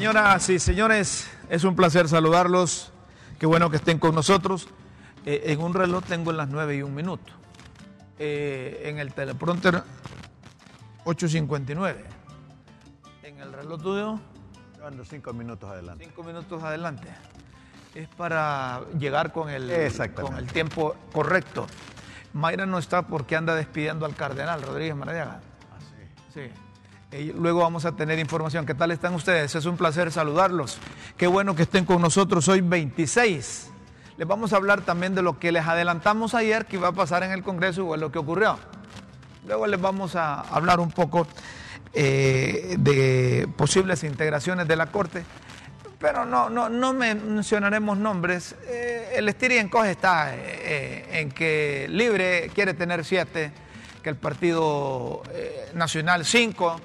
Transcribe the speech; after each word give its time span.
Señoras 0.00 0.48
y 0.48 0.58
señores, 0.58 1.30
es 1.50 1.62
un 1.62 1.76
placer 1.76 2.08
saludarlos. 2.08 2.90
Qué 3.38 3.44
bueno 3.44 3.68
que 3.68 3.76
estén 3.76 3.98
con 3.98 4.14
nosotros. 4.14 4.66
Eh, 5.26 5.42
en 5.48 5.60
un 5.60 5.74
reloj 5.74 6.02
tengo 6.04 6.32
las 6.32 6.48
9 6.48 6.76
y 6.76 6.82
un 6.82 6.94
minuto. 6.94 7.30
Eh, 8.18 8.84
en 8.86 8.98
el 8.98 9.12
teleprompter 9.12 9.82
8.59. 11.04 11.96
En 13.24 13.40
el 13.40 13.52
reloj 13.52 13.82
tuyo. 13.82 14.20
Llevando 14.74 15.04
cinco 15.04 15.34
minutos 15.34 15.68
adelante. 15.68 16.02
Cinco 16.06 16.22
minutos 16.22 16.62
adelante. 16.62 17.08
Es 17.94 18.08
para 18.08 18.80
llegar 18.98 19.34
con 19.34 19.50
el, 19.50 19.70
con 20.14 20.34
el 20.38 20.46
tiempo 20.46 20.96
correcto. 21.12 21.66
Mayra 22.32 22.64
no 22.64 22.78
está 22.78 23.02
porque 23.02 23.36
anda 23.36 23.54
despidiendo 23.54 24.06
al 24.06 24.14
cardenal 24.14 24.62
Rodríguez 24.62 24.96
Maradiaga. 24.96 25.42
Ah, 25.70 25.78
sí. 26.32 26.40
Sí 26.40 26.69
luego 27.34 27.60
vamos 27.60 27.84
a 27.84 27.92
tener 27.92 28.18
información. 28.18 28.66
¿Qué 28.66 28.74
tal 28.74 28.92
están 28.92 29.14
ustedes? 29.14 29.54
Es 29.54 29.66
un 29.66 29.76
placer 29.76 30.12
saludarlos. 30.12 30.78
Qué 31.16 31.26
bueno 31.26 31.56
que 31.56 31.62
estén 31.62 31.84
con 31.84 32.00
nosotros 32.00 32.46
hoy 32.48 32.60
26. 32.60 33.68
Les 34.16 34.28
vamos 34.28 34.52
a 34.52 34.56
hablar 34.56 34.82
también 34.82 35.14
de 35.14 35.22
lo 35.22 35.38
que 35.38 35.50
les 35.50 35.66
adelantamos 35.66 36.34
ayer 36.34 36.66
que 36.66 36.76
iba 36.76 36.88
a 36.88 36.92
pasar 36.92 37.22
en 37.24 37.32
el 37.32 37.42
Congreso 37.42 37.86
o 37.86 37.96
lo 37.96 38.12
que 38.12 38.18
ocurrió. 38.18 38.58
Luego 39.46 39.66
les 39.66 39.80
vamos 39.80 40.14
a 40.14 40.40
hablar 40.40 40.78
un 40.78 40.92
poco 40.92 41.26
eh, 41.92 42.76
de 42.78 43.48
posibles 43.56 44.04
integraciones 44.04 44.68
de 44.68 44.76
la 44.76 44.86
Corte. 44.86 45.24
Pero 45.98 46.24
no, 46.24 46.48
no, 46.48 46.68
no 46.68 46.92
mencionaremos 46.92 47.98
nombres. 47.98 48.54
Eh, 48.68 49.14
el 49.16 49.28
estir 49.28 49.52
y 49.52 49.56
está 49.56 50.34
eh, 50.34 51.20
en 51.20 51.30
que 51.30 51.88
Libre 51.90 52.50
quiere 52.54 52.74
tener 52.74 53.04
siete, 53.04 53.52
que 54.02 54.08
el 54.10 54.16
Partido 54.16 55.22
Nacional 55.74 56.24
cinco 56.24 56.80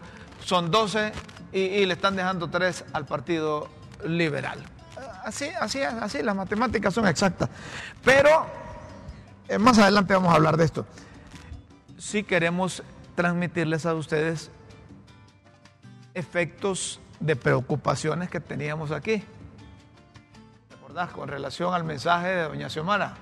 son 0.45 0.69
12 0.69 1.11
y, 1.51 1.85
le 1.85 1.93
están 1.93 2.15
dejando 2.15 2.49
3 2.49 2.85
al 2.93 3.05
Partido 3.05 3.67
Liberal. 4.05 4.63
Así, 5.23 5.49
así, 5.59 5.81
así, 5.81 6.21
las 6.21 6.35
matemáticas 6.35 6.93
son 6.93 7.07
exactas. 7.07 7.49
Pero 8.03 8.45
eh, 9.47 9.57
más 9.57 9.79
adelante 9.79 10.13
vamos 10.13 10.31
a 10.31 10.35
hablar 10.35 10.55
de 10.55 10.65
esto. 10.65 10.85
Si 11.97 12.23
queremos 12.23 12.83
transmitirles 13.15 13.85
a 13.85 13.95
ustedes 13.95 14.51
efectos 16.13 16.99
de 17.19 17.35
preocupaciones 17.35 18.29
que 18.29 18.39
teníamos 18.39 18.91
aquí. 18.91 19.23
¿Te 20.69 20.75
acordás? 20.75 21.09
Con 21.09 21.27
relación 21.27 21.73
al 21.73 21.83
mensaje 21.83 22.27
de 22.27 22.43
doña 22.43 22.69
Xiomara, 22.69 23.15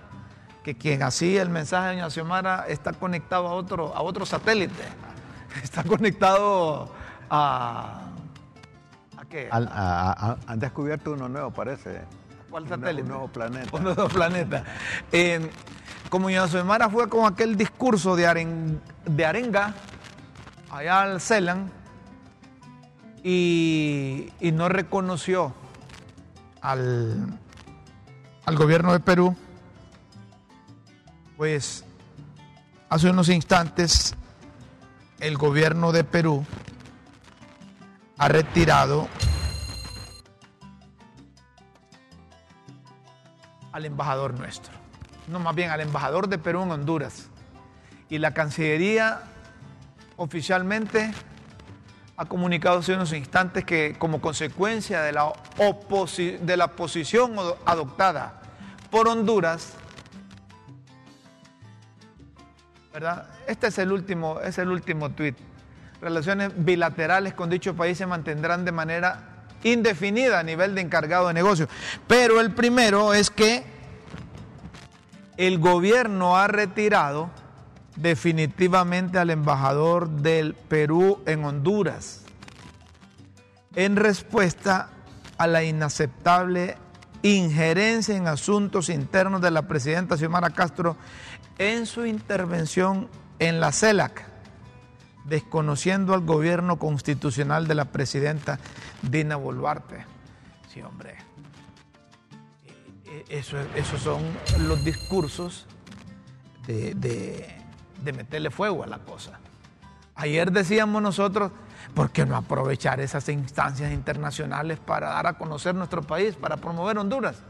que 0.64 0.76
quien 0.76 1.04
hacía 1.04 1.42
el 1.42 1.50
mensaje 1.50 1.90
de 1.90 1.96
doña 1.96 2.10
Xiomara 2.10 2.66
está 2.68 2.92
conectado 2.92 3.48
a 3.48 3.54
otro, 3.54 3.96
a 3.96 4.02
otro 4.02 4.26
satélite, 4.26 4.84
está 5.64 5.84
conectado 5.84 6.92
a... 7.30 8.02
¿A 9.18 9.26
qué? 9.26 9.50
han 9.52 10.60
descubierto 10.60 11.14
uno 11.14 11.30
nuevo, 11.30 11.52
parece. 11.52 12.02
¿Cuál 12.50 12.68
satélite? 12.68 13.04
Un 13.04 13.08
nuevo 13.08 13.28
planeta. 13.28 13.78
Un 13.78 13.84
nuevo 13.84 14.08
planeta. 14.08 14.64
eh, 15.12 15.50
como 16.10 16.30
Semana 16.48 16.90
fue 16.90 17.10
con 17.10 17.32
aquel 17.32 17.58
discurso 17.58 18.16
de, 18.16 18.78
de 19.06 19.26
arenga 19.26 19.74
allá 20.70 21.02
al 21.02 21.22
CELAN 21.22 21.72
y, 23.24 24.30
y 24.40 24.52
no 24.52 24.70
reconoció 24.70 25.54
al, 26.62 27.40
al 28.46 28.56
gobierno 28.56 28.94
de 28.94 29.00
Perú, 29.00 29.36
pues 31.38 31.84
hace 32.90 33.10
unos 33.10 33.30
instantes 33.30 34.16
el 35.20 35.38
gobierno 35.38 35.92
de 35.92 36.04
Perú 36.04 36.46
ha 38.24 38.30
retirado 38.30 39.10
al 43.74 43.84
embajador 43.84 44.40
nuestro, 44.40 44.72
no 45.28 45.40
más 45.40 45.54
bien 45.54 45.72
al 45.72 45.82
embajador 45.82 46.30
de 46.30 46.38
Perú 46.38 46.64
en 46.64 46.72
Honduras. 46.72 47.28
Y 48.08 48.20
la 48.20 48.34
Cancillería 48.34 49.24
oficialmente 50.16 51.12
ha 52.16 52.24
comunicado 52.24 52.80
hace 52.80 52.94
unos 52.94 53.12
instantes 53.12 53.66
que 53.66 53.98
como 54.00 54.22
consecuencia 54.22 55.02
de 55.02 55.12
la, 55.12 55.34
de 56.40 56.58
la 56.58 56.68
posición 56.70 57.36
adoptada 57.66 58.42
por 58.90 59.10
Honduras, 59.10 59.74
¿verdad? 62.94 63.28
Este 63.48 63.68
es 63.68 63.78
el 63.80 63.92
último, 63.92 64.40
es 64.40 64.58
el 64.60 64.70
último 64.70 65.10
tuit 65.10 65.36
relaciones 66.04 66.52
bilaterales 66.56 67.34
con 67.34 67.50
dicho 67.50 67.76
país 67.76 67.98
se 67.98 68.06
mantendrán 68.06 68.66
de 68.66 68.72
manera 68.72 69.46
indefinida 69.64 70.40
a 70.40 70.44
nivel 70.44 70.76
de 70.76 70.82
encargado 70.82 71.28
de 71.28 71.34
negocio. 71.34 71.68
Pero 72.08 72.40
el 72.40 72.52
primero 72.52 73.14
es 73.14 73.30
que 73.30 73.64
el 75.38 75.60
gobierno 75.60 76.38
ha 76.38 76.48
retirado 76.48 77.30
definitivamente 77.96 79.20
al 79.20 79.30
embajador 79.30 80.10
del 80.10 80.54
Perú 80.54 81.22
en 81.26 81.46
Honduras 81.46 82.22
en 83.76 83.96
respuesta 83.96 84.90
a 85.38 85.48
la 85.48 85.64
inaceptable 85.64 86.78
injerencia 87.24 88.16
en 88.16 88.28
asuntos 88.28 88.90
internos 88.90 89.42
de 89.42 89.52
la 89.52 89.64
presidenta 89.64 90.18
Xiomara 90.18 90.50
Castro 90.52 90.98
en 91.58 91.86
su 91.86 92.06
intervención 92.06 93.10
en 93.40 93.60
la 93.60 93.72
CELAC 93.72 94.33
desconociendo 95.26 96.14
al 96.14 96.22
gobierno 96.22 96.78
constitucional 96.78 97.68
de 97.68 97.76
la 97.76 97.86
presidenta 97.86 98.60
Dina 99.02 99.36
Boluarte. 99.36 100.06
Sí, 100.74 100.82
hombre. 100.82 101.16
E, 103.06 103.26
e, 103.30 103.40
eso, 103.40 103.58
esos 103.76 104.02
son 104.02 104.22
los 104.68 104.84
discursos 104.84 105.66
de, 106.68 106.94
de, 106.96 108.14
meterle 108.14 108.50
fuego 108.50 108.84
a 108.84 108.88
la 108.88 109.00
cosa. 109.00 109.40
Ayer 110.16 110.52
decíamos 110.52 111.02
nosotros, 111.02 111.52
¿por 111.94 112.12
qué 112.12 112.26
no 112.26 112.36
aprovechar 112.36 113.00
esas 113.00 113.28
instancias 113.30 113.92
internacionales 113.92 114.80
para 114.80 115.10
dar 115.10 115.28
a 115.28 115.34
conocer 115.34 115.74
nuestro 115.76 116.04
país, 116.04 116.36
para 116.36 116.58
promover 116.58 116.98
Honduras? 116.98 117.42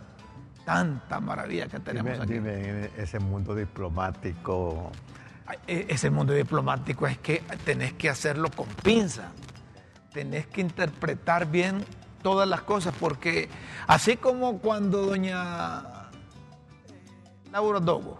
Tanta 0.65 1.19
maravilla 1.19 1.67
que 1.67 1.79
tenemos 1.79 2.19
aquí. 2.19 2.33
Dime, 2.33 2.89
ese 2.97 3.19
mundo 3.19 3.53
diplomático 3.53 4.91
ese 5.67 6.09
mundo 6.09 6.33
diplomático 6.33 7.07
es 7.07 7.17
que 7.17 7.43
tenés 7.65 7.93
que 7.93 8.09
hacerlo 8.09 8.49
con 8.49 8.67
pinza, 8.67 9.31
tenés 10.13 10.47
que 10.47 10.61
interpretar 10.61 11.49
bien 11.49 11.83
todas 12.21 12.47
las 12.47 12.61
cosas, 12.61 12.93
porque 12.99 13.49
así 13.87 14.17
como 14.17 14.59
cuando 14.59 15.05
doña 15.05 15.79
eh, 15.79 15.83
Laura 17.51 17.79
Dogo 17.79 18.17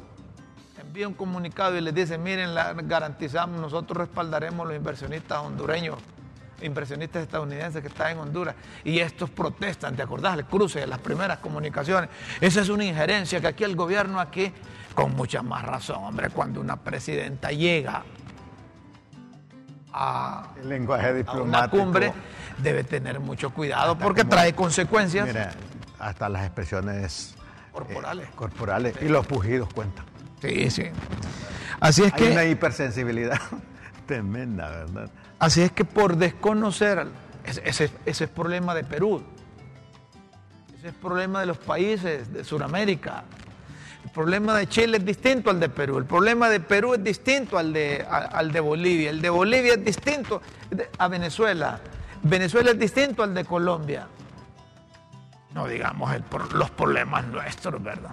envía 0.80 1.08
un 1.08 1.14
comunicado 1.14 1.78
y 1.78 1.82
les 1.82 1.96
dice, 1.96 2.18
miren, 2.18 2.54
la, 2.54 2.74
garantizamos, 2.74 3.60
nosotros 3.60 3.98
respaldaremos 3.98 4.66
a 4.66 4.70
los 4.70 4.78
inversionistas 4.78 5.40
hondureños, 5.40 5.98
inversionistas 6.62 7.24
estadounidenses 7.24 7.82
que 7.82 7.88
están 7.88 8.12
en 8.12 8.20
Honduras, 8.20 8.56
y 8.84 9.00
estos 9.00 9.30
protestan, 9.30 9.96
¿te 9.96 10.02
acordás? 10.02 10.38
El 10.38 10.46
cruce 10.46 10.80
de 10.80 10.88
las 10.88 11.00
primeras 11.00 11.40
comunicaciones. 11.40 12.10
Esa 12.40 12.62
es 12.62 12.70
una 12.70 12.86
injerencia 12.86 13.42
que 13.42 13.48
aquí 13.48 13.64
el 13.64 13.76
gobierno, 13.76 14.20
aquí 14.20 14.52
con 14.94 15.16
mucha 15.16 15.42
más 15.42 15.64
razón, 15.64 16.04
hombre, 16.04 16.30
cuando 16.30 16.62
una 16.62 16.78
presidenta 16.78 17.52
llega 17.52 18.04
a, 19.92 20.54
El 20.62 20.70
lenguaje 20.70 21.14
diplomático. 21.14 21.44
una 21.44 21.70
cumbre, 21.70 22.14
debe 22.58 22.84
tener 22.84 23.20
mucho 23.20 23.52
cuidado 23.52 23.98
porque 23.98 24.24
trae 24.24 24.54
consecuencias. 24.54 25.28
Mira, 25.28 25.52
hasta 26.00 26.30
las 26.30 26.46
expresiones 26.46 27.36
corporales. 27.72 28.28
Eh, 28.28 28.32
corporales 28.36 28.96
y 29.02 29.08
los 29.08 29.26
pujidos 29.26 29.72
cuentan. 29.74 30.06
Sí, 30.42 30.70
sí. 30.70 30.84
Así 31.80 32.04
es 32.04 32.14
Hay 32.14 32.20
que. 32.20 32.32
una 32.32 32.46
hipersensibilidad 32.46 33.40
tremenda, 34.06 34.70
¿verdad? 34.70 35.10
Así 35.44 35.62
es 35.62 35.74
que 35.74 35.84
por 35.84 36.16
desconocer, 36.16 37.06
ese, 37.44 37.62
ese, 37.66 37.92
es 38.06 38.30
problema 38.30 38.74
de 38.74 38.86
Perú, 38.86 39.22
ese 40.78 40.88
es 40.88 40.94
problema 40.94 41.42
de 41.42 41.48
los 41.48 41.58
países 41.58 42.32
de 42.32 42.46
Sudamérica, 42.46 43.26
el 44.06 44.12
problema 44.12 44.56
de 44.56 44.68
Chile 44.70 45.00
es 45.00 45.06
distinto 45.06 45.50
al 45.50 45.60
de 45.60 45.68
Perú. 45.68 45.98
El 45.98 46.06
problema 46.06 46.48
de 46.48 46.62
Perú 46.62 46.94
es 46.94 47.04
distinto 47.04 47.58
al 47.58 47.74
de, 47.74 48.06
al 48.10 48.54
de 48.54 48.60
Bolivia. 48.62 49.10
El 49.10 49.22
de 49.22 49.30
Bolivia 49.30 49.74
es 49.74 49.84
distinto 49.84 50.42
a 50.98 51.08
Venezuela. 51.10 51.78
Venezuela 52.22 52.72
es 52.72 52.80
distinto 52.80 53.22
al 53.22 53.34
de 53.34 53.44
Colombia. 53.44 54.08
No 55.54 55.68
digamos 55.68 56.10
los 56.54 56.72
problemas 56.72 57.26
nuestros, 57.28 57.84
¿verdad? 57.84 58.12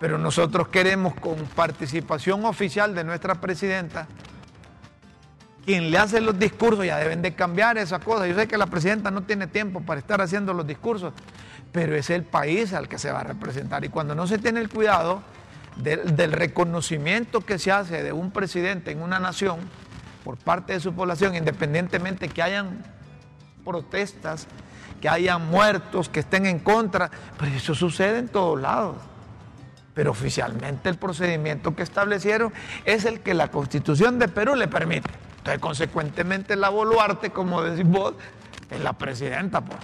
Pero 0.00 0.16
nosotros 0.16 0.68
queremos 0.68 1.14
con 1.14 1.36
participación 1.54 2.46
oficial 2.46 2.94
de 2.94 3.04
nuestra 3.04 3.34
presidenta, 3.34 4.06
quien 5.64 5.90
le 5.90 5.98
hace 5.98 6.20
los 6.20 6.38
discursos, 6.38 6.84
ya 6.84 6.98
deben 6.98 7.22
de 7.22 7.34
cambiar 7.34 7.78
esa 7.78 8.00
cosa. 8.00 8.26
Yo 8.26 8.34
sé 8.34 8.48
que 8.48 8.58
la 8.58 8.66
presidenta 8.66 9.10
no 9.10 9.22
tiene 9.22 9.46
tiempo 9.46 9.80
para 9.80 10.00
estar 10.00 10.20
haciendo 10.20 10.52
los 10.52 10.66
discursos, 10.66 11.12
pero 11.70 11.94
es 11.94 12.10
el 12.10 12.24
país 12.24 12.72
al 12.72 12.88
que 12.88 12.98
se 12.98 13.12
va 13.12 13.20
a 13.20 13.24
representar. 13.24 13.84
Y 13.84 13.88
cuando 13.88 14.14
no 14.14 14.26
se 14.26 14.38
tiene 14.38 14.60
el 14.60 14.68
cuidado 14.68 15.22
del, 15.76 16.32
reconocimiento 16.32 17.40
que 17.42 17.58
se 17.58 17.70
hace 17.70 18.02
de 18.02 18.12
un 18.12 18.30
presidente 18.30 18.90
en 18.90 19.02
una 19.02 19.18
nación 19.18 19.58
por 20.24 20.36
parte 20.36 20.74
de 20.74 20.80
su 20.80 20.92
población, 20.92 21.34
independientemente 21.34 22.28
que 22.28 22.42
hayan 22.42 22.84
protestas, 23.64 24.46
que 25.00 25.08
haya 25.08 25.38
muertos, 25.38 26.08
que 26.08 26.20
estén 26.20 26.46
en 26.46 26.58
contra, 26.58 27.10
pero 27.38 27.52
eso 27.52 27.74
sucede 27.74 28.18
en 28.18 28.28
todos 28.28 28.60
lados. 28.60 28.96
Pero 29.94 30.10
oficialmente 30.10 30.88
el 30.88 30.96
procedimiento 30.96 31.76
que 31.76 31.82
establecieron 31.82 32.52
es 32.84 33.04
el 33.04 33.20
que 33.20 33.34
la 33.34 33.50
constitución 33.50 34.18
de 34.18 34.28
Perú 34.28 34.54
le 34.54 34.66
permite. 34.66 35.10
Entonces, 35.42 35.60
consecuentemente, 35.60 36.54
la 36.54 36.68
Boluarte, 36.68 37.30
como 37.30 37.62
decís 37.62 37.84
vos, 37.84 38.14
es 38.70 38.80
la 38.80 38.92
presidenta. 38.92 39.60
Pues. 39.60 39.76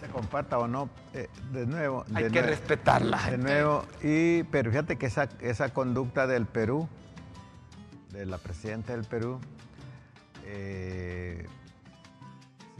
Se 0.00 0.06
comparta 0.08 0.58
o 0.58 0.66
no, 0.66 0.88
eh, 1.12 1.28
de 1.52 1.66
nuevo. 1.66 2.06
Hay 2.14 2.30
que 2.30 2.40
respetarla. 2.40 3.18
De 3.30 3.36
nuevo, 3.36 3.84
y, 4.02 4.44
pero 4.44 4.70
fíjate 4.70 4.96
que 4.96 5.04
esa, 5.04 5.28
esa 5.42 5.74
conducta 5.74 6.26
del 6.26 6.46
Perú, 6.46 6.88
de 8.12 8.24
la 8.24 8.38
presidenta 8.38 8.96
del 8.96 9.04
Perú, 9.04 9.40
eh, 10.46 11.46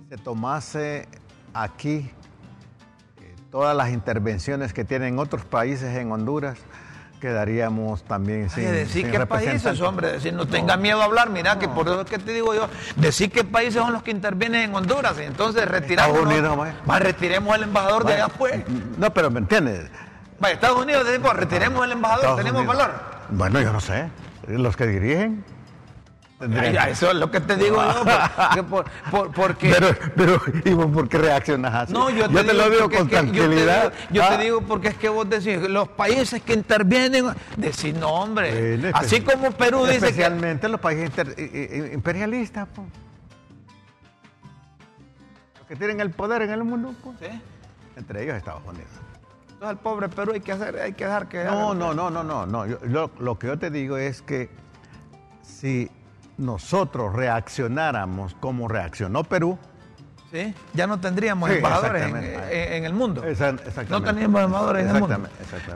se 0.09 0.17
tomase 0.17 1.09
aquí 1.53 2.11
eh, 3.21 3.35
todas 3.51 3.77
las 3.77 3.91
intervenciones 3.91 4.73
que 4.73 4.87
tienen 4.87 5.19
otros 5.19 5.45
países 5.45 5.95
en 5.95 6.11
Honduras, 6.11 6.59
quedaríamos 7.21 8.03
también 8.05 8.51
sin. 8.51 8.65
decir 8.71 9.11
qué 9.11 9.27
países, 9.27 9.81
hombre, 9.81 10.13
decir 10.13 10.33
no 10.33 10.47
tenga 10.47 10.77
miedo 10.77 11.01
a 11.01 11.05
hablar, 11.05 11.31
mira, 11.31 11.59
que 11.59 11.69
por 11.69 11.87
eso 11.87 12.03
es 12.03 12.11
que 12.11 12.19
te 12.19 12.33
digo 12.33 12.55
yo, 12.55 12.69
decir 12.97 13.31
qué 13.31 13.45
países 13.45 13.75
son 13.75 13.93
los 13.93 14.03
que 14.03 14.11
intervienen 14.11 14.71
en 14.71 14.75
Honduras, 14.75 15.15
y 15.19 15.25
entonces 15.25 15.67
retiramos. 15.67 16.19
Más 16.87 17.01
retiremos 17.01 17.57
el 17.57 17.65
embajador 17.65 18.05
de 18.05 18.15
allá 18.15 18.29
pues. 18.29 18.63
No, 18.99 19.13
pero 19.13 19.31
me 19.31 19.41
entiendes. 19.41 19.91
Estados 20.53 20.79
Unidos, 20.83 21.07
pues, 21.23 21.35
retiremos 21.35 21.85
el 21.85 21.93
embajador, 21.93 22.37
tenemos 22.37 22.67
valor. 22.67 22.93
Bueno, 23.31 23.61
yo 23.61 23.73
no 23.73 23.81
sé. 23.81 24.11
Los 24.47 24.77
que 24.77 24.87
dirigen 24.87 25.43
eso 26.41 27.11
es 27.11 27.17
lo 27.17 27.31
que 27.31 27.41
te 27.41 27.57
digo 27.57 27.77
yo. 27.77 28.85
porque, 29.35 29.71
pero, 29.71 29.97
pero, 30.17 30.41
¿y 30.65 30.75
por 30.75 31.09
qué 31.09 31.19
reaccionas 31.19 31.75
así? 31.75 31.93
No, 31.93 32.11
yo 32.11 32.29
te, 32.29 32.53
lo 32.53 32.71
digo 32.71 32.91
con 32.91 33.09
tranquilidad. 33.09 33.93
Yo, 34.11 34.23
te, 34.27 34.35
ah. 34.35 34.39
digo 34.39 34.61
porque 34.63 34.89
es 34.89 34.97
que 34.97 35.09
vos 35.09 35.29
decís, 35.29 35.61
los 35.69 35.89
países 35.89 36.43
que 36.43 36.55
intervienen, 36.55 37.27
decís, 37.57 37.95
no, 37.95 38.09
hombre. 38.09 38.93
así 38.95 39.21
como 39.21 39.53
Perú 39.53 39.87
dice. 39.87 39.97
Especialmente 39.97 40.69
los 40.69 40.81
países 40.81 41.11
imperialistas, 41.93 42.69
los 45.59 45.69
que 45.69 45.77
tienen 45.77 46.01
el 46.01 46.11
poder 46.11 46.43
en 46.43 46.51
el 46.51 46.65
mundo, 46.65 46.95
entre 47.97 48.25
ellos 48.25 48.37
Estados 48.37 48.63
Unidos. 48.67 48.89
Entonces, 49.45 49.69
al 49.69 49.79
pobre 49.79 50.09
Perú 50.09 50.33
hay 50.35 50.41
que, 50.41 50.51
hacer, 50.53 50.77
hay 50.79 50.93
que 50.95 51.05
dejar 51.05 51.29
que. 51.29 51.45
No, 51.45 51.75
no, 51.75 51.95
no, 51.95 52.11
no, 52.11 52.25
no. 52.25 52.45
no. 52.45 52.67
lo 53.19 53.39
que 53.39 53.47
yo 53.47 53.57
te 53.59 53.71
digo 53.71 53.97
es 53.97 54.21
que 54.21 54.51
si 55.43 55.91
nosotros 56.39 57.13
reaccionáramos 57.15 58.35
como 58.41 58.69
reaccionó 58.69 59.25
Perú, 59.25 59.59
¿Sí? 60.33 60.53
ya 60.73 60.89
no 60.89 60.99
tendríamos 60.99 61.49
embajadores 61.49 62.03
en, 62.51 62.85
el 62.85 62.93
mundo. 62.93 63.23
no 63.89 64.03
teníamos 64.03 64.43
embajadores 64.43 64.83
en 64.83 64.97
el 64.97 65.01
mundo. 65.01 65.21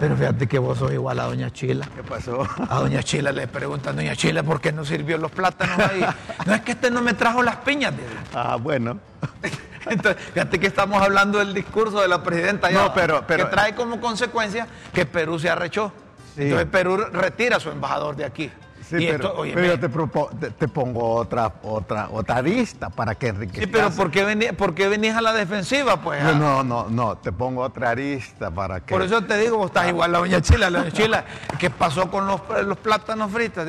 Pero 0.01 0.17
fíjate 0.17 0.49
que 0.49 0.59
vos 0.59 0.79
sos 0.79 0.93
igual 0.93 1.21
a 1.21 1.25
Doña 1.25 1.53
Chila. 1.53 1.89
¿Qué 1.95 2.03
pasó? 2.03 2.45
A 2.69 2.81
Doña 2.81 3.03
Chila 3.05 3.31
le 3.31 3.47
preguntan, 3.47 3.95
Doña 3.95 4.17
Chila, 4.17 4.43
¿por 4.43 4.61
qué 4.61 4.73
no 4.73 4.85
sirvió 4.85 5.17
los 5.17 5.31
plátanos 5.31 5.79
ahí? 5.79 6.05
no 6.47 6.55
es 6.55 6.63
que 6.63 6.73
este 6.73 6.91
no 6.91 7.03
me 7.03 7.15
trajo 7.15 7.41
las 7.43 7.57
piñas. 7.57 7.95
Ah, 8.35 8.57
bueno. 8.57 8.99
Entonces, 9.87 10.23
fíjate 10.33 10.59
que 10.59 10.67
estamos 10.67 11.01
hablando 11.01 11.39
del 11.39 11.55
discurso 11.55 12.01
de 12.01 12.09
la 12.09 12.23
presidenta 12.23 12.69
no, 12.71 12.93
pero, 12.93 13.25
que 13.27 13.45
trae 13.45 13.75
como 13.77 14.01
consecuencia 14.01 14.67
que 14.93 15.07
Perú 15.07 15.39
se 15.39 15.51
arrechó. 15.51 15.93
Entonces 16.37 16.69
Perú 16.69 16.97
retira 17.13 17.57
a 17.57 17.61
su 17.61 17.71
embajador 17.71 18.17
de 18.17 18.25
aquí. 18.25 18.51
Sí, 18.89 19.07
pero, 19.11 19.45
yo 19.45 19.79
te, 19.79 20.69
pongo 20.69 21.15
otra, 21.17 21.53
otra, 21.63 22.09
otra 22.11 22.41
vista 22.41 22.89
para 22.89 23.15
que 23.15 23.29
enriquezcas. 23.29 23.65
Sí, 23.65 23.71
pero 23.71 23.91
¿por 23.91 24.11
qué, 24.11 24.25
venís, 24.25 24.53
¿por 24.53 24.73
venís 24.73 25.15
a 25.15 25.21
la 25.21 25.35
defensiva, 25.35 26.01
pues? 26.01 26.23
No, 26.23 26.35
no, 26.35 26.65
no, 26.65 26.87
no, 26.89 27.19
te 27.19 27.31
pongo 27.31 27.63
otra 27.63 27.91
arista 27.91 28.51
para 28.51 28.81
que... 28.81 28.95
Por 28.95 29.03
eso 29.03 29.23
te 29.23 29.37
digo, 29.37 29.59
vos 29.59 29.67
estás 29.67 29.85
ah. 29.85 29.89
igual 29.91 30.13
la 30.13 30.19
doña 30.19 30.41
Chila, 30.41 30.71
la 30.71 30.79
doña 30.79 30.91
Chila, 30.93 31.25
¿qué 31.59 31.69
pasó 31.69 32.11
con 32.11 32.27
los, 32.27 32.41
los 32.65 32.79
plátanos 32.79 33.31
fritos? 33.31 33.67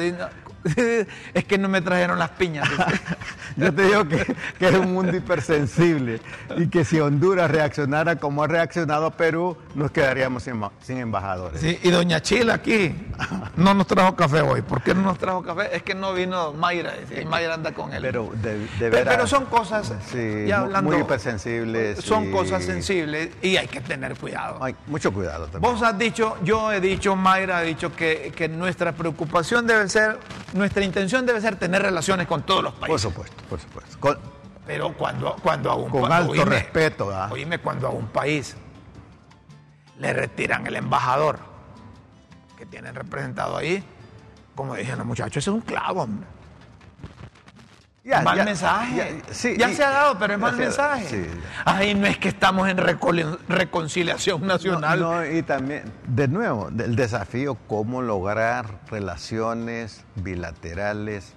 es 1.34 1.46
que 1.46 1.58
no 1.58 1.70
me 1.70 1.82
trajeron 1.82 2.20
las 2.20 2.32
piñas. 2.32 2.68
Yo 3.56 3.74
te 3.74 3.84
digo 3.84 4.08
que, 4.08 4.36
es 4.60 4.76
un 4.76 4.94
mundo 4.94 5.16
hipersensible 5.16 6.22
y 6.58 6.68
que 6.68 6.86
si 6.86 7.00
Honduras 7.00 7.50
reaccionara 7.52 8.18
como 8.18 8.44
ha 8.44 8.48
reaccionado 8.48 9.12
Perú, 9.12 9.58
nos 9.76 9.92
quedaríamos 9.92 10.44
sin, 10.44 10.98
embajadores. 10.98 11.64
y 11.64 11.90
doña 11.92 12.22
Chila 12.22 12.56
aquí 12.56 12.96
no 13.56 13.74
nos 13.74 13.88
trajo 13.88 14.16
café 14.16 14.42
hoy. 14.42 14.62
¿Por 14.62 14.82
qué 14.82 14.94
no 14.94 15.02
nos 15.02 15.18
trajo 15.18 15.42
café? 15.44 15.76
Es 15.76 15.84
que 15.84 15.96
no 15.96 16.14
vino 16.14 16.54
Mayra. 16.54 16.94
Mayra 17.28 17.56
anda 17.56 17.72
con 17.72 17.94
él. 17.94 18.02
Pero, 18.02 18.32
de, 18.42 18.68
pero, 18.80 19.28
son 19.28 19.46
cosas 19.46 19.92
muy 20.84 20.98
hipersensibles. 20.98 22.00
Son 22.00 22.32
cosas 22.32 22.64
sensibles 22.64 23.30
y 23.42 23.58
hay 23.58 23.68
que 23.68 23.82
tener 23.82 24.16
cuidado. 24.18 24.64
Hay 24.64 24.76
mucho 24.88 25.14
cuidado 25.14 25.48
también. 25.48 25.74
Vos 25.74 25.82
has 25.84 25.98
dicho, 25.98 26.38
yo 26.44 26.72
he 26.72 26.80
dicho, 26.80 27.16
Mayra 27.16 27.60
ha 27.60 27.62
dicho 27.62 27.94
que, 27.96 28.32
que 28.36 28.48
nuestra 28.48 28.94
preocupación 28.94 29.68
debe 29.68 29.88
ser 29.90 30.18
nuestra 30.54 30.84
intención 30.84 31.26
debe 31.26 31.42
ser 31.42 31.56
tener 31.58 31.82
relaciones 31.82 32.28
con 32.28 32.44
todos 32.44 32.64
los 32.64 32.74
países. 32.74 32.90
Por 32.90 33.00
supuesto, 33.00 33.44
por 33.50 33.60
supuesto. 33.60 34.22
Pero 34.66 34.94
cuando, 34.96 35.36
cuando 35.42 35.72
a 35.72 35.76
un 35.76 35.90
Con 35.90 36.12
alto 36.12 36.46
respeto. 36.46 37.12
¿ah? 37.12 37.30
Oíme, 37.32 37.60
cuando 37.60 37.88
a 37.88 37.92
un 37.92 38.08
país 38.08 38.56
le 39.98 40.14
retiran 40.14 40.66
el 40.68 40.76
embajador 40.76 41.40
que 42.58 42.66
tienen 42.66 42.94
representado 42.94 43.58
ahí, 43.58 43.84
como 44.56 44.76
dicen 44.76 44.98
los 44.98 45.08
muchachos, 45.08 45.38
ese 45.38 45.50
es 45.50 45.56
un 45.56 45.62
clavo, 45.62 46.04
hombre 46.04 46.39
mal 48.24 48.44
mensaje. 48.44 49.22
Ya, 49.58 49.70
se 49.74 49.84
ha 49.84 49.90
dado, 49.90 50.18
pero 50.18 50.34
es 50.34 50.40
mal 50.40 50.56
mensaje. 50.58 51.30
Ahí 51.66 51.94
no 51.94 52.08
es 52.08 52.18
que 52.18 52.30
estamos 52.30 52.68
en 52.70 52.78
reconciliación 52.78 54.46
nacional. 54.46 55.28
y 55.34 55.44
también, 55.44 55.84
de 56.08 56.28
nuevo, 56.28 56.70
el 56.70 56.96
desafío, 56.96 57.56
cómo 57.68 58.02
lograr 58.02 58.80
relaciones 58.90 60.04
bilaterales 60.16 61.34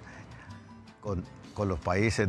con, 1.01 1.23
los 1.67 1.79
países, 1.79 2.27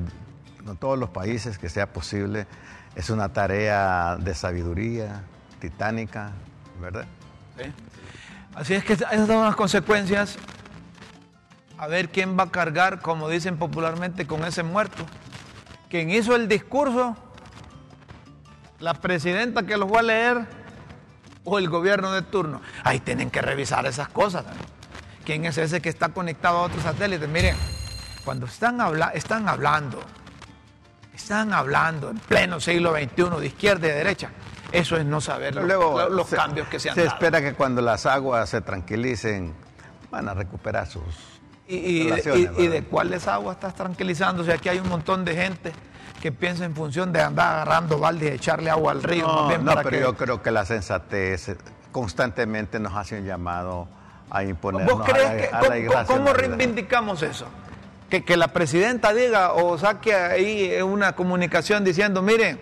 con 0.64 0.76
todos 0.76 0.98
los 0.98 1.10
países 1.10 1.58
que 1.58 1.68
sea 1.68 1.92
posible, 1.92 2.46
es 2.94 3.10
una 3.10 3.32
tarea 3.32 4.16
de 4.16 4.34
sabiduría 4.34 5.22
titánica, 5.60 6.30
¿verdad? 6.80 7.06
Así 8.54 8.74
es 8.74 8.84
que 8.84 8.92
esas 8.92 9.26
son 9.26 9.44
las 9.44 9.56
consecuencias 9.56 10.38
a 11.84 11.86
ver 11.86 12.10
quién 12.10 12.38
va 12.38 12.44
a 12.44 12.50
cargar, 12.50 13.00
como 13.00 13.28
dicen 13.28 13.58
popularmente, 13.58 14.26
con 14.26 14.44
ese 14.44 14.62
muerto. 14.62 15.04
Quien 15.90 16.10
hizo 16.10 16.34
el 16.34 16.48
discurso, 16.48 17.16
la 18.80 18.94
presidenta 18.94 19.64
que 19.64 19.76
lo 19.76 19.86
fue 19.86 19.98
a 20.00 20.02
leer 20.02 20.46
o 21.44 21.58
el 21.58 21.68
gobierno 21.68 22.12
de 22.12 22.22
turno. 22.22 22.62
Ahí 22.84 23.00
tienen 23.00 23.30
que 23.30 23.42
revisar 23.42 23.84
esas 23.86 24.08
cosas. 24.08 24.44
¿Quién 25.24 25.44
es 25.44 25.58
ese 25.58 25.80
que 25.80 25.90
está 25.90 26.08
conectado 26.08 26.58
a 26.58 26.62
otros 26.62 26.82
satélites? 26.82 27.28
Miren, 27.28 27.56
cuando 28.24 28.46
están, 28.46 28.78
están 29.12 29.48
hablando, 29.48 30.00
están 31.14 31.52
hablando 31.52 32.10
en 32.10 32.18
pleno 32.18 32.60
siglo 32.60 32.92
XXI 32.92 33.40
de 33.40 33.46
izquierda 33.46 33.86
y 33.86 33.90
de 33.90 33.96
derecha, 33.96 34.30
eso 34.72 34.96
es 34.96 35.04
no 35.04 35.20
saber 35.20 35.54
Luego, 35.54 36.08
los, 36.08 36.28
cambios 36.28 36.66
que 36.68 36.80
se 36.80 36.90
han 36.90 36.96
dado. 36.96 37.08
Se 37.08 37.14
espera 37.14 37.40
que 37.42 37.54
cuando 37.54 37.82
las 37.82 38.06
aguas 38.06 38.48
se 38.48 38.60
tranquilicen, 38.60 39.54
van 40.10 40.28
a 40.28 40.34
recuperar 40.34 40.86
sus 40.86 41.33
y, 41.66 42.08
de 42.08 42.84
cuáles 42.84 43.26
aguas 43.28 43.56
estás 43.56 43.74
tranquilizando? 43.74 44.44
Si 44.44 44.50
aquí 44.50 44.68
hay 44.68 44.78
un 44.78 44.88
montón 44.88 45.24
de 45.24 45.34
gente 45.34 45.72
que 46.20 46.32
piensa 46.32 46.64
en 46.64 46.74
función 46.74 47.12
de 47.12 47.20
andar 47.20 47.54
agarrando 47.54 47.98
balde 47.98 48.26
y 48.26 48.28
echarle 48.28 48.70
agua 48.70 48.92
al 48.92 49.02
río. 49.02 49.26
No, 49.60 49.74
pero 49.82 49.98
yo 49.98 50.16
creo 50.16 50.42
que 50.42 50.50
la 50.50 50.64
sensatez 50.64 51.56
constantemente 51.92 52.78
nos 52.80 52.94
hace 52.94 53.18
un 53.18 53.26
llamado 53.26 53.88
a 54.30 54.42
imponer. 54.42 54.88
¿Vos 54.88 55.02
crees 55.04 55.48
que, 55.48 55.88
¿cómo, 56.06 56.32
reivindicamos 56.32 57.22
eso? 57.22 57.46
Que, 58.08 58.24
que, 58.24 58.36
la 58.36 58.48
presidenta 58.48 59.12
diga 59.12 59.52
o 59.52 59.76
saque 59.78 60.14
ahí 60.14 60.80
una 60.82 61.14
comunicación 61.14 61.84
diciendo, 61.84 62.22
miren, 62.22 62.58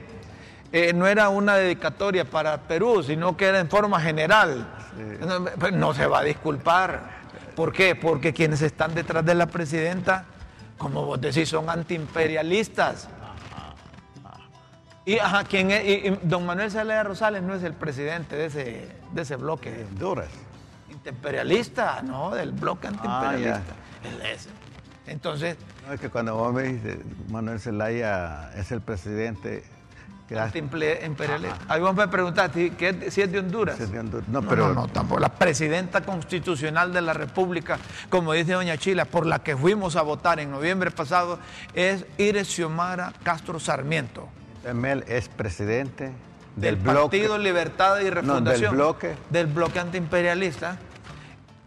eh, 0.72 0.94
no 0.94 1.06
era 1.06 1.28
una 1.28 1.54
dedicatoria 1.56 2.24
para 2.24 2.56
Perú, 2.62 3.02
sino 3.02 3.36
que 3.36 3.46
era 3.46 3.60
en 3.60 3.68
forma 3.68 4.00
general. 4.00 4.66
Pues 5.58 5.72
no 5.72 5.92
se 5.92 6.06
va 6.06 6.20
a 6.20 6.22
disculpar. 6.24 7.21
¿Por 7.54 7.72
qué? 7.72 7.94
Porque 7.94 8.32
quienes 8.32 8.62
están 8.62 8.94
detrás 8.94 9.24
de 9.24 9.34
la 9.34 9.46
presidenta, 9.46 10.24
como 10.78 11.04
vos 11.04 11.20
decís, 11.20 11.48
son 11.48 11.68
antiimperialistas. 11.68 13.08
Y, 15.04 15.18
ajá, 15.18 15.44
¿quién 15.44 15.70
es? 15.70 16.18
don 16.22 16.46
Manuel 16.46 16.70
Zelaya 16.70 17.02
Rosales 17.02 17.42
no 17.42 17.54
es 17.54 17.62
el 17.64 17.74
presidente 17.74 18.36
de 18.36 18.46
ese, 18.46 18.88
de 19.12 19.22
ese 19.22 19.36
bloque. 19.36 19.84
Honduras. 19.90 20.28
Imperialista, 21.04 22.02
¿no? 22.02 22.30
Del 22.30 22.52
bloque 22.52 22.86
antiimperialista. 22.86 23.74
Ah, 24.04 24.50
Entonces. 25.06 25.56
No, 25.86 25.92
es 25.92 26.00
que 26.00 26.08
cuando 26.08 26.36
vos 26.36 26.54
me 26.54 26.62
dices 26.62 26.98
Manuel 27.28 27.58
Zelaya 27.58 28.52
es 28.56 28.70
el 28.70 28.80
presidente. 28.80 29.64
Ahí 31.68 31.80
vos 31.80 31.94
me 31.94 32.08
preguntaste 32.08 32.72
si 33.10 33.20
es 33.20 33.32
de 33.32 33.38
Honduras. 33.38 33.78
No, 34.28 34.42
pero... 34.42 34.72
no, 34.72 34.88
tampoco. 34.88 35.20
La 35.20 35.28
presidenta 35.28 36.02
constitucional 36.02 36.92
de 36.92 37.02
la 37.02 37.12
República, 37.12 37.78
como 38.08 38.32
dice 38.32 38.52
doña 38.52 38.76
Chila, 38.78 39.04
por 39.04 39.26
la 39.26 39.40
que 39.42 39.56
fuimos 39.56 39.96
a 39.96 40.02
votar 40.02 40.40
en 40.40 40.50
noviembre 40.50 40.90
pasado, 40.90 41.38
es 41.74 42.06
Iris 42.18 42.48
Xiomara 42.48 43.12
Castro 43.22 43.58
Sarmiento. 43.58 44.28
Emel 44.64 45.04
es 45.08 45.28
presidente 45.28 46.12
del, 46.56 46.76
Partido 46.78 47.38
Libertad 47.38 48.00
y 48.00 48.10
Refundación. 48.10 48.70
del 48.70 48.70
bloque. 48.70 49.14
Del 49.30 49.46
bloque 49.46 49.80
antiimperialista. 49.80 50.78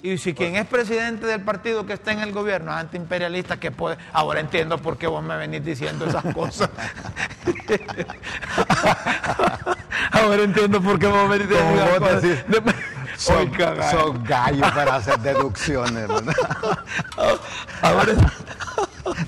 Y 0.06 0.18
si 0.20 0.36
quien 0.36 0.56
es 0.56 0.68
presidente 0.68 1.26
del 1.26 1.42
partido 1.42 1.88
que 1.88 1.94
está 1.94 2.12
en 2.12 2.20
el 2.20 2.32
gobierno 2.32 2.72
es 2.72 2.78
antiimperialista, 2.78 3.60
que 3.60 3.72
puede. 3.72 3.98
Ahora 4.14 4.40
entiendo 4.40 4.78
por 4.78 5.00
qué 5.00 5.08
vos 5.08 5.24
me 5.24 5.36
venís 5.36 5.66
diciendo 5.66 6.06
esas 6.06 6.24
cosas. 6.32 6.70
Ahora 10.12 10.44
entiendo 10.44 10.80
por 10.80 11.00
qué 11.00 11.08
vos 11.08 11.28
me 11.28 11.40
venís 11.40 11.50
diciendo 11.50 11.82
esas 11.82 12.00
cosas. 12.00 12.24
Son, 13.18 13.52
son 13.90 14.24
gallos 14.26 14.72
para 14.74 14.98
hacer 14.98 15.18
deducciones, 15.22 16.08
¿verdad? 16.08 16.36
Ahora, 17.82 18.14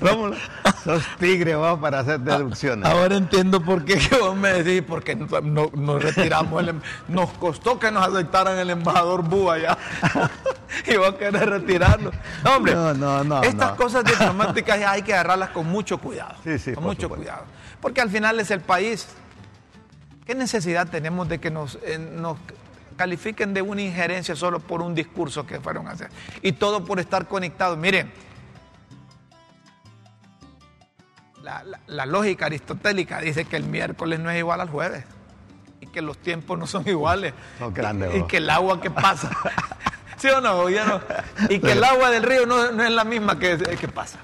Rómulo, 0.00 0.36
sos 0.84 1.02
tigre 1.18 1.54
para 1.80 2.00
hacer 2.00 2.20
deducciones. 2.20 2.88
Ahora 2.88 3.16
entiendo 3.16 3.62
por 3.62 3.84
qué 3.84 4.00
vos 4.20 4.36
me 4.36 4.62
decís, 4.62 4.84
porque 4.86 5.16
no, 5.16 5.70
nos 5.74 6.02
retiramos, 6.02 6.62
el, 6.62 6.68
em, 6.70 6.80
nos 7.08 7.30
costó 7.34 7.78
que 7.78 7.90
nos 7.90 8.06
aceptaran 8.06 8.58
el 8.58 8.70
embajador 8.70 9.22
Bú 9.22 9.50
allá. 9.50 9.76
y 10.86 10.96
vos 10.96 11.14
querés 11.14 11.46
retirarlo. 11.46 12.12
No, 12.44 12.56
hombre, 12.56 12.74
no, 12.74 12.94
no, 12.94 13.24
no, 13.24 13.42
estas 13.42 13.72
cosas 13.72 14.04
diplomáticas 14.06 14.80
hay 14.86 15.02
que 15.02 15.14
agarrarlas 15.14 15.50
con 15.50 15.66
mucho 15.66 15.98
cuidado. 15.98 16.36
Sí, 16.44 16.58
sí, 16.58 16.72
con 16.72 16.84
mucho 16.84 17.08
cuidado. 17.08 17.44
Porque 17.80 18.00
al 18.00 18.10
final 18.10 18.38
es 18.40 18.50
el 18.50 18.60
país. 18.60 19.08
¿Qué 20.26 20.34
necesidad 20.34 20.88
tenemos 20.88 21.28
de 21.28 21.38
que 21.38 21.50
nos, 21.50 21.78
nos 22.12 22.36
califiquen 22.96 23.54
de 23.54 23.62
una 23.62 23.80
injerencia 23.80 24.36
solo 24.36 24.60
por 24.60 24.82
un 24.82 24.94
discurso 24.94 25.46
que 25.46 25.58
fueron 25.60 25.88
a 25.88 25.92
hacer? 25.92 26.10
Y 26.42 26.52
todo 26.52 26.84
por 26.84 27.00
estar 27.00 27.26
conectados. 27.26 27.78
Miren, 27.78 28.12
la, 31.86 32.06
lógica 32.06 32.46
aristotélica 32.46 33.20
dice 33.20 33.44
que 33.44 33.56
el 33.56 33.64
miércoles 33.64 34.20
no 34.20 34.30
es 34.30 34.38
igual 34.38 34.60
al 34.60 34.68
jueves 34.68 35.04
y 35.80 35.86
que 35.86 36.02
los 36.02 36.18
tiempos 36.18 36.58
no 36.58 36.66
son 36.66 36.86
iguales 36.88 37.32
y, 38.14 38.22
que 38.24 38.38
el 38.38 38.50
agua 38.50 38.80
que 38.80 38.90
pasa, 38.90 39.30
¿sí 40.18 40.28
o 40.28 40.40
no? 40.40 40.68
Y 41.48 41.58
que 41.60 41.72
el 41.72 41.84
agua 41.84 42.10
del 42.10 42.22
río 42.22 42.46
no, 42.46 42.82
es 42.82 42.90
la 42.90 43.04
misma 43.04 43.38
que, 43.38 43.56
que 43.58 43.88
pasa. 43.88 44.18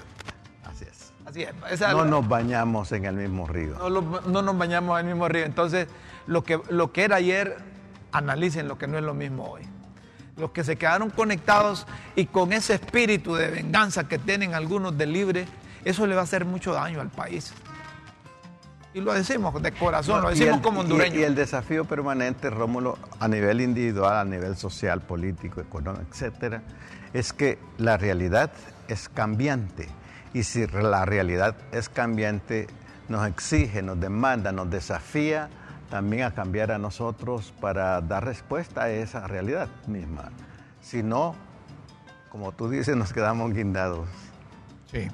Así 0.65 0.85
es. 0.85 1.11
Así 1.25 1.43
es. 1.73 1.79
no 1.79 2.05
nos 2.05 2.27
bañamos 2.27 2.91
en 2.91 3.05
el 3.05 3.15
mismo 3.15 3.47
río. 3.47 3.77
No, 3.89 4.41
nos 4.41 4.57
bañamos 4.57 4.99
en 4.99 5.07
el 5.07 5.13
mismo 5.13 5.27
río. 5.27 5.45
Entonces, 5.45 5.87
lo 6.27 6.43
que, 6.43 6.59
lo 6.69 6.91
que 6.91 7.03
era 7.03 7.17
ayer, 7.17 7.57
analicen 8.11 8.67
lo 8.67 8.77
que 8.77 8.87
no 8.87 8.97
es 8.97 9.03
lo 9.03 9.13
mismo 9.13 9.45
hoy. 9.45 9.63
Los 10.37 10.51
que 10.51 10.63
se 10.63 10.75
quedaron 10.75 11.09
conectados 11.09 11.87
y 12.15 12.25
con 12.25 12.51
ese 12.51 12.73
espíritu 12.75 13.35
de 13.35 13.47
venganza 13.47 14.07
que 14.07 14.19
tienen 14.19 14.53
algunos 14.53 14.97
de 14.97 15.05
libre 15.05 15.47
eso 15.85 16.07
le 16.07 16.15
va 16.15 16.21
a 16.21 16.23
hacer 16.23 16.45
mucho 16.45 16.73
daño 16.73 16.99
al 16.99 17.09
país. 17.09 17.53
Y 18.95 19.01
lo 19.01 19.13
decimos 19.13 19.61
de 19.61 19.73
corazón, 19.73 20.21
lo 20.21 20.29
decimos 20.29 20.61
como 20.61 20.79
hondureños. 20.79 21.17
Y, 21.17 21.23
el 21.23 21.35
desafío 21.35 21.83
permanente, 21.83 22.49
Rómulo, 22.49 22.97
a 23.19 23.27
nivel 23.27 23.59
individual, 23.59 24.15
a 24.15 24.23
nivel 24.23 24.55
social, 24.55 25.01
político, 25.01 25.59
económico, 25.59 26.05
etcétera, 26.09 26.61
es 27.11 27.33
que 27.33 27.59
la 27.77 27.97
realidad 27.97 28.53
es 28.87 29.09
cambiante. 29.09 29.89
Y 30.33 30.43
si 30.43 30.65
la 30.67 31.03
realidad 31.03 31.57
es 31.73 31.89
cambiante, 31.89 32.67
nos 33.09 33.27
exige, 33.27 33.81
nos 33.81 33.99
demanda, 33.99 34.53
nos 34.53 34.69
desafía 34.69 35.49
también 35.89 36.23
a 36.23 36.33
cambiar 36.33 36.71
a 36.71 36.77
nosotros 36.77 37.53
para 37.59 37.99
dar 37.99 38.23
respuesta 38.23 38.83
a 38.83 38.89
esa 38.91 39.27
realidad 39.27 39.67
misma. 39.87 40.31
Si 40.79 41.03
no, 41.03 41.35
como 42.31 42.53
tú 42.53 42.69
dices, 42.69 42.95
nos 42.95 43.11
quedamos 43.11 43.53
guindados. 43.53 44.07
Sí 44.89 45.09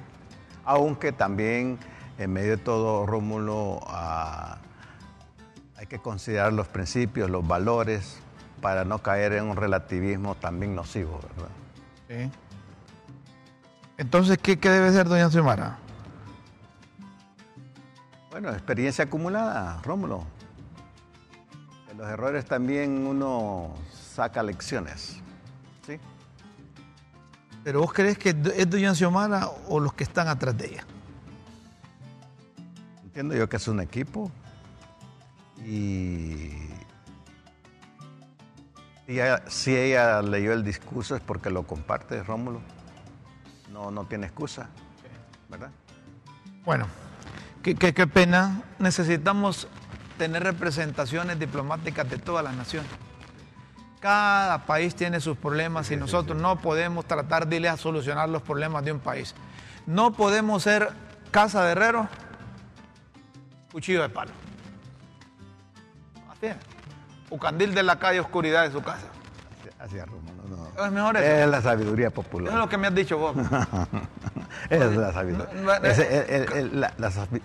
aunque 0.64 1.12
también 1.12 1.78
en 2.18 2.32
medio 2.32 2.52
de 2.52 2.56
todo, 2.56 3.06
Rómulo, 3.06 3.80
ah, 3.86 4.58
hay 5.76 5.86
que 5.86 5.98
considerar 5.98 6.52
los 6.52 6.68
principios, 6.68 7.30
los 7.30 7.46
valores, 7.46 8.18
para 8.60 8.84
no 8.84 8.98
caer 8.98 9.32
en 9.32 9.44
un 9.44 9.56
relativismo 9.56 10.36
también 10.36 10.74
nocivo, 10.74 11.20
¿verdad? 11.20 11.50
Sí. 12.08 12.30
Entonces, 13.98 14.38
¿qué, 14.38 14.56
debe 14.56 14.92
ser, 14.92 15.08
doña 15.08 15.28
Xiomara? 15.28 15.78
Bueno, 18.30 18.50
experiencia 18.50 19.04
acumulada, 19.04 19.80
Rómulo. 19.82 20.24
De 21.88 21.94
los 21.94 22.08
errores 22.08 22.44
también 22.46 23.06
uno 23.06 23.74
saca 23.92 24.42
lecciones. 24.42 25.20
¿sí? 25.86 25.98
Pero 27.64 27.80
vos 27.80 27.92
crees 27.92 28.16
que 28.16 28.30
es 28.30 28.70
Doña 28.70 28.94
Xiomara 28.94 29.48
o 29.68 29.80
los 29.80 29.92
que 29.94 30.04
están 30.04 30.28
atrás 30.28 30.56
de 30.56 30.66
ella? 30.66 30.84
Entiendo 33.12 33.34
yo 33.34 33.46
que 33.46 33.56
es 33.56 33.68
un 33.68 33.78
equipo 33.80 34.32
y 35.66 36.50
si 39.48 39.76
ella 39.76 40.22
leyó 40.22 40.54
el 40.54 40.64
discurso 40.64 41.14
es 41.14 41.20
porque 41.20 41.50
lo 41.50 41.64
comparte, 41.66 42.22
Rómulo. 42.22 42.62
No, 43.70 43.90
no 43.90 44.06
tiene 44.06 44.28
excusa, 44.28 44.70
¿verdad? 45.50 45.70
Bueno, 46.64 46.86
qué, 47.62 47.74
qué 47.74 48.06
pena. 48.06 48.62
Necesitamos 48.78 49.68
tener 50.16 50.42
representaciones 50.42 51.38
diplomáticas 51.38 52.08
de 52.08 52.16
todas 52.16 52.42
las 52.42 52.54
naciones. 52.54 52.90
Cada 54.00 54.64
país 54.64 54.94
tiene 54.94 55.20
sus 55.20 55.36
problemas 55.36 55.90
y 55.90 55.96
nosotros 55.96 56.40
no 56.40 56.60
podemos 56.62 57.04
tratar 57.04 57.46
de 57.46 57.56
ir 57.56 57.68
a 57.68 57.76
solucionar 57.76 58.30
los 58.30 58.40
problemas 58.40 58.86
de 58.86 58.92
un 58.92 59.00
país. 59.00 59.34
No 59.84 60.14
podemos 60.14 60.62
ser 60.62 60.88
casa 61.30 61.62
de 61.64 61.72
herrero, 61.72 62.08
cuchillo 63.72 64.02
de 64.02 64.08
palo. 64.08 64.30
Así 66.30 66.46
es. 66.46 66.56
O 67.30 67.38
candil 67.38 67.74
de 67.74 67.82
la 67.82 67.98
calle, 67.98 68.20
oscuridad 68.20 68.64
de 68.64 68.72
su 68.72 68.82
casa. 68.82 69.06
Así 69.78 69.98
es, 69.98 70.06
No. 70.06 70.84
Es 70.84 70.92
mejor 70.92 71.16
eso. 71.16 71.26
Es 71.26 71.48
la 71.48 71.62
sabiduría 71.62 72.10
popular. 72.10 72.52
es 72.52 72.58
lo 72.58 72.68
que 72.68 72.78
me 72.78 72.86
has 72.86 72.94
dicho 72.94 73.18
vos. 73.18 73.36
es 74.70 74.96
la 74.96 75.12
sabiduría. 75.12 75.48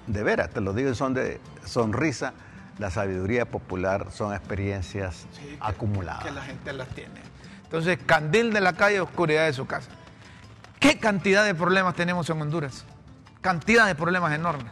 de 0.07 0.24
veras, 0.24 0.50
te 0.51 0.62
lo 0.62 0.74
digo, 0.74 0.93
son 0.93 1.13
de 1.13 1.39
sonrisa 1.65 2.34
la 2.79 2.91
sabiduría 2.91 3.46
popular 3.46 4.07
son 4.12 4.34
experiencias 4.34 5.25
acumuladas. 5.60 6.24
Que 6.24 6.31
la 6.31 6.43
gente 6.43 6.74
las 6.74 6.88
tiene. 6.89 7.22
Entonces, 7.63 7.98
candil 8.05 8.53
de 8.53 8.62
la 8.62 8.74
calle, 8.74 9.00
oscuridad 9.01 9.46
de 9.46 9.53
su 9.53 9.65
casa. 9.65 9.89
¿Qué 10.79 11.00
cantidad 11.00 11.43
de 11.43 11.55
problemas 11.55 11.96
tenemos 11.96 12.29
en 12.29 12.41
Honduras? 12.41 12.86
Cantidad 13.41 13.88
de 13.88 13.96
problemas 13.96 14.34
enormes. 14.34 14.72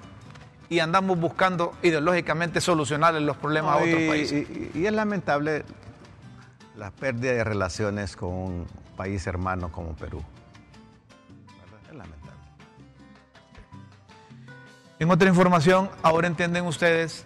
Y 0.69 0.79
andamos 0.79 1.19
buscando 1.19 1.74
ideológicamente 1.84 2.60
solucionar 2.62 3.13
los 3.15 3.38
problemas 3.38 3.74
a 3.74 3.77
otros 3.77 4.01
países. 4.07 4.48
Y, 4.74 4.86
es 4.86 4.93
lamentable 4.93 5.63
la 6.75 6.91
pérdida 6.91 7.34
de 7.34 7.43
relaciones 7.43 8.15
con 8.15 8.29
un 8.29 8.67
país 8.98 9.25
hermano 9.27 9.72
como 9.72 9.95
Perú. 9.95 10.24
Es 11.89 11.95
lamentable. 11.95 12.39
En 15.00 15.12
otra 15.12 15.29
información, 15.29 15.89
ahora 16.01 16.27
entienden 16.27 16.65
ustedes 16.65 17.25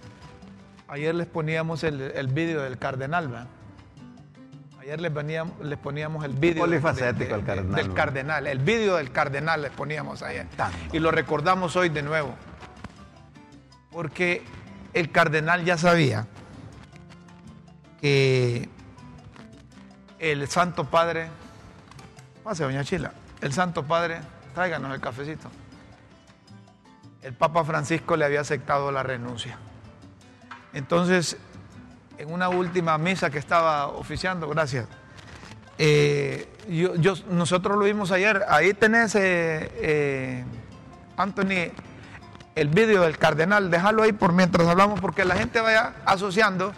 Ayer 0.89 1.13
les 1.13 1.27
poníamos 1.27 1.84
el, 1.84 2.01
el 2.01 2.27
vídeo 2.27 2.63
del 2.63 2.79
cardenal, 2.79 3.27
¿verdad? 3.27 3.48
Ayer 4.81 5.00
les, 5.00 5.12
les 5.62 5.77
poníamos 5.77 6.25
el 6.25 6.34
vídeo 6.34 6.65
cardenal. 7.46 7.75
Del 7.75 7.93
cardenal, 7.93 8.48
el 8.48 8.58
vídeo 8.58 8.96
del 8.96 9.12
cardenal 9.12 9.62
les 9.62 9.72
poníamos 9.72 10.24
ayer. 10.24 10.48
Y 10.91 10.98
lo 10.98 11.12
recordamos 11.12 11.75
hoy 11.75 11.89
de 11.89 12.01
nuevo. 12.01 12.34
Porque 13.91 14.43
el 14.93 15.12
cardenal 15.12 15.65
ya 15.65 15.77
sabía 15.77 16.27
que 18.01 18.69
el 20.19 20.48
Santo 20.48 20.86
Padre, 20.86 21.29
pase 22.43 22.63
doña 22.63 22.84
Chila, 22.84 23.13
el 23.41 23.53
Santo 23.53 23.84
Padre, 23.84 24.19
tráiganos 24.53 24.93
el 24.93 25.01
cafecito. 25.01 25.50
El 27.22 27.34
Papa 27.34 27.63
Francisco 27.65 28.15
le 28.15 28.25
había 28.25 28.41
aceptado 28.41 28.91
la 28.91 29.03
renuncia. 29.03 29.58
Entonces, 30.74 31.38
en 32.17 32.31
una 32.31 32.50
última 32.50 32.98
misa 32.98 33.29
que 33.29 33.39
estaba 33.39 33.88
oficiando, 33.88 34.48
gracias. 34.50 34.88
Eh, 35.77 36.48
yo, 36.69 37.13
nosotros 37.29 37.77
lo 37.77 37.86
vimos 37.86 38.12
ayer, 38.12 38.43
ahí 38.50 38.74
tenés, 38.74 39.15
eh, 39.15 39.72
eh, 39.75 40.43
Anthony, 41.15 41.72
el 42.59 42.69
vídeo 42.69 43.03
del 43.03 43.17
cardenal, 43.17 43.71
déjalo 43.71 44.03
ahí 44.03 44.11
por 44.11 44.33
mientras 44.33 44.67
hablamos, 44.67 44.99
porque 44.99 45.25
la 45.25 45.35
gente 45.35 45.59
vaya 45.61 45.95
asociando 46.05 46.73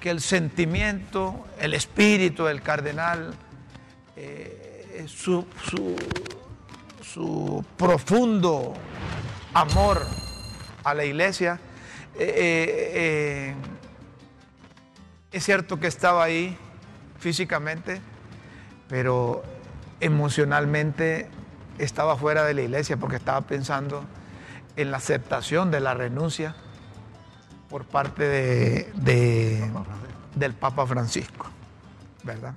que 0.00 0.10
el 0.10 0.20
sentimiento, 0.20 1.46
el 1.58 1.74
espíritu 1.74 2.44
del 2.44 2.62
cardenal, 2.62 3.34
su, 5.06 5.46
su 7.00 7.64
profundo 7.76 8.74
amor 9.54 10.06
a 10.84 10.94
la 10.94 11.04
iglesia, 11.04 11.58
eh, 12.18 12.24
eh, 12.24 12.90
eh, 12.94 13.54
es 15.32 15.44
cierto 15.44 15.78
que 15.78 15.86
estaba 15.86 16.24
ahí 16.24 16.56
físicamente, 17.18 18.00
pero 18.88 19.42
emocionalmente 20.00 21.28
estaba 21.78 22.16
fuera 22.16 22.44
de 22.44 22.54
la 22.54 22.62
iglesia 22.62 22.96
porque 22.96 23.16
estaba 23.16 23.42
pensando 23.42 24.04
en 24.76 24.90
la 24.90 24.98
aceptación 24.98 25.70
de 25.70 25.80
la 25.80 25.94
renuncia 25.94 26.54
por 27.68 27.84
parte 27.84 28.22
de, 28.24 28.92
de- 28.94 29.70
del 30.34 30.52
Papa 30.54 30.86
Francisco, 30.86 31.46
¿verdad? 32.22 32.54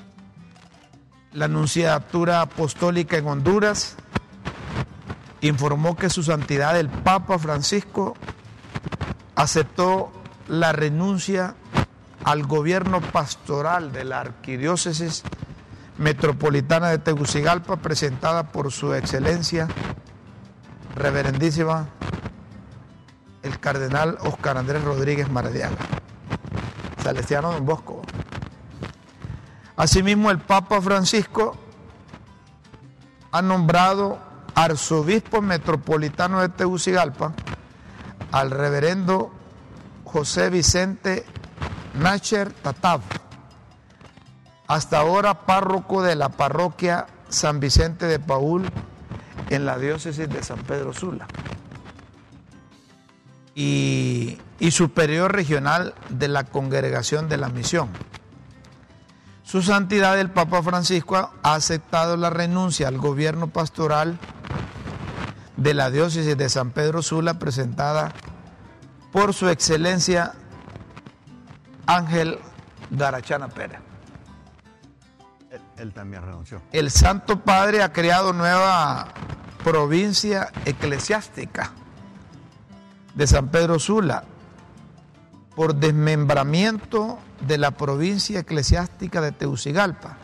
La 1.33 1.45
Anunciatura 1.45 2.41
Apostólica 2.41 3.17
en 3.17 3.27
Honduras 3.27 3.95
informó 5.41 5.95
que 5.95 6.09
su 6.09 6.23
santidad 6.23 6.77
el 6.79 6.89
Papa 6.89 7.39
Francisco 7.39 8.15
aceptó 9.35 10.11
la 10.47 10.71
renuncia 10.73 11.55
al 12.25 12.45
gobierno 12.45 12.99
pastoral 12.99 13.91
de 13.93 14.03
la 14.03 14.19
Arquidiócesis 14.21 15.23
Metropolitana 15.97 16.89
de 16.89 16.97
Tegucigalpa 16.97 17.77
presentada 17.77 18.51
por 18.51 18.71
su 18.71 18.93
excelencia 18.93 19.67
reverendísima 20.99 21.87
el 23.41 23.59
cardenal 23.59 24.17
Oscar 24.21 24.57
Andrés 24.57 24.83
Rodríguez 24.83 25.29
Maradiaga, 25.31 25.77
Salesiano 27.01 27.53
Don 27.53 27.65
Bosco. 27.65 28.01
Asimismo, 29.77 30.29
el 30.29 30.39
Papa 30.39 30.81
Francisco 30.81 31.55
ha 33.31 33.41
nombrado 33.41 34.19
arzobispo 34.55 35.41
metropolitano 35.41 36.41
de 36.41 36.49
Tegucigalpa 36.49 37.33
al 38.31 38.51
reverendo 38.51 39.31
José 40.03 40.49
Vicente 40.49 41.25
Nacher 41.93 42.51
Tatab, 42.51 43.01
hasta 44.67 44.99
ahora 44.99 45.45
párroco 45.45 46.01
de 46.01 46.15
la 46.15 46.29
parroquia 46.29 47.07
San 47.29 47.59
Vicente 47.59 48.05
de 48.05 48.19
Paul 48.19 48.69
en 49.49 49.65
la 49.65 49.77
diócesis 49.77 50.29
de 50.29 50.43
San 50.43 50.59
Pedro 50.59 50.93
Sula 50.93 51.27
y, 53.55 54.37
superior 54.71 55.33
regional 55.33 55.93
de 56.09 56.27
la 56.29 56.45
congregación 56.45 57.27
de 57.27 57.37
la 57.37 57.49
misión. 57.49 57.89
Su 59.43 59.61
santidad 59.61 60.19
el 60.19 60.29
Papa 60.29 60.61
Francisco 60.61 61.31
ha 61.41 61.55
aceptado 61.55 62.15
la 62.15 62.29
renuncia 62.29 62.87
al 62.87 62.99
gobierno 62.99 63.47
pastoral 63.47 64.17
de 65.57 65.73
la 65.73 65.89
diócesis 65.91 66.37
de 66.37 66.49
San 66.49 66.71
Pedro 66.71 67.01
Sula 67.01 67.39
presentada 67.39 68.13
por 69.11 69.33
su 69.33 69.49
excelencia 69.49 70.33
Ángel 71.87 72.39
Garachana 72.91 73.49
Pérez. 73.49 73.88
Él, 75.79 75.93
también 75.93 76.23
renunció. 76.23 76.61
El 76.71 76.91
Santo 76.91 77.39
Padre 77.39 77.81
ha 77.83 77.93
creado 77.93 78.33
nueva 78.33 79.07
provincia 79.63 80.51
eclesiástica 80.65 81.71
de 83.15 83.27
San 83.27 83.49
Pedro 83.49 83.79
Sula 83.79 84.23
por 85.55 85.75
desmembramiento 85.75 87.19
de 87.47 87.57
la 87.57 87.71
provincia 87.71 88.39
eclesiástica 88.39 89.21
de 89.21 89.31
Teucigalpa. 89.31 90.17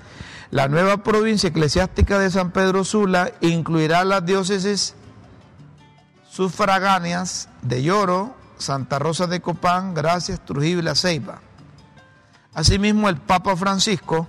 La 0.51 0.67
nueva 0.67 0.97
provincia 0.97 1.49
eclesiástica 1.49 2.19
de 2.19 2.31
San 2.31 2.51
Pedro 2.51 2.83
Sula 2.83 3.31
incluirá 3.41 4.03
las 4.03 4.25
diócesis 4.25 4.95
sufragáneas 6.29 7.49
de 7.61 7.83
Lloro, 7.83 8.35
Santa 8.57 8.99
Rosa 8.99 9.27
de 9.27 9.41
Copán, 9.41 9.93
Gracias, 9.93 10.43
Trujillo 10.43 10.79
y 10.79 10.83
La 10.83 10.95
Ceiba. 10.95 11.39
Asimismo, 12.53 13.09
el 13.09 13.17
Papa 13.17 13.55
Francisco 13.57 14.27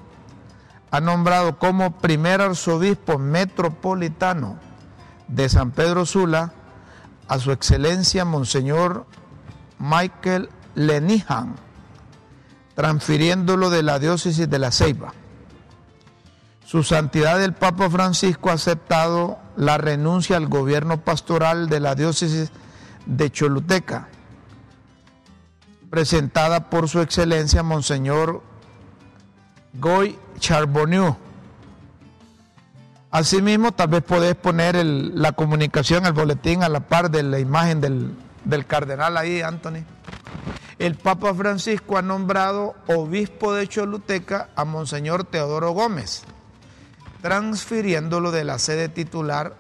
ha 0.91 1.01
nombrado 1.01 1.59
como 1.59 1.99
primer 1.99 2.41
arzobispo 2.41 3.19
metropolitano 3.19 4.59
de 5.29 5.49
San 5.49 5.73
Pedro 5.73 6.07
Sula 6.07 6.53
a 7.29 7.39
su 7.39 7.53
excelencia 7.53 8.25
Monseñor 8.25 9.07
Michael 9.79 10.49
Lenihan, 10.75 11.57
transfiriéndolo 12.75 13.71
de 13.71 13.83
la 13.83 13.99
diócesis 13.99 14.49
de 14.49 14.59
La 14.59 14.71
Ceiba. 14.71 15.13
Su 16.65 16.83
santidad 16.83 17.43
el 17.43 17.53
Papa 17.53 17.89
Francisco 17.91 18.51
ha 18.51 18.55
aceptado 18.55 19.39
la 19.57 19.79
renuncia 19.79 20.37
al 20.37 20.49
gobierno 20.49 21.01
pastoral 21.03 21.69
de 21.69 21.81
la 21.81 21.95
diócesis 21.95 22.51
de 23.07 23.31
Choluteca, 23.31 24.09
presentada 25.91 26.69
por 26.69 26.89
su 26.89 27.01
excelencia 27.01 27.63
Monseñor 27.63 28.43
Goy 29.79 30.19
Charbonneau. 30.39 31.17
Asimismo, 33.11 33.73
tal 33.73 33.89
vez 33.89 34.03
podés 34.03 34.35
poner 34.35 34.77
la 34.85 35.33
comunicación, 35.33 36.07
el 36.07 36.13
boletín 36.13 36.63
a 36.63 36.69
la 36.69 36.81
par 36.81 37.11
de 37.11 37.23
la 37.23 37.39
imagen 37.39 37.81
del, 37.81 38.15
del 38.45 38.67
cardenal 38.67 39.17
ahí, 39.17 39.41
Anthony. 39.41 39.85
El 40.79 40.97
Papa 40.97 41.33
Francisco 41.35 41.97
ha 41.97 42.03
nombrado 42.03 42.75
obispo 42.87 43.55
de 43.55 43.67
Choluteca 43.67 44.51
a 44.55 44.65
Monseñor 44.65 45.25
Teodoro 45.25 45.71
Gómez, 45.71 46.25
transfiriéndolo 47.23 48.31
de 48.31 48.45
la 48.45 48.59
sede 48.59 48.91
titular 48.91 49.57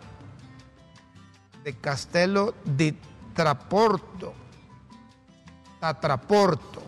de 1.64 1.74
Castelo 1.74 2.54
di 2.64 2.98
Traporto, 3.32 4.34
Tatraporto, 5.80 6.82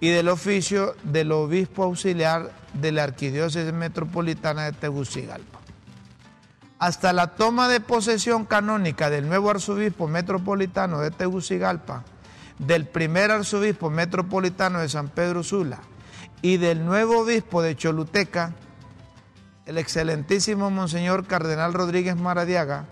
y 0.00 0.08
del 0.08 0.28
oficio 0.28 0.94
del 1.02 1.32
obispo 1.32 1.84
auxiliar 1.84 2.50
de 2.80 2.92
la 2.92 3.04
Arquidiócesis 3.04 3.72
Metropolitana 3.72 4.64
de 4.64 4.72
Tegucigalpa. 4.72 5.58
Hasta 6.78 7.12
la 7.12 7.28
toma 7.34 7.68
de 7.68 7.80
posesión 7.80 8.44
canónica 8.44 9.10
del 9.10 9.28
nuevo 9.28 9.50
arzobispo 9.50 10.06
metropolitano 10.06 11.00
de 11.00 11.10
Tegucigalpa, 11.10 12.04
del 12.58 12.86
primer 12.86 13.30
arzobispo 13.30 13.90
metropolitano 13.90 14.80
de 14.80 14.88
San 14.88 15.08
Pedro 15.08 15.42
Sula 15.42 15.80
y 16.40 16.56
del 16.56 16.84
nuevo 16.84 17.20
obispo 17.20 17.62
de 17.62 17.76
Choluteca, 17.76 18.54
el 19.66 19.78
excelentísimo 19.78 20.70
Monseñor 20.70 21.26
Cardenal 21.26 21.74
Rodríguez 21.74 22.16
Maradiaga, 22.16 22.86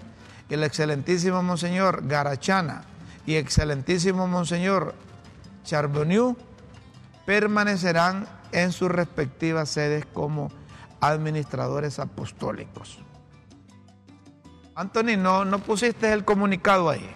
el 0.50 0.64
excelentísimo 0.64 1.42
Monseñor 1.42 2.06
Garachana 2.06 2.82
y 3.24 3.36
excelentísimo 3.36 4.26
Monseñor 4.26 4.94
Charbonneau 5.64 6.36
permanecerán 7.24 8.26
en 8.56 8.72
sus 8.72 8.90
respectivas 8.90 9.68
sedes 9.68 10.06
como 10.06 10.50
administradores 11.02 11.98
apostólicos. 11.98 12.98
Anthony, 14.74 15.18
no, 15.18 15.44
no 15.44 15.58
pusiste 15.58 16.10
el 16.10 16.24
comunicado 16.24 16.88
ahí. 16.88 17.06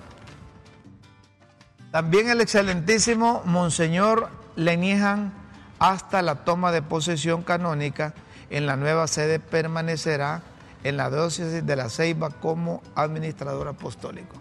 También 1.91 2.29
el 2.29 2.43
excelentísimo 2.43 3.43
Monseñor 3.47 4.29
Leniehan, 4.55 5.33
hasta 5.79 6.21
la 6.21 6.45
toma 6.45 6.73
de 6.73 6.83
posesión 6.83 7.43
canónica 7.43 8.13
en 8.51 8.67
la 8.67 8.77
nueva 8.77 9.07
sede, 9.07 9.41
permanecerá 9.41 10.43
en 10.85 10.99
la 10.99 11.09
diócesis 11.09 11.65
de 11.65 11.77
la 11.77 11.89
Ceiba 11.89 12.29
como 12.29 12.83
administrador 12.95 13.67
apostólico. 13.67 14.37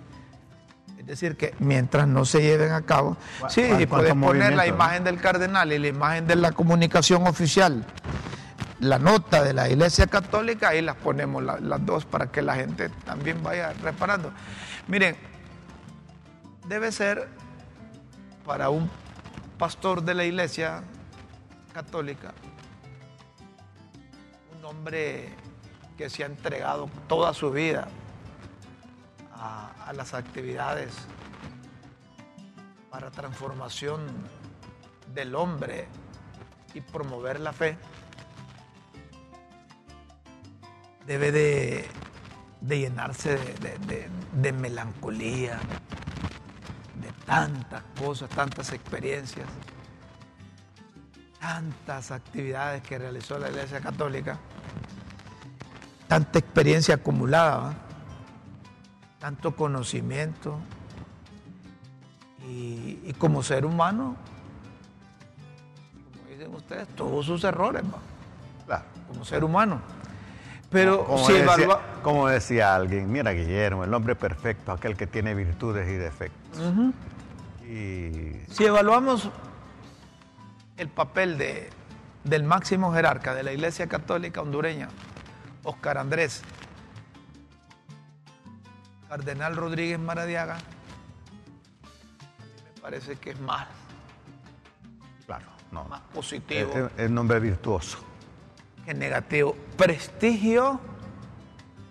Es 1.10 1.20
decir, 1.20 1.36
que 1.38 1.56
mientras 1.58 2.08
no 2.08 2.24
se 2.24 2.40
lleven 2.40 2.72
a 2.72 2.84
cabo, 2.84 3.18
¿Cuál- 3.40 3.52
sí, 3.52 3.62
y 3.80 3.88
puedes 3.88 4.14
poner 4.14 4.54
la 4.56 4.68
imagen 4.68 5.04
del 5.04 5.20
cardenal 5.20 5.74
y 5.74 5.80
la 5.80 5.88
imagen 5.88 6.28
de 6.28 6.36
la 6.36 6.52
comunicación 6.52 7.26
oficial, 7.26 7.84
la 8.80 9.00
nota 9.00 9.44
de 9.44 9.54
la 9.56 9.68
Iglesia 9.68 10.06
Católica, 10.06 10.70
ahí 10.70 10.84
las 10.84 10.96
ponemos 10.98 11.42
la- 11.42 11.60
las 11.60 11.84
dos 11.84 12.06
para 12.06 12.28
que 12.32 12.44
la 12.44 12.54
gente 12.54 12.90
también 13.06 13.42
vaya 13.42 13.74
reparando. 13.82 14.32
Miren, 14.88 15.16
debe 16.68 16.92
ser 16.92 17.28
para 18.46 18.70
un 18.70 18.88
pastor 19.58 20.04
de 20.04 20.14
la 20.14 20.26
Iglesia 20.26 20.84
Católica 21.74 22.34
un 24.56 24.64
hombre 24.64 25.30
que 25.98 26.08
se 26.08 26.22
ha 26.24 26.28
entregado 26.28 26.88
toda 27.08 27.34
su 27.34 27.50
vida 27.50 27.88
a, 29.36 29.72
a 29.90 29.94
las 29.94 30.14
actividades 30.14 30.94
para 32.92 33.10
transformación 33.10 34.06
del 35.16 35.34
hombre 35.34 35.88
y 36.76 36.82
promover 36.82 37.40
la 37.40 37.54
fe, 37.54 37.76
debe 41.08 41.32
de, 41.32 41.88
llenarse 42.62 43.40
de, 44.32 44.54
melancolía, 44.54 45.58
de 47.02 47.12
tantas 47.26 47.82
cosas, 48.00 48.30
tantas 48.30 48.72
experiencias, 48.72 49.48
tantas 51.40 52.12
actividades 52.12 52.84
que 52.84 53.00
realizó 53.00 53.40
la 53.40 53.50
Iglesia 53.50 53.80
Católica, 53.80 54.38
tanta 56.08 56.38
experiencia 56.38 56.94
acumulada. 56.94 57.89
Tanto 59.20 59.56
conocimiento 59.56 60.58
y, 62.48 63.00
y 63.06 63.14
como 63.18 63.44
ser 63.44 63.66
humano, 63.66 64.16
como 66.18 66.30
dicen 66.30 66.56
ustedes, 66.56 66.88
todos 66.90 67.26
sus 67.26 67.44
errores. 67.44 67.84
Claro. 68.66 68.84
como 69.08 69.26
ser 69.26 69.44
humano. 69.44 69.82
Pero 70.72 71.04
Como 71.06 71.26
si 71.26 71.34
decía, 71.34 71.80
como 72.04 72.28
decía 72.28 72.76
alguien, 72.76 73.12
mira 73.12 73.32
Guillermo, 73.32 73.84
el 73.84 73.94
hombre 73.94 74.16
perfecto, 74.16 74.72
aquel 74.72 74.96
que 74.96 75.08
tiene 75.08 75.34
virtudes 75.34 75.90
y 75.90 75.94
defectos. 75.94 76.62
Y 77.64 78.40
Si 78.52 78.66
evaluamos 78.66 79.30
el 80.78 80.88
papel 80.90 81.40
de, 81.40 81.70
del 82.24 82.44
máximo 82.44 82.94
jerarca 82.94 83.34
de 83.34 83.42
la 83.42 83.52
Iglesia 83.52 83.88
Católica 83.88 84.42
hondureña, 84.42 84.90
Oscar 85.64 85.98
Andrés, 85.98 86.44
Cardenal 89.10 89.56
Rodríguez 89.56 90.00
Maradiaga, 90.00 90.56
a 90.56 90.58
mí 90.58 90.64
me 92.76 92.82
parece 92.82 93.16
que 93.16 93.32
es 93.32 93.40
más, 93.40 93.68
claro, 95.26 95.46
no. 95.72 95.84
más 95.86 96.02
Es, 96.02 96.16
positivo 96.16 96.72
es- 96.74 96.92
es 97.06 97.10
un 97.10 97.18
hombre 97.18 97.40
virtuoso. 97.40 98.00
que 98.86 98.94
negativo. 98.94 99.56
Prestigio 99.78 100.80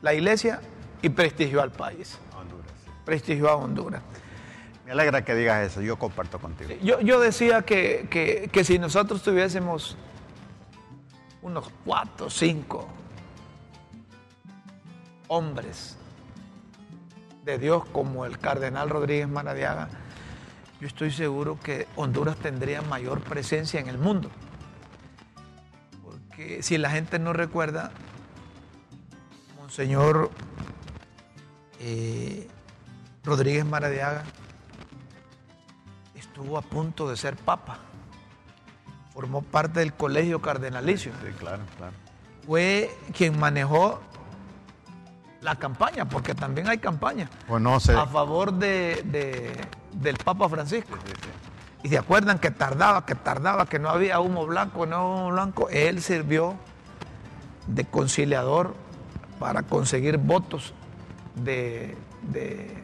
la 0.02 0.14
Iglesia 0.14 0.60
y 1.02 1.08
prestigio 1.08 1.60
al 1.60 1.72
país, 1.72 2.18
Honduras, 2.36 2.70
sí. 2.84 2.90
prestigio 3.04 3.48
a 3.48 3.56
Honduras. 3.56 4.00
Me 4.86 4.92
alegra 4.92 5.22
que 5.24 5.34
digas 5.34 5.66
eso, 5.66 5.82
yo 5.82 5.98
comparto 5.98 6.38
contigo. 6.38 6.70
Yo, 6.82 7.00
yo 7.00 7.20
decía 7.20 7.62
que, 7.62 8.06
que- 8.10 8.48
que 8.50 8.64
si 8.64 8.78
nosotros 8.78 9.22
tuviésemos 9.22 9.96
unos 11.42 11.68
cuatro, 11.84 12.30
cinco 12.30 12.88
hombres 15.28 15.97
de 17.48 17.58
Dios 17.58 17.82
como 17.92 18.26
el 18.26 18.38
cardenal 18.38 18.90
Rodríguez 18.90 19.26
Maradiaga, 19.26 19.88
yo 20.80 20.86
estoy 20.86 21.10
seguro 21.10 21.58
que 21.58 21.88
Honduras 21.96 22.36
tendría 22.36 22.82
mayor 22.82 23.22
presencia 23.22 23.80
en 23.80 23.88
el 23.88 23.96
mundo. 23.96 24.30
Porque 26.04 26.62
si 26.62 26.76
la 26.76 26.90
gente 26.90 27.18
no 27.18 27.32
recuerda, 27.32 27.90
Monseñor 29.58 30.30
eh, 31.80 32.46
Rodríguez 33.24 33.64
Maradiaga 33.64 34.24
estuvo 36.14 36.58
a 36.58 36.62
punto 36.62 37.08
de 37.08 37.16
ser 37.16 37.36
papa. 37.36 37.78
Formó 39.14 39.40
parte 39.40 39.80
del 39.80 39.94
colegio 39.94 40.42
cardenalicio. 40.42 41.12
Sí, 41.24 41.32
claro, 41.38 41.62
claro. 41.78 41.94
Fue 42.46 42.94
quien 43.14 43.38
manejó 43.40 44.00
la 45.40 45.56
campaña, 45.56 46.08
porque 46.08 46.34
también 46.34 46.68
hay 46.68 46.78
campaña 46.78 47.28
Conoce. 47.46 47.92
a 47.94 48.06
favor 48.06 48.52
de, 48.52 49.02
de- 49.04 49.56
del 49.92 50.16
Papa 50.16 50.48
Francisco. 50.48 50.96
Sí, 51.06 51.12
sí. 51.22 51.28
Y 51.84 51.88
se 51.90 51.98
acuerdan 51.98 52.38
que 52.40 52.50
tardaba, 52.50 53.06
que 53.06 53.14
tardaba, 53.14 53.66
que 53.66 53.78
no 53.78 53.88
había 53.88 54.18
humo 54.20 54.46
blanco, 54.46 54.84
no 54.86 55.06
humo 55.14 55.30
blanco. 55.30 55.68
Él 55.70 56.02
sirvió 56.02 56.56
de 57.68 57.84
conciliador 57.84 58.74
para 59.38 59.62
conseguir 59.62 60.18
votos 60.18 60.74
de, 61.36 61.96
de, 62.22 62.76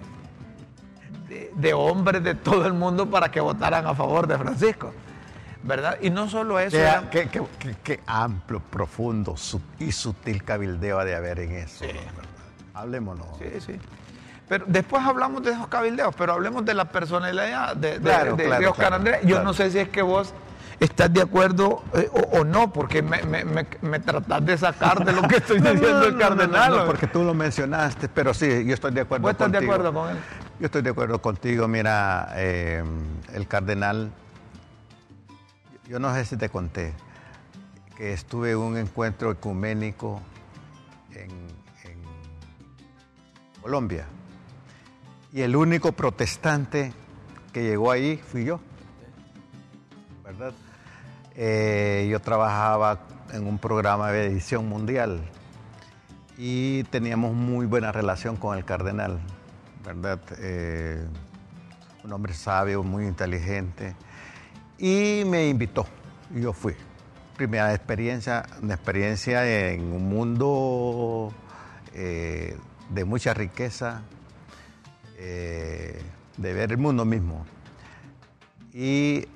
de- 1.29 1.51
de 1.55 1.75
hombres 1.75 2.23
de 2.23 2.35
todo 2.37 2.67
el 2.67 2.73
mundo 2.75 3.11
para 3.11 3.31
que 3.33 3.41
votaran 3.41 3.85
a 3.87 3.95
favor 3.95 4.27
de 4.29 4.39
Francisco. 4.39 4.93
¿Verdad? 5.65 5.97
Y 6.03 6.11
no 6.11 6.29
solo 6.29 6.59
eso. 6.61 6.77
Qué, 7.11 8.01
amplio, 8.07 8.61
profundo 8.61 9.35
y 9.79 9.93
sutil 9.93 10.45
cabildeo 10.45 10.99
ha 11.01 11.05
de 11.07 11.17
haber 11.17 11.41
en 11.41 11.53
eso. 11.53 11.87
Hablémonos. 12.75 13.27
Sí, 13.39 13.61
sí. 13.61 13.79
Pero 14.49 14.65
después 14.69 15.03
hablamos 15.03 15.43
de 15.43 15.53
esos 15.53 15.69
cabildeos, 15.69 16.15
pero 16.17 16.33
hablemos 16.35 16.65
de 16.65 16.75
la 16.75 16.85
personalidad 16.87 17.75
de, 17.77 17.93
de- 17.93 18.01
Claro, 18.01 18.37
de- 18.37 18.45
claro, 18.45 18.61
de 18.61 18.67
Oscar 18.69 18.81
claro, 18.89 18.97
Andrés. 18.97 19.21
Yo 19.25 19.43
no 19.43 19.55
sé 19.55 19.71
si 19.71 19.79
es 19.79 19.89
que 19.89 20.03
vos 20.03 20.35
estás 20.81 21.11
de 21.15 21.23
acuerdo 21.23 21.83
eh, 21.95 22.11
o, 22.13 22.41
o 22.41 22.45
no, 22.45 22.71
porque 22.73 23.01
me, 23.01 23.23
me, 23.23 23.45
me, 23.45 23.67
me 23.81 24.01
tratás 24.01 24.45
de 24.45 24.59
sacar 24.59 25.03
de 25.05 25.13
lo 25.13 25.23
que 25.23 25.37
estoy 25.37 25.61
no, 25.63 25.71
diciendo 25.71 26.01
no, 26.01 26.07
el 26.07 26.19
cardenal. 26.19 26.77
no, 26.77 26.85
porque 26.87 27.07
tú 27.07 27.23
lo 27.25 27.33
mencionaste, 27.33 28.09
pero 28.09 28.35
sí, 28.35 28.65
yo 28.67 28.75
estoy 28.75 28.93
de 28.93 29.01
acuerdo 29.03 29.23
¿Vos 29.23 29.31
estás 29.33 29.51
de 29.51 29.59
contigo. 29.59 29.73
acuerdo 29.73 29.95
con 29.95 30.11
él? 30.11 30.17
Yo 30.61 30.67
estoy 30.67 30.83
de 30.83 30.91
acuerdo 30.91 31.23
contigo. 31.23 31.67
Mira, 31.69 32.29
eh, 32.35 32.85
el 33.33 33.49
cardenal, 33.49 34.11
yo 35.89 35.99
no 35.99 36.13
sé 36.15 36.25
si 36.27 36.37
te 36.37 36.49
conté, 36.51 36.93
que 37.97 38.13
estuve 38.13 38.51
en 38.53 38.59
un 38.59 38.77
encuentro 38.77 39.31
ecuménico 39.31 40.21
Colombia. 43.65 44.05
Y 45.33 45.41
el 45.41 45.57
único 45.57 45.93
protestante 45.93 46.93
que 47.51 47.63
llegó 47.63 47.91
ahí 47.91 48.19
fui 48.19 48.45
yo. 48.45 48.61
¿Verdad? 50.23 50.53
Eh, 51.35 52.07
yo 52.11 52.21
trabajaba 52.21 53.07
en 53.33 53.47
un 53.47 53.59
programa 53.59 54.13
de 54.13 54.27
edición 54.27 54.69
mundial 54.69 55.23
y 56.37 56.85
teníamos 56.85 57.33
muy 57.33 57.65
buena 57.65 57.91
relación 57.91 58.37
con 58.37 58.59
el 58.59 58.67
cardenal, 58.67 59.19
¿verdad? 59.83 60.21
Eh, 60.41 61.03
un 62.05 62.13
hombre 62.13 62.35
sabio, 62.35 62.83
muy 62.83 63.07
inteligente, 63.07 63.97
y 64.77 65.23
me 65.25 65.49
invitó, 65.49 65.87
y 66.35 66.43
yo 66.43 66.53
fui. 66.53 66.75
Primera 67.39 67.73
experiencia, 67.73 68.45
una 68.61 68.75
experiencia 68.75 69.71
en 69.71 69.91
un 69.91 70.07
mundo 70.07 71.33
eh, 71.95 72.59
de 72.91 73.05
mucha 73.05 73.35
riqueza, 73.35 74.03
eh, 75.19 76.01
de 76.37 76.53
ver 76.53 76.73
el 76.73 76.79
mundo 76.79 77.05
mismo. 77.05 77.45
Y 78.73 79.27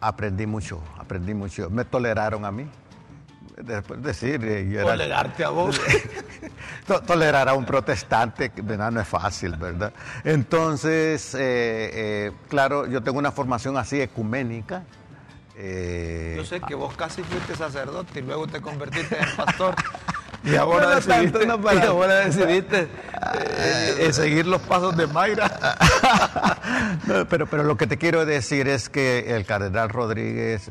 aprendí 0.00 0.46
mucho, 0.46 0.80
aprendí 0.98 1.34
mucho. 1.34 1.68
Me 1.70 1.84
toleraron 1.84 2.44
a 2.44 2.50
mí. 2.52 2.66
Después 3.60 4.00
decir, 4.02 4.42
eh, 4.44 4.68
yo 4.70 4.80
era- 4.80 4.90
Tolerarte 4.92 5.44
a 5.44 5.48
vos. 5.50 5.80
To- 6.86 7.00
Tolerar 7.02 7.48
a 7.48 7.54
un 7.54 7.64
protestante, 7.66 8.50
¿verdad? 8.62 8.90
No 8.92 9.00
es 9.00 9.08
fácil, 9.08 9.56
¿verdad? 9.56 9.92
Entonces, 10.24 11.34
eh, 11.34 11.40
eh, 11.40 12.32
claro, 12.48 12.86
yo 12.86 13.02
tengo 13.02 13.18
una 13.18 13.32
formación 13.32 13.76
así 13.76 14.00
ecuménica. 14.00 14.84
eh, 15.56 16.34
Yo 16.36 16.44
sé 16.44 16.60
que 16.60 16.74
vos 16.76 16.96
casi 16.96 17.22
fuiste 17.24 17.56
sacerdote 17.56 18.20
y 18.20 18.22
luego 18.22 18.46
te 18.46 18.60
convertiste 18.60 19.18
en 19.18 19.36
pastor. 19.36 19.74
Y 20.50 20.56
ahora 20.56 20.96
decidiste, 20.96 21.38
tanto, 21.40 21.46
no 21.46 21.60
para- 21.60 21.84
y 21.84 21.86
ahora 21.86 22.14
decidiste 22.26 22.82
eh, 22.82 23.96
eh, 24.00 24.12
seguir 24.12 24.46
los 24.46 24.60
pasos 24.62 24.96
de 24.96 25.06
Mayra. 25.06 25.50
no, 27.06 27.26
pero, 27.28 27.46
pero 27.46 27.62
lo 27.64 27.76
que 27.76 27.86
te 27.86 27.98
quiero 27.98 28.24
decir 28.24 28.68
es 28.68 28.88
que 28.88 29.34
el 29.36 29.44
cardenal 29.44 29.88
Rodríguez, 29.88 30.70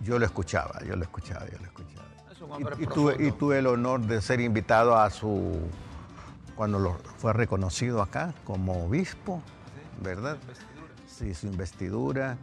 yo 0.00 0.18
lo 0.18 0.24
escuchaba, 0.26 0.80
yo 0.86 0.96
lo 0.96 1.02
escuchaba, 1.04 1.46
yo 1.50 1.58
lo 1.58 1.64
escuchaba. 1.66 2.06
Es 2.30 2.40
un 2.40 2.52
hombre 2.52 2.76
Y, 2.78 2.82
y 2.82 2.86
tuve, 2.86 3.16
y 3.26 3.32
tuve 3.32 3.58
el 3.58 3.66
honor 3.66 4.00
de 4.02 4.20
ser 4.20 4.40
invitado 4.40 4.96
a 4.98 5.08
su, 5.10 5.58
cuando 6.54 6.78
lo, 6.78 6.98
fue 7.18 7.32
reconocido 7.32 8.02
acá 8.02 8.34
como 8.44 8.86
obispo, 8.86 9.42
¿verdad? 10.02 10.36
Sí, 11.08 11.32
su 11.34 11.46
investidura. 11.46 12.36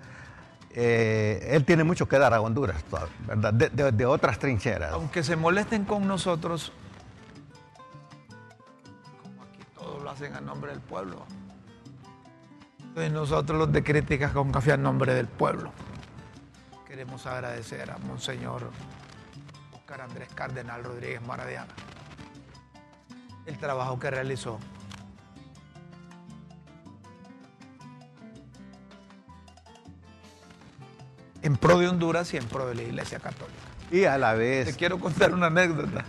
Eh, 0.73 1.49
él 1.51 1.65
tiene 1.65 1.83
mucho 1.83 2.07
que 2.07 2.17
dar 2.17 2.33
a 2.33 2.41
Honduras, 2.41 2.83
¿verdad? 3.27 3.53
De, 3.53 4.05
otras 4.05 4.39
trincheras. 4.39 4.93
Aunque 4.93 5.23
se 5.23 5.35
molesten 5.35 5.85
con 5.85 6.07
nosotros, 6.07 6.73
como 9.21 9.43
aquí 9.43 9.59
todos 9.75 10.03
lo 10.03 10.09
hacen 10.09 10.35
a 10.35 10.41
nombre 10.41 10.71
del 10.71 10.81
pueblo. 10.81 11.25
Nosotros 12.95 13.57
los 13.57 13.71
de 13.71 13.83
críticas 13.83 14.31
con 14.31 14.51
café 14.51 14.73
a 14.73 14.77
nombre 14.77 15.13
del 15.13 15.27
pueblo. 15.27 15.71
Queremos 16.87 17.25
agradecer 17.25 17.89
a 17.89 17.97
Monseñor 17.97 18.69
Oscar 19.73 20.01
Andrés 20.01 20.29
Cardenal 20.33 20.83
Rodríguez 20.83 21.21
Maradiaga 21.23 21.73
el 23.45 23.57
trabajo 23.57 23.99
que 23.99 24.09
realizó. 24.09 24.59
En 31.43 31.57
pro 31.57 31.77
de 31.77 31.87
Honduras 31.87 32.33
y 32.33 32.37
en 32.37 32.45
pro 32.45 32.65
de 32.67 32.75
la 32.75 32.81
Iglesia 32.81 33.19
Católica. 33.19 33.59
Y 33.91 34.05
a 34.05 34.17
la 34.17 34.31
Te 34.31 34.37
vez, 34.39 34.77
quiero 34.77 34.97
contar 34.99 35.33
una 35.33 35.47
anécdota. 35.47 36.03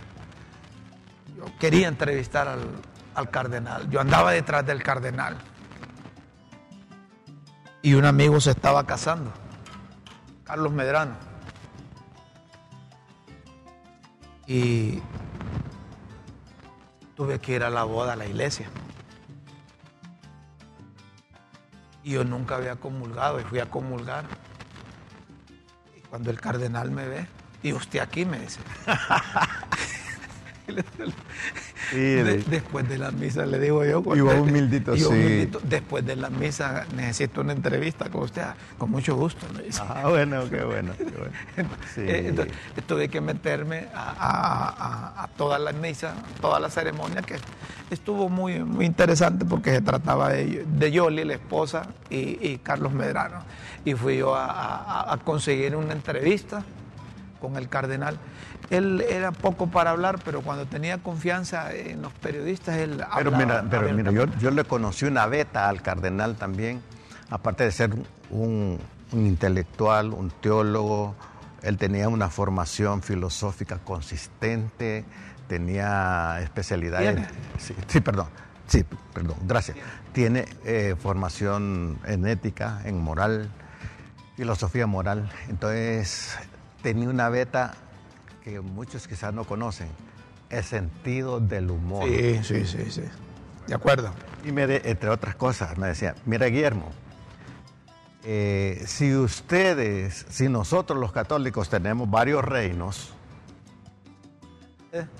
Yo 1.37 1.45
quería 1.59 1.87
entrevistar 1.87 2.47
al, 2.47 2.61
al 3.13 3.29
cardenal. 3.29 3.89
Yo 3.89 4.01
andaba 4.01 4.31
detrás 4.31 4.65
del 4.65 4.81
cardenal. 4.81 5.37
Y 7.81 7.93
un 7.93 8.05
amigo 8.05 8.39
se 8.41 8.51
estaba 8.51 8.85
casando. 8.87 9.31
Carlos 10.43 10.71
Medrano. 10.71 11.15
Y 14.47 15.01
tuve 17.15 17.39
que 17.39 17.53
ir 17.53 17.63
a 17.63 17.69
la 17.69 17.83
boda 17.83 18.13
a 18.13 18.15
la 18.15 18.25
iglesia. 18.25 18.69
Y 22.03 22.11
yo 22.11 22.23
nunca 22.23 22.55
había 22.55 22.75
comulgado 22.75 23.39
y 23.39 23.43
fui 23.43 23.59
a 23.59 23.69
comulgar. 23.69 24.25
Cuando 26.15 26.31
el 26.31 26.39
cardenal 26.39 26.91
me 26.91 27.09
ve, 27.09 27.27
y 27.61 27.73
usted 27.73 27.99
aquí 27.99 28.23
me 28.23 28.39
dice. 28.39 28.61
después 32.49 32.87
de 32.89 32.97
la 32.97 33.11
misa, 33.11 33.45
le 33.45 33.59
digo 33.59 33.83
yo. 33.85 34.03
Y 34.15 34.21
vos 34.21 34.35
humildito, 34.35 34.95
sí. 34.95 35.49
después 35.63 36.05
de 36.05 36.15
la 36.15 36.29
misa 36.29 36.85
necesito 36.95 37.41
una 37.41 37.53
entrevista 37.53 38.09
con 38.09 38.23
usted, 38.23 38.43
con 38.77 38.91
mucho 38.91 39.15
gusto. 39.15 39.45
Ah, 39.79 40.09
bueno, 40.09 40.49
qué 40.49 40.63
bueno. 40.63 40.93
Eh, 41.97 42.33
tuve 42.87 43.07
que 43.09 43.21
meterme 43.21 43.87
a, 43.93 45.29
toda 45.37 45.57
la 45.59 45.71
misa, 45.71 46.13
toda 46.41 46.59
la 46.59 46.69
ceremonia, 46.69 47.21
que 47.21 47.37
estuvo 47.89 48.27
muy, 48.29 48.59
muy 48.63 48.85
interesante 48.85 49.45
porque 49.45 49.71
se 49.71 49.81
trataba 49.81 50.29
de, 50.29 50.65
de 50.67 50.91
Yoli, 50.91 51.23
la 51.23 51.33
esposa, 51.33 51.87
y, 52.09 52.57
Carlos 52.57 52.93
Medrano. 52.93 53.43
Y 53.85 53.93
fui 53.93 54.17
yo 54.17 54.35
a 54.35 55.17
conseguir 55.23 55.75
una 55.75 55.93
entrevista 55.93 56.63
con 57.39 57.57
el 57.57 57.69
cardenal 57.69 58.19
él 58.69 59.05
era 59.09 59.31
poco 59.31 59.67
para 59.67 59.91
hablar, 59.91 60.19
pero 60.23 60.41
cuando 60.41 60.65
tenía 60.65 60.97
confianza 60.97 61.73
en 61.73 62.01
los 62.01 62.13
periodistas, 62.13 62.77
él 62.77 63.03
Pero 63.15 63.31
mira, 63.31 63.63
pero 63.69 63.91
mira 63.93 64.11
yo, 64.11 64.51
le 64.51 64.63
conocí 64.63 65.05
una 65.05 65.25
beta 65.27 65.69
al 65.69 65.81
cardenal 65.81 66.35
también, 66.35 66.81
aparte 67.29 67.63
de 67.63 67.71
ser 67.71 67.91
un, 68.29 68.79
intelectual, 69.11 70.13
un 70.13 70.29
teólogo, 70.29 71.15
él 71.61 71.77
tenía 71.77 72.09
una 72.09 72.29
formación 72.29 73.01
filosófica 73.01 73.77
consistente, 73.77 75.05
tenía 75.47 76.39
especialidades. 76.41 77.27
Sí, 77.87 78.01
perdón. 78.01 78.27
Sí, 78.67 78.83
perdón, 79.13 79.37
gracias. 79.43 79.77
Tiene 80.11 80.45
eh, 80.63 80.95
formación 80.99 81.99
en 82.05 82.25
ética, 82.25 82.81
en 82.83 82.99
moral, 82.99 83.51
filosofía 84.35 84.87
moral. 84.87 85.29
Entonces, 85.49 86.35
tenía 86.85 87.09
una 87.09 87.29
beta 87.29 87.73
que 88.43 88.61
muchos 88.61 89.07
quizás 89.07 89.33
no 89.33 89.45
conocen, 89.45 89.87
el 90.51 90.63
sentido 90.63 91.39
del 91.39 91.71
humor. 91.71 92.07
Sí, 92.07 92.43
sí, 92.43 92.63
sí, 92.63 92.91
sí. 92.91 93.01
De 93.65 93.73
acuerdo. 93.73 94.11
Y 94.43 94.51
me 94.51 94.65
entre 94.65 95.09
otras 95.09 95.33
cosas, 95.33 95.79
me 95.79 95.87
decía, 95.87 96.13
mira 96.27 96.45
Guillermo, 96.45 96.91
eh, 98.23 98.83
si 98.85 99.15
ustedes, 99.15 100.27
si 100.29 100.47
nosotros 100.47 100.99
los 100.99 101.11
católicos 101.11 101.69
tenemos 101.69 102.07
varios 102.07 102.45
reinos. 102.45 103.14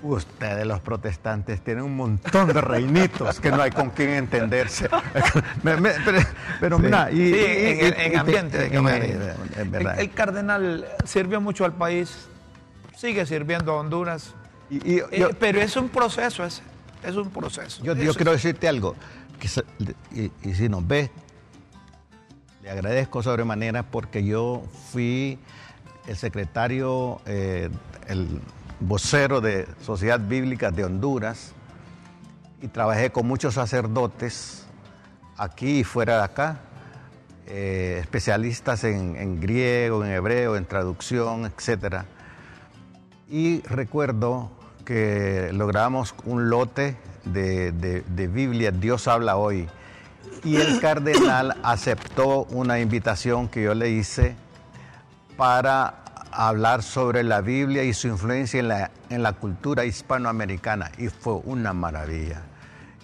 Ustedes 0.02 0.66
los 0.66 0.80
protestantes 0.80 1.60
tienen 1.62 1.84
un 1.84 1.96
montón 1.96 2.48
de 2.48 2.60
reinitos 2.60 3.40
que 3.40 3.50
no 3.50 3.62
hay 3.62 3.70
con 3.70 3.90
quién 3.90 4.10
entenderse. 4.10 4.88
pero, 6.60 6.78
mira, 6.78 7.10
y, 7.10 7.32
en, 7.34 8.18
ambiente. 8.18 8.70
el, 9.98 10.10
cardenal 10.12 10.86
sirvió 11.04 11.40
mucho 11.40 11.64
al 11.64 11.72
país 11.72 12.28
sigue 12.96 13.26
sirviendo 13.26 13.72
a 13.72 13.80
Honduras. 13.80 14.34
Eh, 14.70 15.04
pero 15.38 15.60
es 15.60 15.76
un 15.76 15.88
proceso, 15.88 16.44
es, 16.44 16.62
es 17.04 17.14
un 17.14 17.30
proceso. 17.30 17.84
Yo, 17.84 17.94
quiero 18.14 18.32
decirte 18.32 18.66
algo, 18.66 18.96
y, 20.12 20.54
si 20.54 20.68
nos 20.68 20.86
ve, 20.86 21.10
le 22.62 22.70
agradezco 22.70 23.22
sobremanera 23.22 23.84
porque 23.84 24.24
yo 24.24 24.64
fui 24.90 25.38
el 26.08 26.16
secretario, 26.16 27.20
eh, 27.26 27.68
el 28.08 28.40
vocero 28.80 29.40
de 29.40 29.66
Sociedad 29.82 30.20
Bíblica 30.20 30.70
de 30.70 30.84
Honduras 30.84 31.52
y 32.60 32.68
trabajé 32.68 33.10
con 33.10 33.26
muchos 33.26 33.54
sacerdotes 33.54 34.66
aquí 35.36 35.80
y 35.80 35.84
fuera 35.84 36.18
de 36.18 36.24
acá, 36.24 36.60
eh, 37.46 37.98
especialistas 38.00 38.84
en, 38.84 39.16
en, 39.16 39.40
griego, 39.40 40.04
en 40.04 40.12
hebreo, 40.12 40.56
en 40.56 40.64
traducción, 40.64 41.46
etcétera. 41.46 42.06
Y 43.28 43.60
recuerdo 43.62 44.50
que 44.84 45.50
logramos 45.52 46.14
un 46.24 46.48
lote 46.48 46.96
de, 47.24 47.72
de, 47.72 48.26
Biblia, 48.28 48.70
Dios 48.70 49.08
habla 49.08 49.36
hoy, 49.36 49.68
y 50.44 50.56
el 50.56 50.80
cardenal 50.80 51.56
aceptó 51.62 52.44
una 52.44 52.78
invitación 52.78 53.48
que 53.48 53.64
yo 53.64 53.74
le 53.74 53.90
hice 53.90 54.36
para 55.36 56.05
hablar 56.32 56.82
sobre 56.82 57.22
la 57.22 57.40
Biblia 57.40 57.84
y 57.84 57.92
su 57.92 58.08
influencia 58.08 58.60
en 58.60 58.68
la, 58.68 58.90
en 59.10 59.22
la 59.22 59.32
cultura 59.32 59.84
hispanoamericana, 59.84 60.90
y 60.98 61.08
fue 61.08 61.34
una 61.44 61.72
maravilla. 61.72 62.42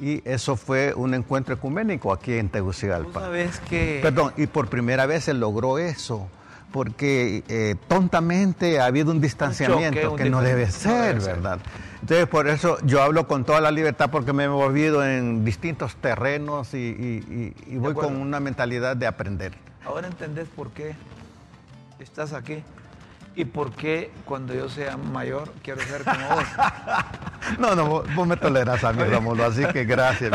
Y 0.00 0.22
eso 0.28 0.56
fue 0.56 0.94
un 0.94 1.14
encuentro 1.14 1.54
ecuménico 1.54 2.12
aquí 2.12 2.34
en 2.34 2.48
Tegucigalpa. 2.48 3.20
¿Sabes 3.20 3.60
que... 3.60 4.00
Perdón, 4.02 4.32
y 4.36 4.46
por 4.48 4.68
primera 4.68 5.06
vez 5.06 5.24
se 5.24 5.34
logró 5.34 5.78
eso 5.78 6.28
porque 6.72 7.44
eh, 7.48 7.76
tontamente 7.86 8.80
ha 8.80 8.86
habido 8.86 9.12
un 9.12 9.20
distanciamiento 9.20 10.16
que 10.16 10.30
no 10.30 10.42
debe 10.42 10.70
ser, 10.70 11.20
¿verdad? 11.20 11.58
Entonces, 12.00 12.26
por 12.26 12.48
eso 12.48 12.78
yo 12.84 13.02
hablo 13.02 13.28
con 13.28 13.44
toda 13.44 13.60
la 13.60 13.70
libertad 13.70 14.10
porque 14.10 14.32
me 14.32 14.44
he 14.44 14.48
movido 14.48 15.06
en 15.06 15.44
distintos 15.44 15.94
terrenos 15.96 16.74
y, 16.74 17.54
voy 17.76 17.94
con 17.94 18.16
una 18.16 18.40
mentalidad 18.40 18.96
de 18.96 19.06
aprender. 19.06 19.52
Ahora 19.84 20.08
entendés 20.08 20.48
por 20.48 20.70
qué 20.70 20.94
estás 22.00 22.32
aquí 22.32 22.64
y 23.34 23.44
por 23.44 23.72
qué 23.72 24.10
cuando 24.24 24.54
yo 24.54 24.68
sea 24.68 24.96
mayor 24.96 25.52
quiero 25.62 25.80
ser 25.82 26.04
como 26.04 26.28
vos. 26.28 26.44
no, 27.58 27.74
no, 27.74 27.86
vos, 28.02 28.26
me 28.26 28.36
toleras 28.36 28.84
a 28.84 28.92
mí, 28.92 29.04
Romulo, 29.04 29.44
así 29.44 29.64
que 29.66 29.84
gracias. 29.84 30.32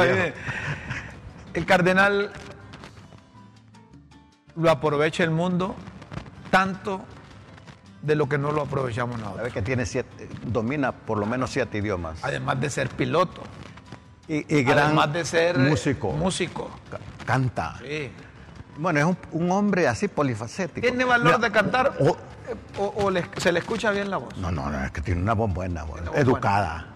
El 1.53 1.65
cardenal 1.65 2.31
lo 4.55 4.71
aprovecha 4.71 5.23
el 5.23 5.31
mundo 5.31 5.75
tanto 6.49 7.05
de 8.01 8.15
lo 8.15 8.29
que 8.29 8.37
no 8.37 8.51
lo 8.51 8.61
aprovechamos 8.61 9.17
nosotros. 9.17 9.37
Sabes 9.37 9.53
que 9.53 9.61
tiene 9.61 9.85
siete, 9.85 10.29
domina 10.45 10.91
por 10.91 11.17
lo 11.17 11.25
menos 11.25 11.51
siete 11.51 11.77
idiomas. 11.77 12.23
Además 12.23 12.59
de 12.59 12.69
ser 12.69 12.89
piloto. 12.89 13.43
Y, 14.29 14.41
gran 14.63 14.87
Además 14.87 15.13
de 15.13 15.25
ser 15.25 15.57
músico. 15.57 16.11
músico. 16.11 16.69
Canta. 17.25 17.77
Sí. 17.81 18.11
Bueno, 18.77 18.99
es 18.99 19.17
un, 19.31 19.51
hombre 19.51 19.87
así 19.87 20.07
polifacético. 20.07 20.85
¿Tiene 20.85 21.05
valor 21.05 21.39
de 21.39 21.51
cantar 21.51 21.93
o, 21.99 22.17
se 23.37 23.51
le 23.51 23.59
escucha 23.59 23.91
bien 23.91 24.09
la 24.09 24.17
voz? 24.17 24.37
No, 24.37 24.51
no, 24.51 24.69
no, 24.69 24.83
es 24.83 24.91
que 24.91 25.01
tiene 25.01 25.21
una 25.21 25.33
voz 25.33 25.53
buena, 25.53 25.85
educada. 26.15 26.87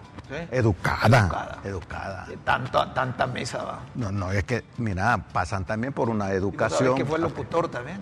Educada. 0.50 1.58
Educada. 1.64 2.26
Tanto, 2.44 2.88
tanta 2.92 3.26
mesa 3.26 3.62
va. 3.62 3.80
No, 3.94 4.10
no, 4.10 4.32
es 4.32 4.44
que, 4.44 4.64
mira, 4.78 5.18
pasan 5.32 5.64
también 5.64 5.92
por 5.92 6.08
una 6.08 6.32
educación. 6.32 6.94
que 6.94 7.04
fue 7.04 7.18
locutor 7.18 7.68
también. 7.68 7.98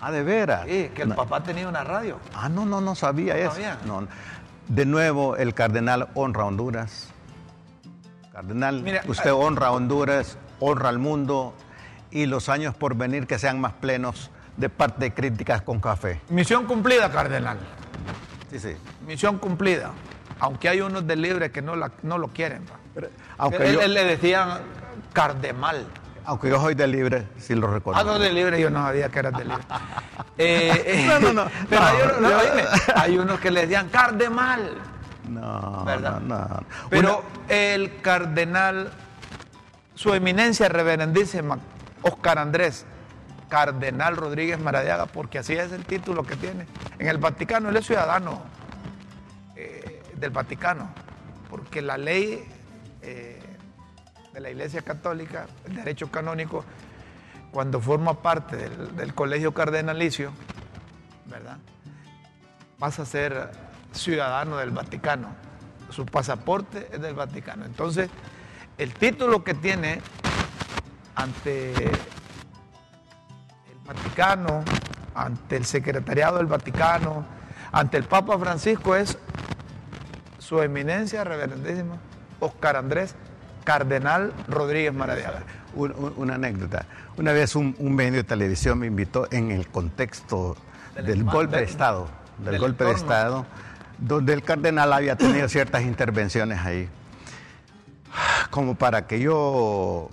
Ah, 0.00 0.10
de 0.10 0.22
veras. 0.22 0.64
Sí, 0.66 0.90
que 0.94 1.02
el 1.02 1.14
papá 1.14 1.42
tenía 1.42 1.68
una 1.68 1.84
radio. 1.84 2.18
Ah, 2.34 2.48
no, 2.48 2.64
no, 2.64 2.80
no 2.80 2.94
sabía 2.94 3.36
eso. 3.36 3.54
No. 3.84 4.06
De 4.68 4.86
nuevo, 4.86 5.36
el 5.36 5.54
cardenal 5.54 6.08
honra 6.14 6.42
a 6.42 6.46
Honduras. 6.46 7.08
Cardenal, 8.32 9.00
usted 9.06 9.32
honra 9.32 9.68
a 9.68 9.72
Honduras, 9.72 10.38
honra 10.58 10.88
al 10.88 10.98
mundo 10.98 11.54
y 12.10 12.26
los 12.26 12.48
años 12.48 12.74
por 12.74 12.94
venir 12.96 13.26
que 13.26 13.38
sean 13.38 13.60
más 13.60 13.74
plenos 13.74 14.30
de 14.62 14.68
parte 14.68 15.06
de 15.06 15.12
críticas 15.12 15.60
con 15.62 15.80
café. 15.80 16.20
Misión 16.28 16.66
cumplida, 16.66 17.10
cardenal. 17.10 17.58
Sí, 18.48 18.60
sí. 18.60 18.76
Misión 19.04 19.38
cumplida. 19.38 19.90
Aunque 20.38 20.68
hay 20.68 20.80
unos 20.80 21.04
del 21.04 21.20
libre 21.20 21.50
que 21.50 21.60
no, 21.60 21.74
no 22.04 22.18
lo 22.18 22.28
quieren. 22.28 22.64
aunque 23.38 23.70
él, 23.70 23.92
le 23.92 24.04
decían 24.04 24.60
cardemal. 25.12 25.84
Aunque 26.24 26.48
yo 26.48 26.60
soy 26.60 26.76
de 26.76 26.86
libre, 26.86 27.26
sí 27.38 27.56
lo 27.56 27.66
recuerdo. 27.66 28.00
Ah, 28.00 28.04
no, 28.04 28.20
de 28.20 28.32
libre, 28.32 28.60
yo 28.60 28.70
no 28.70 28.84
sabía 28.84 29.08
que 29.08 29.18
eras 29.18 29.32
de 29.36 29.44
libre. 29.44 29.64
Eh, 30.38 30.84
eh, 30.86 31.04
no, 31.06 31.20
no, 31.20 31.44
no. 31.44 31.50
Pero 31.68 31.82
hay, 32.96 33.18
unos, 33.18 33.38
que 33.38 33.50
le 33.50 33.62
decían 33.62 33.90
cardenal. 33.90 34.78
No, 35.28 35.84
¿verdad? 35.84 36.20
no, 36.20 36.38
no. 36.38 36.64
Pero 36.88 37.22
el 37.48 38.00
cardenal, 38.00 38.90
su 39.94 40.14
eminencia 40.14 40.70
reverendísima, 40.70 41.58
Oscar 42.00 42.38
Andrés, 42.38 42.86
Cardenal 43.52 44.16
Rodríguez 44.16 44.58
Maradiaga, 44.58 45.04
porque 45.04 45.38
así 45.38 45.52
es 45.52 45.72
el 45.72 45.84
título 45.84 46.22
que 46.22 46.36
tiene. 46.36 46.66
En 46.98 47.06
el 47.06 47.18
Vaticano, 47.18 47.68
él 47.68 47.76
es 47.76 47.84
ciudadano 47.84 48.40
eh, 49.54 50.02
del 50.16 50.30
Vaticano, 50.30 50.88
porque 51.50 51.82
la 51.82 51.98
ley 51.98 52.48
de 54.32 54.40
la 54.40 54.48
Iglesia 54.48 54.80
Católica, 54.80 55.46
el 55.66 55.74
derecho 55.74 56.10
canónico, 56.10 56.64
cuando 57.50 57.78
forma 57.78 58.22
parte 58.22 58.56
del, 58.56 59.12
colegio 59.12 59.52
cardenalicio, 59.52 60.32
¿verdad? 61.26 61.58
Pasa 62.78 63.02
a 63.02 63.04
ser 63.04 63.50
ciudadano 63.92 64.56
del 64.56 64.70
Vaticano. 64.70 65.28
Su 65.90 66.06
pasaporte 66.06 66.88
es 66.90 67.02
del 67.02 67.14
Vaticano. 67.14 67.66
Entonces, 67.66 68.08
el 68.78 68.94
título 68.94 69.44
que 69.44 69.52
tiene 69.52 70.00
ante 71.14 71.74
Vaticano, 73.86 74.62
ante 75.14 75.56
el 75.56 75.64
secretariado 75.64 76.38
del 76.38 76.46
Vaticano, 76.46 77.24
ante 77.72 77.96
el 77.96 78.04
Papa 78.04 78.38
Francisco 78.38 78.94
es 78.94 79.18
su 80.38 80.60
eminencia 80.60 81.24
reverendísima, 81.24 81.96
Oscar 82.40 82.76
Andrés 82.76 83.14
Cardenal 83.64 84.32
Rodríguez 84.48 84.92
Maradiaga. 84.92 85.42
una 85.74 86.34
anécdota. 86.34 86.86
Una 87.16 87.32
vez 87.32 87.54
un, 87.56 87.74
medio 87.78 88.18
de 88.18 88.24
televisión 88.24 88.78
me 88.78 88.86
invitó 88.86 89.28
en 89.30 89.50
el 89.50 89.68
contexto 89.68 90.56
del, 90.94 91.24
golpe 91.24 91.58
de 91.58 91.64
Estado, 91.64 92.08
del, 92.38 92.58
golpe 92.58 92.84
de 92.84 92.92
Estado, 92.92 93.46
donde 93.98 94.32
el 94.32 94.42
cardenal 94.42 94.92
había 94.92 95.16
tenido 95.16 95.48
ciertas 95.48 95.82
intervenciones 95.82 96.58
ahí. 96.60 96.88
como 98.50 98.74
para 98.74 99.06
que 99.06 99.20
yo, 99.20 100.10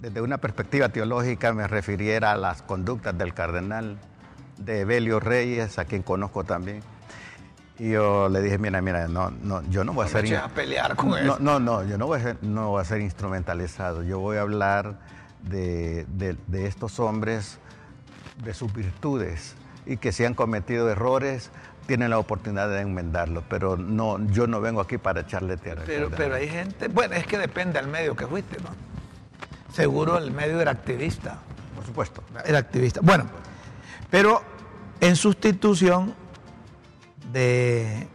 desde 0.00 0.20
una 0.20 0.38
perspectiva 0.38 0.88
teológica, 0.88 1.52
me 1.52 1.66
refiriera 1.66 2.32
a 2.32 2.36
las 2.36 2.62
conductas 2.62 3.16
del 3.16 3.34
cardenal 3.34 3.96
de 4.58 4.80
Evelio 4.80 5.20
Reyes, 5.20 5.78
a 5.78 5.84
quien 5.84 6.02
conozco 6.02 6.44
también. 6.44 6.80
Y 7.78 7.90
yo 7.90 8.28
le 8.28 8.40
dije, 8.40 8.56
mira, 8.58 8.80
mira, 8.80 9.08
no, 9.08 9.30
no, 9.30 9.62
yo 9.68 9.82
no 9.82 9.92
voy 9.92 10.06
a 10.06 10.08
ser... 10.08 10.36
a 10.36 10.48
pelear 10.48 10.94
con 10.94 11.10
no, 11.10 11.16
eso. 11.16 11.38
No, 11.40 11.58
no, 11.58 11.84
yo 11.84 11.98
no 11.98 12.06
voy, 12.06 12.20
a 12.20 12.22
ser, 12.22 12.36
no 12.42 12.70
voy 12.70 12.80
a 12.80 12.84
ser 12.84 13.00
instrumentalizado. 13.00 14.02
Yo 14.04 14.20
voy 14.20 14.36
a 14.36 14.42
hablar 14.42 14.98
de, 15.42 16.06
de, 16.08 16.36
de 16.46 16.66
estos 16.66 17.00
hombres, 17.00 17.58
de 18.44 18.54
sus 18.54 18.72
virtudes, 18.72 19.54
y 19.86 19.96
que 19.96 20.12
si 20.12 20.24
han 20.24 20.34
cometido 20.34 20.88
errores, 20.88 21.50
tienen 21.86 22.10
la 22.10 22.18
oportunidad 22.18 22.68
de 22.68 22.80
enmendarlo, 22.80 23.42
pero 23.48 23.76
no, 23.76 24.24
yo 24.28 24.46
no 24.46 24.60
vengo 24.60 24.80
aquí 24.80 24.98
para 24.98 25.20
echarle 25.20 25.56
tierra. 25.56 25.82
Pero, 25.84 26.10
pero 26.10 26.36
hay 26.36 26.48
gente, 26.48 26.88
bueno, 26.88 27.14
es 27.14 27.26
que 27.26 27.38
depende 27.38 27.80
del 27.80 27.88
medio 27.88 28.16
que 28.16 28.26
fuiste, 28.26 28.56
¿no? 28.62 28.70
Seguro 29.74 30.18
el 30.18 30.30
medio 30.30 30.60
era 30.60 30.70
activista. 30.70 31.38
Por 31.74 31.84
supuesto. 31.84 32.22
Era 32.44 32.58
activista. 32.58 33.00
Bueno, 33.02 33.24
pero 34.08 34.40
en 35.00 35.16
sustitución 35.16 36.14
de 37.32 38.06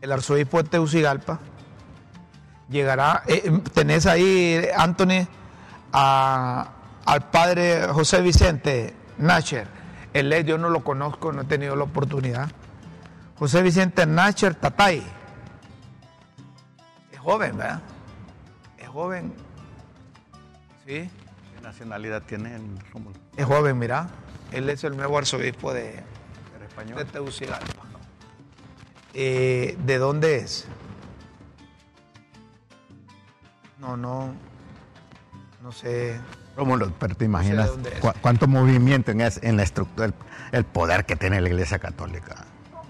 el 0.00 0.12
arzobispo 0.12 0.62
de 0.62 0.68
Teucigalpa, 0.68 1.40
llegará, 2.68 3.24
eh, 3.26 3.60
tenés 3.74 4.06
ahí, 4.06 4.64
Anthony, 4.76 5.26
a, 5.92 6.68
al 7.04 7.30
padre 7.30 7.88
José 7.88 8.20
Vicente 8.20 8.94
Nacher. 9.18 9.66
El 10.12 10.28
ley 10.28 10.44
yo 10.44 10.58
no 10.58 10.70
lo 10.70 10.84
conozco, 10.84 11.32
no 11.32 11.42
he 11.42 11.44
tenido 11.46 11.74
la 11.74 11.84
oportunidad. 11.84 12.48
José 13.36 13.62
Vicente 13.62 14.06
Nacher 14.06 14.54
Tatay. 14.54 15.02
Es 17.10 17.18
joven, 17.18 17.56
¿verdad? 17.56 17.82
Joven. 18.96 19.30
¿Sí? 20.86 21.10
¿Qué 21.54 21.60
nacionalidad 21.62 22.22
tiene 22.22 22.56
el 22.56 22.62
Rómulo? 22.94 23.14
Es 23.36 23.44
joven, 23.44 23.78
mira. 23.78 24.08
Él 24.52 24.70
es 24.70 24.84
el 24.84 24.96
nuevo 24.96 25.18
arzobispo 25.18 25.74
de, 25.74 25.96
¿Era 26.56 26.64
español? 26.66 26.96
de 26.96 27.04
Tegucigalpa. 27.04 27.82
Eh, 29.12 29.76
¿De 29.84 29.98
dónde 29.98 30.36
es? 30.36 30.66
No, 33.78 33.98
no. 33.98 34.32
No 35.62 35.72
sé. 35.72 36.18
Rómulo, 36.56 36.90
pero 36.98 37.14
te 37.14 37.26
imaginas 37.26 37.68
cu- 38.00 38.12
cuánto 38.22 38.46
movimiento 38.48 39.10
en, 39.10 39.20
es- 39.20 39.40
en 39.42 39.58
la 39.58 39.64
estructura, 39.64 40.06
el, 40.06 40.14
el 40.52 40.64
poder 40.64 41.04
que 41.04 41.16
tiene 41.16 41.38
la 41.42 41.50
Iglesia 41.50 41.78
Católica. 41.78 42.46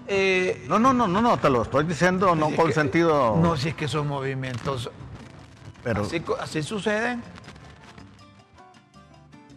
Eh, 0.07 0.65
No, 0.69 0.79
no, 0.79 0.93
no, 0.93 1.05
no, 1.05 1.21
no, 1.21 1.37
te 1.37 1.49
lo 1.49 1.63
estoy 1.63 1.83
diciendo 1.83 2.33
no 2.33 2.45
si 2.45 2.51
es 2.53 2.57
con 2.57 2.67
que- 2.67 2.73
sentido, 2.73 3.35
No, 3.35 3.57
si 3.57 3.67
es 3.69 3.75
que 3.75 3.89
son 3.89 4.07
movimientos. 4.07 4.89
Pero 5.87 6.01
Así, 6.01 6.21
así 6.41 6.63
suceden 6.63 7.23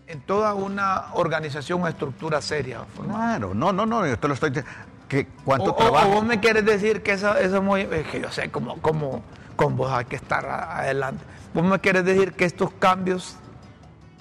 en 0.07 0.21
toda 0.21 0.55
una 0.55 1.07
organización 1.15 1.83
o 1.83 1.89
estructura 1.89 2.41
seria. 2.41 2.83
claro, 3.05 3.53
no, 3.53 3.73
no, 3.73 3.85
no, 3.85 4.07
yo 4.07 4.17
te 4.17 4.29
lo 4.29 4.35
estoy 4.35 4.51
diciendo. 4.51 4.71
Que 5.09 5.27
¿Cuánto 5.45 5.73
o- 5.73 5.75
trabajo? 5.75 6.09
o 6.09 6.13
vos 6.13 6.25
me 6.25 6.39
quieres 6.39 6.65
decir 6.65 7.03
que 7.03 7.11
esa, 7.15 7.41
esa 7.41 7.61
muy- 7.61 7.81
es 7.81 8.07
que 8.07 8.21
yo 8.21 8.31
sé 8.31 8.49
cómo, 8.49 8.81
cómo 8.81 9.23
con 9.57 9.77
vos 9.77 9.91
hay 9.93 10.05
que 10.05 10.15
estar 10.15 10.47
adelante. 10.47 11.25
Vos 11.53 11.65
me 11.65 11.81
quieres 11.81 12.05
decir 12.05 12.33
que 12.35 12.45
estos 12.45 12.71
cambios, 12.75 13.35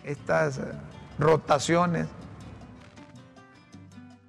estas 0.04 0.58
eh, 0.58 0.64
rotaciones, 1.20 2.08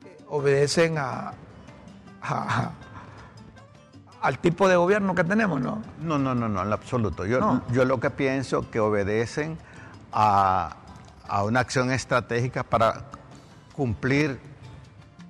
eh, 0.05 0.19
obedecen 0.29 0.99
a, 0.99 1.33
a- 2.21 2.73
al 4.23 4.39
tipo 4.39 4.69
de 4.69 4.77
gobierno 4.77 5.15
que 5.15 5.25
tenemos, 5.25 5.61
¿no? 5.61 5.83
No, 6.03 6.19
no, 6.19 6.35
no, 6.35 6.49
no, 6.49 6.63
en 6.63 6.73
absoluto. 6.73 7.25
Yo, 7.27 7.41
No. 7.41 7.63
yo 7.73 7.85
lo 7.85 8.01
que 8.01 8.11
pienso 8.11 8.71
que 8.71 8.79
obedecen 8.81 9.57
a, 10.13 10.77
a 11.29 11.45
una 11.45 11.61
acción 11.61 11.91
estratégica 11.91 12.63
para 12.63 13.03
cumplir 13.75 14.39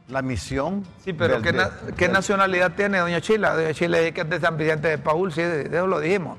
la 0.09 0.23
misión. 0.23 0.85
Sí, 1.05 1.13
pero 1.13 1.35
del- 1.35 1.43
¿qué, 1.43 1.53
na- 1.53 1.69
del- 1.69 1.95
qué 1.95 2.05
del- 2.07 2.15
nacionalidad 2.15 2.73
tiene 2.73 2.99
doña 2.99 3.21
Chila? 3.21 3.55
Doña 3.55 3.73
Chila 3.75 3.99
es 4.01 4.13
que 4.13 4.23
es 4.23 4.31
de 4.31 4.41
San 4.41 4.57
Vicente 4.57 4.89
de 4.89 4.99
Paul, 4.99 5.33
sí, 5.33 5.43
de, 5.43 5.65
de 5.69 5.77
eso 5.77 5.87
lo 5.87 6.01
dijimos. 6.01 6.37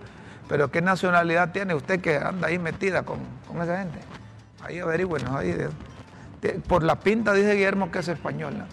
Pero 0.50 0.70
¿qué 0.70 0.82
nacionalidad 0.82 1.52
tiene 1.54 1.74
usted 1.74 2.02
que 2.02 2.18
anda 2.18 2.48
ahí 2.50 2.60
metida 2.60 3.04
con, 3.04 3.20
con 3.48 3.62
esa 3.62 3.78
gente? 3.78 4.00
Ahí 4.66 4.80
averígüenos, 4.80 5.32
ahí. 5.34 5.54
de- 5.54 5.70
de- 6.42 6.54
por 6.68 6.84
la 6.84 6.96
pinta 6.98 7.32
dice 7.34 7.54
Guillermo 7.54 7.92
que 7.92 8.00
es 8.00 8.08
español. 8.10 8.58
¿no? 8.58 8.66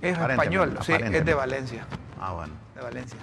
Es 0.00 0.16
español, 0.16 0.78
sí, 0.82 0.92
es 0.92 1.24
de. 1.24 1.34
Valencia. 1.34 1.86
Ah, 2.20 2.32
bueno. 2.32 2.52
De 2.74 2.82
Valencia. 2.82 3.18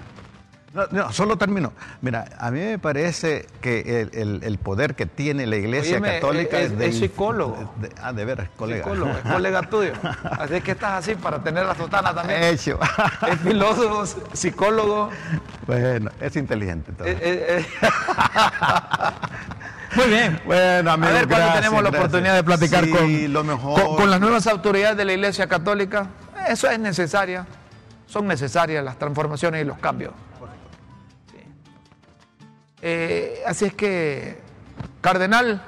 No, 0.73 0.87
no, 0.89 1.13
solo 1.13 1.37
termino. 1.37 1.71
Mira, 2.01 2.25
a 2.39 2.49
mí 2.49 2.59
me 2.59 2.79
parece 2.79 3.45
que 3.61 4.01
el, 4.01 4.09
el- 4.19 4.43
el 4.43 4.57
poder 4.57 4.95
que 4.95 5.05
tiene 5.05 5.45
la 5.45 5.55
Iglesia 5.55 6.01
Católica 6.01 6.59
es- 6.59 6.75
de 6.75 6.87
es 6.87 6.97
psicólogo. 6.97 7.71
de- 7.79 7.89
de- 7.89 7.95
ah, 8.01 8.11
de 8.11 8.25
veras, 8.25 8.49
colega. 8.57 8.83
Psicólogo, 8.83 9.11
es 9.11 9.31
colega 9.31 9.61
tuyo. 9.69 9.93
Así 10.39 10.55
es 10.55 10.63
que 10.63 10.71
estás 10.71 10.93
así 10.93 11.13
para 11.13 11.43
tener 11.43 11.63
la 11.67 11.75
sotana 11.75 12.11
también. 12.15 12.41
Hecho. 12.41 12.79
Es 13.29 13.39
filósofo, 13.41 14.03
psicólogo. 14.33 15.11
bueno, 15.67 16.09
es 16.19 16.35
inteligente 16.37 16.91
todo. 16.91 17.07
eh, 17.07 17.19
eh, 17.21 17.59
eh. 17.59 17.65
Muy 19.95 20.07
bien. 20.07 20.41
Bueno, 20.43 20.89
A 20.89 20.93
amigo, 20.93 21.13
ver 21.13 21.27
cuándo 21.27 21.35
gracias, 21.45 21.55
tenemos 21.61 21.83
la 21.83 21.89
oportunidad 21.89 22.33
de 22.33 22.43
platicar 22.43 22.83
Sí, 22.85 22.89
con, 22.91 23.33
lo 23.33 23.43
mejor. 23.43 23.79
con, 23.79 23.95
con 23.95 24.09
las 24.09 24.19
nuevas 24.19 24.47
autoridades 24.47 24.97
de 24.97 25.05
la 25.05 25.13
Iglesia 25.13 25.45
Católica. 25.47 26.07
Eso 26.49 26.67
es 26.67 26.79
necesaria. 26.79 27.45
Son 28.13 28.27
necesarias 28.27 28.83
las 28.85 28.99
transformaciones 28.99 29.63
y 29.63 29.65
los 29.65 29.79
cambios. 29.79 30.13
Sí. 31.31 31.37
Eh, 32.83 33.41
así 33.47 33.65
es 33.65 33.73
que, 33.73 34.39
Cardenal, 35.01 35.59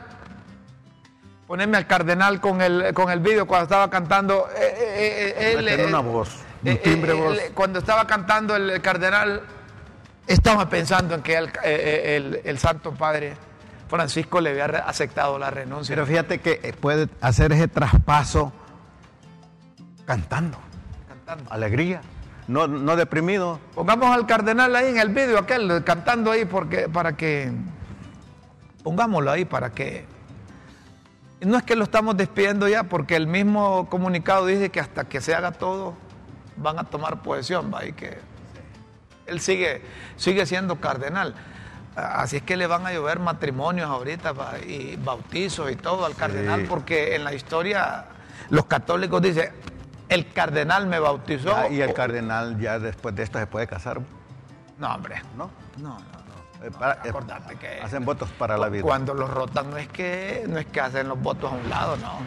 poneme 1.48 1.76
al 1.78 1.88
Cardenal 1.88 2.40
con 2.40 2.62
el, 2.62 2.94
con 2.94 3.10
el 3.10 3.20
vídeo 3.20 3.48
cuando 3.48 3.64
estaba 3.64 3.90
cantando. 3.90 4.48
eh, 4.56 4.76
eh, 4.78 5.36
eh, 5.40 5.54
él, 5.58 5.68
eh, 5.68 5.86
una 5.88 6.02
voz, 6.02 6.36
un 6.64 6.78
timbre 6.78 7.14
voz. 7.14 7.36
él, 7.40 7.52
cuando 7.56 7.80
estaba 7.80 8.06
cantando 8.06 8.56
el 8.56 8.80
Cardenal, 8.80 9.42
estaba 10.28 10.70
pensando 10.70 11.16
en 11.16 11.24
que 11.24 11.36
el, 11.38 11.52
el- 11.64 12.42
el 12.46 12.60
Santo 12.60 12.92
Padre 12.92 13.36
Francisco 13.88 14.40
le 14.40 14.52
había 14.52 14.66
aceptado 14.88 15.40
la 15.40 15.50
renuncia. 15.50 15.96
Pero 15.96 16.06
fíjate 16.06 16.40
que 16.42 16.76
puede 16.80 17.08
hacer 17.22 17.52
ese 17.54 17.68
traspaso 17.68 18.54
cantando. 20.06 20.60
cantando. 21.08 21.52
Alegría. 21.52 22.02
No, 22.48 22.68
no 22.68 22.96
deprimido. 22.96 23.60
Pongamos 23.74 24.16
al 24.16 24.28
cardenal 24.28 24.76
ahí 24.76 24.90
en 24.90 24.98
el 25.00 25.10
vídeo 25.10 25.40
aquel 25.40 25.84
cantando 25.84 26.32
ahí 26.32 26.46
porque 26.46 26.88
para 26.88 27.18
que 27.18 27.52
pongámoslo 28.84 29.32
ahí 29.32 29.46
para 29.46 29.72
que 29.72 30.06
no 31.42 31.58
es 31.58 31.64
que 31.64 31.76
lo 31.76 31.84
estamos 31.84 32.16
despidiendo 32.16 32.68
ya 32.68 32.84
porque 32.84 33.16
el 33.16 33.26
mismo 33.26 33.90
comunicado 33.90 34.46
dice 34.46 34.70
que 34.70 34.80
hasta 34.80 35.06
que 35.06 35.22
se 35.22 35.34
haga 35.34 35.52
todo 35.52 35.96
van 36.58 36.80
a 36.80 36.84
tomar 36.84 37.22
posesión, 37.22 37.72
va 37.74 37.86
y 37.86 37.94
que 37.94 38.20
él 39.26 39.40
sigue 39.40 39.82
sigue 40.16 40.46
siendo 40.46 40.80
cardenal. 40.80 41.34
Así 41.96 42.38
es 42.38 42.44
que 42.44 42.58
le 42.58 42.68
van 42.68 42.86
a 42.86 42.94
llover 42.94 43.20
matrimonios 43.20 43.90
ahorita 43.90 44.34
va, 44.34 44.60
y 44.60 44.98
bautizos 44.98 45.72
y 45.72 45.76
todo 45.76 46.06
al 46.06 46.16
cardenal 46.16 46.66
porque 46.68 47.16
en 47.16 47.24
la 47.24 47.34
historia 47.34 48.06
los 48.50 48.66
católicos 48.66 49.22
dicen 49.22 49.52
el 50.10 50.32
cardenal 50.32 50.88
me 50.88 51.00
bautizó 51.00 51.50
Ya, 51.50 51.68
y 51.70 51.82
el 51.82 51.92
o- 51.92 51.94
cardenal 51.94 52.60
ya 52.60 52.80
después 52.80 53.16
de 53.16 53.24
esto 53.24 53.40
se 53.40 53.48
puede 53.48 53.68
casar, 53.68 54.02
no, 54.78 54.94
hombre. 54.96 55.22
¿no? 55.38 55.50
No, 55.78 55.90
no, 55.90 55.96
no. 55.98 56.66
Eh, 56.66 56.72
para- 56.72 56.94
eh, 57.04 57.10
acordate 57.10 57.56
que 57.56 57.82
hacen 57.82 58.06
votos 58.06 58.30
para 58.38 58.58
la 58.58 58.70
vida. 58.70 58.84
Cuando 58.84 59.14
los 59.14 59.30
rotan 59.30 59.70
no 59.72 59.78
es 59.78 59.88
que 59.90 60.46
no 60.48 60.58
es 60.58 60.66
que 60.68 60.80
hacen 60.82 61.08
los 61.08 61.20
votos 61.22 61.52
a 61.52 61.56
un 61.56 61.70
lado, 61.70 61.98
no. 61.98 62.20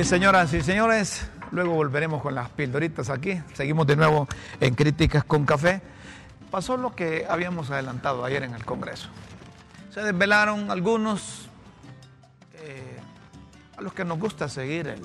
Eh, 0.00 0.04
señoras 0.04 0.54
y 0.54 0.62
señores, 0.62 1.28
luego 1.50 1.74
volveremos 1.74 2.22
con 2.22 2.34
las 2.34 2.48
pildoritas 2.48 3.10
aquí. 3.10 3.38
Seguimos 3.52 3.86
de 3.86 3.96
nuevo 3.96 4.26
en 4.58 4.74
Críticas 4.74 5.24
con 5.24 5.44
Café. 5.44 5.82
Pasó 6.50 6.78
lo 6.78 6.94
que 6.94 7.26
habíamos 7.28 7.70
adelantado 7.70 8.24
ayer 8.24 8.42
en 8.44 8.54
el 8.54 8.64
Congreso. 8.64 9.10
Se 9.90 10.00
desvelaron 10.00 10.70
algunos 10.70 11.50
eh, 12.54 12.98
a 13.76 13.82
los 13.82 13.92
que 13.92 14.06
nos 14.06 14.18
gusta 14.18 14.48
seguir 14.48 14.86
el, 14.86 15.02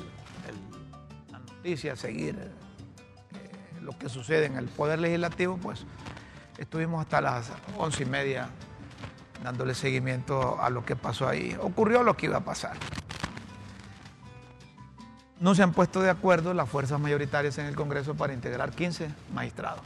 la 1.29 1.39
noticia, 1.39 1.97
seguir 1.97 2.39
eh, 2.39 3.81
lo 3.81 3.97
que 3.97 4.07
sucede 4.07 4.45
en 4.45 4.55
el 4.55 4.69
Poder 4.69 4.99
Legislativo, 4.99 5.57
pues 5.57 5.85
estuvimos 6.57 7.01
hasta 7.01 7.19
las 7.19 7.51
once 7.77 8.03
y 8.03 8.05
media 8.05 8.47
dándole 9.43 9.75
seguimiento 9.75 10.57
a 10.61 10.69
lo 10.69 10.85
que 10.85 10.95
pasó 10.95 11.27
ahí. 11.27 11.53
Ocurrió 11.59 12.01
lo 12.01 12.15
que 12.15 12.27
iba 12.27 12.37
a 12.37 12.45
pasar 12.45 12.77
no 15.39 15.53
se 15.53 15.63
han 15.63 15.73
puesto 15.73 16.01
de 16.01 16.09
acuerdo 16.09 16.53
las 16.53 16.69
fuerzas 16.69 16.99
mayoritarias 16.99 17.57
en 17.57 17.65
el 17.65 17.75
Congreso 17.75 18.15
para 18.15 18.33
integrar 18.33 18.71
15 18.71 19.09
magistrados. 19.33 19.81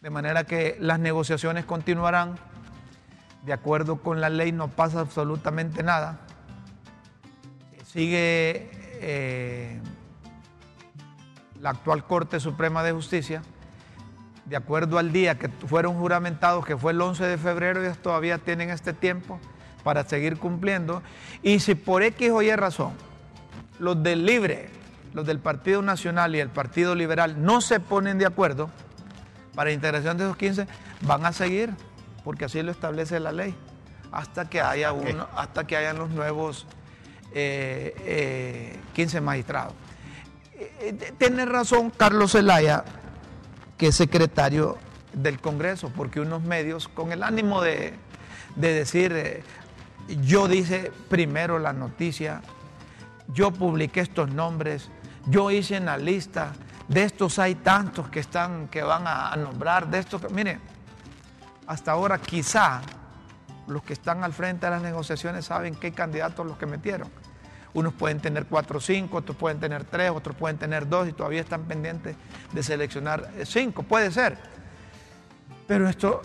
De 0.00 0.10
manera 0.10 0.44
que 0.44 0.76
las 0.80 0.98
negociaciones 0.98 1.64
continuarán. 1.64 2.36
De 3.44 3.52
acuerdo 3.52 3.96
con 3.96 4.20
la 4.20 4.30
ley 4.30 4.52
no 4.52 4.68
pasa 4.68 5.00
absolutamente 5.00 5.82
nada. 5.82 6.20
Sigue 7.86 8.70
eh, 9.00 9.80
la 11.60 11.70
actual 11.70 12.04
Corte 12.06 12.40
Suprema 12.40 12.82
de 12.82 12.92
Justicia. 12.92 13.42
De 14.46 14.56
acuerdo 14.56 14.98
al 14.98 15.12
día 15.12 15.38
que 15.38 15.48
fueron 15.48 15.98
juramentados, 15.98 16.64
que 16.64 16.76
fue 16.76 16.92
el 16.92 17.00
11 17.00 17.24
de 17.24 17.38
febrero, 17.38 17.82
ellos 17.82 17.98
todavía 17.98 18.38
tienen 18.38 18.70
este 18.70 18.92
tiempo 18.92 19.38
para 19.82 20.04
seguir 20.04 20.38
cumpliendo. 20.38 21.02
Y 21.42 21.60
si 21.60 21.74
por 21.74 22.02
X 22.02 22.30
o 22.30 22.42
Y 22.42 22.54
razón 22.56 22.92
los 23.78 24.02
del 24.02 24.26
Libre, 24.26 24.68
los 25.12 25.26
del 25.26 25.38
Partido 25.38 25.82
Nacional 25.82 26.34
y 26.34 26.40
el 26.40 26.48
Partido 26.48 26.94
Liberal 26.94 27.42
no 27.42 27.60
se 27.60 27.80
ponen 27.80 28.18
de 28.18 28.26
acuerdo 28.26 28.70
para 29.54 29.70
la 29.70 29.74
integración 29.74 30.16
de 30.18 30.24
esos 30.24 30.36
15, 30.36 30.66
van 31.02 31.24
a 31.26 31.32
seguir, 31.32 31.70
porque 32.24 32.46
así 32.46 32.62
lo 32.62 32.70
establece 32.70 33.20
la 33.20 33.32
ley, 33.32 33.54
hasta 34.10 34.48
que 34.48 34.60
haya 34.60 34.92
uno, 34.92 35.28
hasta 35.36 35.66
que 35.66 35.76
hayan 35.76 35.98
los 35.98 36.10
nuevos 36.10 36.66
eh, 37.32 37.94
eh, 38.00 38.78
15 38.94 39.20
magistrados. 39.20 39.74
Eh, 40.58 41.12
tiene 41.18 41.44
razón 41.44 41.90
Carlos 41.90 42.32
Zelaya, 42.32 42.84
que 43.76 43.88
es 43.88 43.94
secretario 43.94 44.78
del 45.12 45.40
Congreso, 45.40 45.90
porque 45.94 46.20
unos 46.20 46.42
medios, 46.42 46.88
con 46.88 47.12
el 47.12 47.22
ánimo 47.22 47.62
de, 47.62 47.94
de 48.56 48.72
decir, 48.72 49.12
eh, 49.12 49.42
yo 50.22 50.48
dice 50.48 50.92
primero 51.08 51.58
la 51.58 51.72
noticia, 51.72 52.42
yo 53.28 53.50
publiqué 53.50 54.00
estos 54.00 54.30
nombres, 54.30 54.90
yo 55.26 55.50
hice 55.50 55.78
una 55.78 55.96
lista, 55.96 56.52
de 56.88 57.04
estos 57.04 57.38
hay 57.38 57.54
tantos 57.54 58.08
que 58.08 58.20
están, 58.20 58.68
que 58.68 58.82
van 58.82 59.04
a, 59.06 59.34
nombrar, 59.36 59.88
de 59.88 59.98
estos, 59.98 60.30
mire, 60.30 60.58
hasta 61.66 61.92
ahora 61.92 62.18
quizá 62.18 62.82
los 63.66 63.82
que 63.82 63.94
están 63.94 64.22
al 64.22 64.32
frente 64.32 64.66
de 64.66 64.70
las 64.70 64.82
negociaciones 64.82 65.46
saben 65.46 65.74
qué 65.74 65.92
candidatos 65.92 66.44
los 66.46 66.58
que 66.58 66.66
metieron. 66.66 67.08
Unos 67.72 67.94
pueden 67.94 68.20
tener 68.20 68.46
cuatro 68.46 68.78
o 68.78 68.80
cinco, 68.80 69.18
otros 69.18 69.36
pueden 69.36 69.58
tener 69.58 69.84
tres, 69.84 70.10
otros 70.10 70.36
pueden 70.36 70.58
tener 70.58 70.88
dos 70.88 71.08
y 71.08 71.12
todavía 71.12 71.40
están 71.40 71.64
pendientes 71.64 72.14
de 72.52 72.62
seleccionar 72.62 73.30
cinco, 73.44 73.82
puede 73.82 74.12
ser. 74.12 74.38
Pero 75.66 75.88
esto 75.88 76.22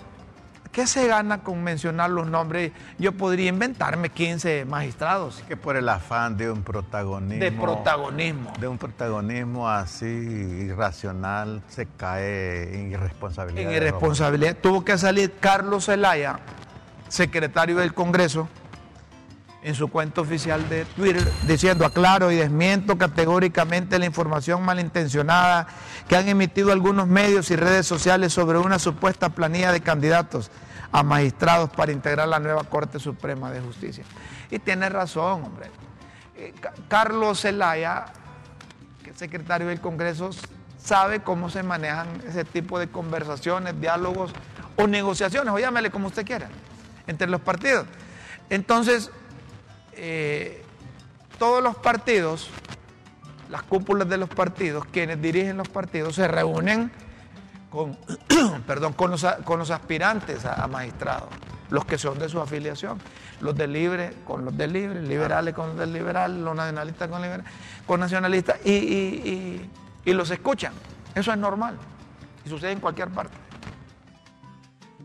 ¿Qué 0.72 0.86
se 0.86 1.08
gana 1.08 1.40
con 1.40 1.64
mencionar 1.64 2.12
los 2.12 2.28
nombres? 2.28 2.72
Yo 3.00 3.12
podría 3.14 3.50
inventarme 3.50 4.10
15 4.10 4.66
magistrados. 4.66 5.44
Que 5.48 5.58
por 5.58 5.76
el 5.76 5.90
afán 5.90 6.38
de 6.38 6.52
un 6.52 6.62
protagonismo. 6.62 7.44
De 7.44 7.52
protagonismo. 7.52 8.54
De 8.60 8.68
un 8.68 8.78
protagonismo 8.78 9.68
así 9.68 10.06
irracional 10.06 11.64
se 11.68 11.88
cae 11.88 12.76
en 12.76 12.92
irresponsabilidad. 12.92 13.64
En 13.64 13.76
irresponsabilidad. 13.76 14.58
Tuvo 14.62 14.86
que 14.86 14.98
salir 15.00 15.34
Carlos 15.40 15.86
Zelaya, 15.86 16.40
secretario 17.08 17.78
del 17.78 17.96
Congreso, 17.96 18.48
en 19.62 19.76
su 19.76 19.90
cuenta 19.90 20.22
oficial 20.22 20.70
de 20.70 20.86
Twitter 20.86 21.30
diciendo 21.46 21.86
aclaro 21.86 22.32
y 22.32 22.38
desmiento 22.38 22.98
categóricamente 22.98 24.00
la 24.00 24.06
información 24.06 24.64
malintencionada 24.64 25.68
que 26.08 26.16
han 26.16 26.30
emitido 26.30 26.72
algunos 26.72 27.08
medios 27.08 27.52
y 27.52 27.56
redes 27.56 27.86
sociales 27.86 28.32
sobre 28.32 28.58
una 28.58 28.80
supuesta 28.80 29.30
planilla 29.30 29.72
de 29.72 29.82
candidatos 29.82 30.50
a 30.92 31.04
magistrados 31.04 31.70
para 31.70 31.92
integrar 31.92 32.28
la 32.28 32.40
nueva 32.40 32.64
Corte 32.64 33.00
Suprema 33.00 33.52
de 33.52 33.62
Justicia. 33.62 34.04
Y 34.50 34.60
tiene 34.60 34.90
razón, 34.90 35.44
hombre. 35.44 35.70
Eh, 36.36 36.54
Carlos 36.88 37.42
Zelaya, 37.42 38.06
que 39.04 39.14
secretario 39.14 39.68
del 39.68 39.82
Congreso, 39.82 40.32
sabe 40.82 41.20
cómo 41.20 41.50
se 41.50 41.62
manejan 41.62 42.08
ese 42.28 42.46
tipo 42.46 42.80
de 42.80 42.88
conversaciones, 42.88 43.80
diálogos 43.80 44.32
o 44.78 44.88
negociaciones, 44.88 45.54
o 45.54 45.60
llámele 45.60 45.92
como 45.92 46.08
usted 46.08 46.26
quiera, 46.26 46.50
entre 47.06 47.28
los 47.28 47.42
partidos. 47.42 47.86
Entonces, 48.50 49.12
eh, 50.02 50.64
todos 51.38 51.62
los 51.64 51.76
partidos, 51.76 52.50
las 53.50 53.64
cúpulas 53.64 54.08
de 54.08 54.18
los 54.18 54.30
partidos, 54.30 54.86
quienes 54.86 55.22
dirigen 55.22 55.58
los 55.58 55.68
partidos, 55.68 56.16
se 56.16 56.28
reúnen 56.28 56.92
con, 57.70 57.98
perdón, 58.68 58.94
con, 58.94 59.12
los, 59.12 59.24
aspirantes 59.72 60.46
a, 60.46 60.68
magistrados, 60.68 61.30
los 61.70 61.86
que 61.86 61.98
son 61.98 62.18
de 62.18 62.30
su 62.30 62.40
afiliación, 62.40 63.00
los 63.42 63.56
del 63.56 63.74
libre 63.74 64.14
con 64.26 64.46
los 64.46 64.58
del 64.58 64.74
libre, 64.74 65.02
liberales 65.02 65.54
con 65.54 65.70
los 65.70 65.78
del 65.78 65.94
liberal, 65.94 66.44
los 66.44 66.56
nacionalistas 66.56 67.10
con, 67.10 67.22
liberal, 67.22 67.46
con 67.86 68.00
nacionalistas, 68.00 68.58
y, 68.66 68.72
y, 68.72 69.70
y 70.06 70.14
los 70.14 70.32
escuchan. 70.32 70.74
Eso 71.14 71.32
es 71.32 71.38
normal 71.38 71.78
y 72.46 72.50
sucede 72.50 72.72
en 72.72 72.80
cualquier 72.80 73.10
parte. 73.10 73.36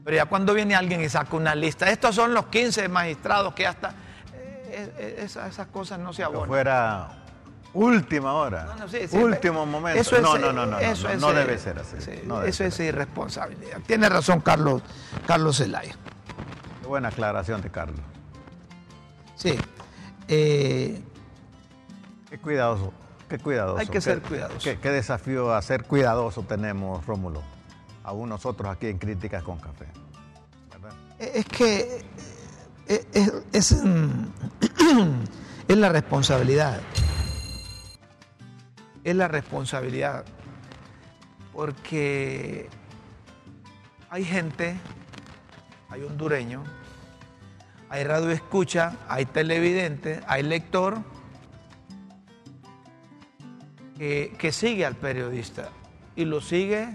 Pero 0.05 0.17
ya 0.17 0.27
cuando 0.27 0.53
viene 0.53 0.75
alguien 0.75 1.03
y 1.03 1.09
saca 1.09 1.35
una 1.35 1.55
lista, 1.55 1.91
estos 1.91 2.15
son 2.15 2.35
los 2.35 2.47
15 2.47 2.89
magistrados 2.89 3.55
que 3.55 3.67
hasta 3.67 3.95
esas, 5.19 5.67
cosas 5.69 5.99
no 5.99 6.13
se 6.13 6.23
abonan. 6.23 6.49
fuera 6.49 7.25
última 7.75 8.33
hora, 8.35 8.77
último 9.13 9.67
momento. 9.67 10.01
Eso 10.01 10.21
no, 10.21 10.39
no, 10.39 10.53
no, 10.53 10.67
no, 10.67 10.79
eso 10.79 11.09
no, 11.17 11.33
debe 11.33 11.59
ser 11.59 11.79
así. 11.79 11.97
eso 12.47 12.65
es 12.65 12.81
irresponsabilidad. 12.81 13.81
Tiene 13.87 14.09
razón 14.09 14.41
Carlos, 14.41 14.83
Carlos 15.27 15.59
Zelaya. 15.59 15.95
Qué 16.81 16.87
buena 16.87 17.09
aclaración 17.09 17.61
de 17.63 17.71
Carlos. 17.71 18.01
Sí. 19.37 19.59
Eh, 20.29 21.03
qué 22.31 22.39
cuidadoso, 22.39 22.93
qué 23.29 23.39
cuidadoso. 23.39 23.79
Hay 23.79 23.89
que 23.89 24.01
ser 24.01 24.23
cuidadoso. 24.23 24.61
Qué, 24.63 24.79
qué, 24.79 24.91
desafío 24.91 25.53
a 25.53 25.61
ser 25.61 25.85
cuidadoso 25.85 26.43
tenemos, 26.43 27.05
Rómulo, 27.05 27.43
aún 28.05 28.29
nosotros 28.29 28.71
aquí 28.71 28.87
en 28.87 28.99
Críticas 28.99 29.43
con 29.43 29.59
Café. 29.59 29.87
Es 31.19 31.47
que 31.47 32.05
es, 32.87 33.73
mm, 33.73 34.27
es, 35.69 35.77
la 35.77 35.89
responsabilidad. 35.89 36.81
Es 39.03 39.17
la 39.17 39.29
responsabilidad. 39.29 40.25
Porque 41.53 42.69
hay 44.11 44.25
gente, 44.25 44.77
hay 45.89 46.03
hondureño, 46.03 46.65
hay 47.89 48.05
radio 48.05 48.31
escucha, 48.31 48.97
hay 49.09 49.25
televidente, 49.27 50.21
hay 50.27 50.43
lector 50.43 50.99
que, 53.97 54.35
que 54.39 54.51
sigue 54.51 54.85
al 54.85 54.97
periodista 54.97 55.71
y 56.17 56.25
lo 56.25 56.41
sigue 56.41 56.89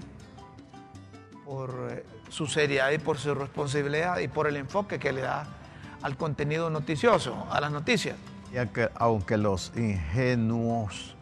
por 1.45 1.89
eh, 1.91 2.05
su 2.29 2.47
seriedad 2.47 2.91
y 2.91 2.99
por 2.99 3.17
su 3.17 3.33
responsabilidad 3.33 4.19
y 4.19 4.27
por 4.27 4.47
el 4.47 4.57
enfoque 4.57 4.99
que 4.99 5.11
le 5.11 5.21
da 5.21 5.58
al 6.01 6.17
contenido 6.17 6.69
noticioso, 6.69 7.47
a 7.51 7.59
las 7.61 7.71
noticias. 7.71 8.15
Y 8.51 8.67
que, 8.67 8.89
aunque 8.95 9.37
los 9.37 9.71
ingenuos 9.75 11.15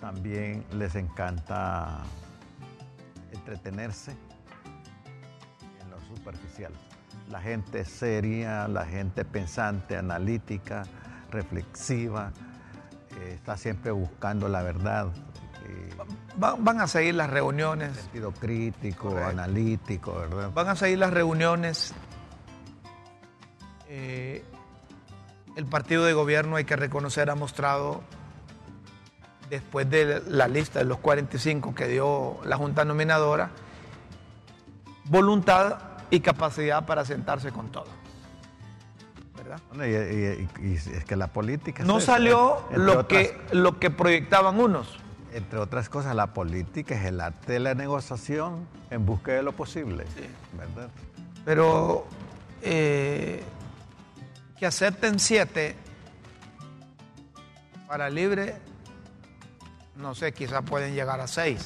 también 0.00 0.64
les 0.72 0.94
encanta 0.94 2.02
entretenerse 3.32 4.12
en 5.82 5.90
lo 5.90 6.00
superficial. 6.14 6.72
La 7.30 7.40
gente 7.40 7.84
seria, 7.84 8.68
la 8.68 8.84
gente 8.84 9.24
pensante, 9.24 9.96
analítica, 9.96 10.84
reflexiva, 11.30 12.32
eh, 13.20 13.32
está 13.34 13.56
siempre 13.56 13.92
buscando 13.92 14.48
la 14.48 14.62
verdad. 14.62 15.08
Eh, 15.66 15.88
van, 16.36 16.80
a 16.80 16.86
seguir 16.86 17.14
las 17.14 17.30
reuniones. 17.30 17.96
Sentido 17.96 18.32
crítico, 18.32 19.16
analítico, 19.16 20.14
¿verdad? 20.14 20.50
Van 20.52 20.68
a 20.68 20.76
seguir 20.76 20.98
las 20.98 21.12
reuniones 21.12 21.94
eh, 23.96 24.42
el 25.54 25.66
partido 25.66 26.04
de 26.04 26.12
gobierno, 26.14 26.56
hay 26.56 26.64
que 26.64 26.74
reconocer, 26.74 27.30
ha 27.30 27.36
mostrado, 27.36 28.02
después 29.48 29.88
de 29.88 30.20
la 30.26 30.48
lista 30.48 30.80
de 30.80 30.84
los 30.84 30.98
45 30.98 31.76
que 31.76 31.86
dio 31.86 32.38
la 32.44 32.56
Junta 32.56 32.84
Nominadora, 32.84 33.50
voluntad 35.04 35.78
y 36.10 36.18
capacidad 36.20 36.84
para 36.86 37.04
sentarse 37.04 37.52
con 37.52 37.68
todo. 37.70 37.86
¿verdad? 39.36 39.60
Y, 39.86 40.74
es 40.74 41.04
que 41.04 41.14
la 41.14 41.28
política... 41.28 41.84
No 41.84 42.00
salió 42.00 42.66
lo, 42.74 43.06
que, 43.06 43.38
lo 43.52 43.78
que 43.78 43.90
proyectaban 43.90 44.58
unos. 44.58 44.98
Entre 45.32 45.60
otras 45.60 45.88
cosas, 45.88 46.16
la 46.16 46.34
política 46.34 46.96
es 46.96 47.04
el 47.04 47.20
arte 47.20 47.52
de 47.52 47.60
la 47.60 47.74
negociación 47.74 48.66
en 48.90 49.06
busca 49.06 49.32
de 49.32 49.44
lo 49.44 49.52
posible, 49.52 50.04
¿verdad? 50.58 50.90
Pero 51.44 52.06
eh, 52.62 53.42
que 54.64 54.68
acepten 54.68 55.18
siete 55.18 55.76
para 57.86 58.08
libre, 58.08 58.54
no 59.96 60.14
sé, 60.14 60.32
quizás 60.32 60.62
pueden 60.62 60.94
llegar 60.94 61.20
a 61.20 61.26
seis. 61.26 61.62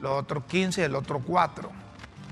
Los 0.00 0.12
otros 0.12 0.44
15, 0.44 0.82
el 0.82 0.94
otro 0.94 1.18
cuatro. 1.20 1.72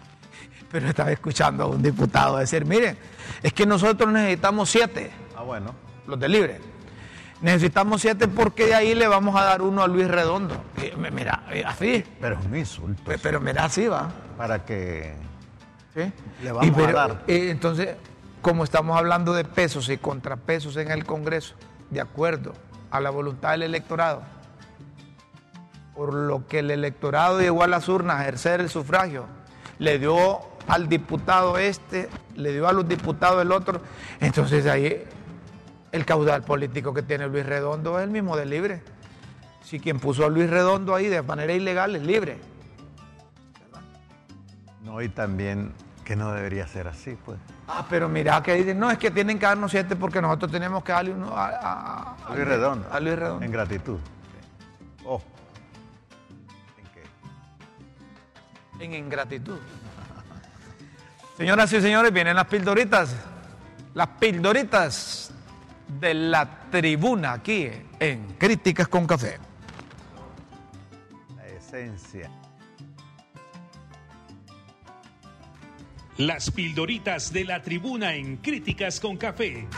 Pero 0.73 0.89
estaba 0.89 1.13
escuchando 1.13 1.65
a 1.65 1.67
un 1.67 1.83
diputado 1.83 2.39
decir, 2.39 2.65
miren, 2.65 2.97
es 3.43 3.53
que 3.53 3.67
nosotros 3.67 4.11
necesitamos 4.11 4.71
siete. 4.71 5.11
Ah, 5.37 5.43
bueno. 5.43 5.75
Los 6.07 6.19
de 6.19 6.31
libre. 6.31 6.59
Necesitamos 7.43 8.01
siete 8.01 8.27
porque 8.27 8.69
de 8.69 8.75
ahí 8.75 8.95
le 8.95 9.07
vamos 9.07 9.39
a 9.39 9.45
dar 9.45 9.61
uno 9.61 9.83
a 9.83 9.87
Luis 9.87 10.09
Redondo. 10.09 10.65
mira, 11.13 11.43
eh, 11.51 11.63
así. 11.63 12.03
Pero 12.23 12.39
es 12.39 12.47
un 12.47 12.57
insulto. 12.57 13.03
Pero, 13.05 13.19
pero 13.23 13.41
mira, 13.43 13.67
así 13.67 13.87
va. 13.87 14.11
Para 14.39 14.65
que 14.65 15.15
¿Sí? 15.95 16.11
le 16.43 16.53
vamos 16.53 16.79
a 16.79 16.93
dar. 16.93 17.25
Eh, 17.27 17.51
entonces, 17.51 17.95
como 18.43 18.65
estamos 18.65 18.97
hablando 18.97 19.33
de 19.33 19.45
pesos 19.45 19.89
y 19.89 19.99
contrapesos 19.99 20.77
en 20.77 20.91
el 20.91 21.05
Congreso, 21.05 21.55
de 21.91 22.01
acuerdo 22.01 22.53
a 22.91 23.01
la 23.01 23.11
voluntad 23.11 23.53
del 23.53 23.65
electorado, 23.65 24.23
por 25.95 26.15
lo 26.15 26.47
que 26.47 26.61
el 26.61 26.71
electorado 26.71 27.41
llegó 27.41 27.65
a 27.65 27.67
las 27.67 27.89
urnas 27.89 28.17
a 28.17 28.23
ejercer 28.23 28.61
el 28.61 28.69
sufragio, 28.69 29.27
le 29.79 29.99
dio 29.99 30.41
al 30.69 30.89
diputado 30.89 31.59
este, 31.59 32.09
le 32.37 32.53
dio 32.53 32.69
a 32.69 32.73
los 32.73 32.87
diputados 32.87 33.43
el 33.43 33.53
otro, 33.53 33.81
entonces 34.21 34.67
ahí 34.67 35.05
el 35.93 36.05
caudal 36.05 36.43
político 36.43 36.93
que 36.93 37.03
tiene 37.03 37.27
Luis 37.27 37.47
Redondo 37.47 37.99
es 37.99 38.05
el 38.05 38.11
mismo 38.11 38.37
de 38.37 38.47
libre. 38.47 38.83
Si 39.63 39.81
quien 39.81 39.99
puso 39.99 40.25
a 40.25 40.29
Luis 40.29 40.49
Redondo 40.49 40.95
ahí 40.95 41.09
de 41.09 41.23
manera 41.23 41.53
ilegal 41.53 41.97
es 41.97 42.03
libre. 42.03 42.39
No, 44.83 45.03
y 45.03 45.09
también 45.09 45.73
que 46.09 46.17
no 46.17 46.33
debería 46.33 46.67
ser 46.67 46.89
así, 46.89 47.19
pues. 47.23 47.39
Ah, 47.67 47.85
pero 47.87 48.09
mira 48.09 48.43
que 48.43 48.55
dicen, 48.55 48.79
no, 48.79 48.91
es 48.91 48.97
que 48.97 49.11
tienen 49.11 49.39
que 49.39 49.45
darnos 49.45 49.71
siete 49.71 49.95
porque 49.95 50.23
nosotros 50.23 50.51
tenemos 50.51 50.83
que 50.83 50.93
darle 50.93 51.11
uno 51.11 51.35
a, 51.37 52.17
Luis 52.31 52.49
Redondo. 52.49 52.89
A 52.91 52.99
Luis 52.99 53.15
Redondo. 53.15 53.45
En 53.45 53.53
gratitud. 53.53 53.99
Oh. 55.05 55.21
¿En 56.79 56.87
qué? 56.95 58.85
En 58.85 58.95
ingratitud. 58.95 59.59
Señoras 61.37 61.71
y 61.75 61.81
señores, 61.83 62.11
vienen 62.11 62.37
las 62.37 62.47
pildoritas. 62.47 63.15
Las 63.93 64.09
pildoritas 64.19 65.31
de 66.01 66.15
la 66.15 66.49
tribuna 66.71 67.35
aquí 67.35 67.71
en 68.01 68.29
Críticas 68.39 68.89
con 68.89 69.07
Café. 69.07 69.39
La 71.37 71.47
esencia. 71.49 72.31
Las 76.19 76.51
pildoritas 76.51 77.33
de 77.33 77.45
la 77.45 77.63
tribuna 77.63 78.17
en 78.17 78.39
Críticas 78.39 78.99
con 78.99 79.17
Café. 79.17 79.69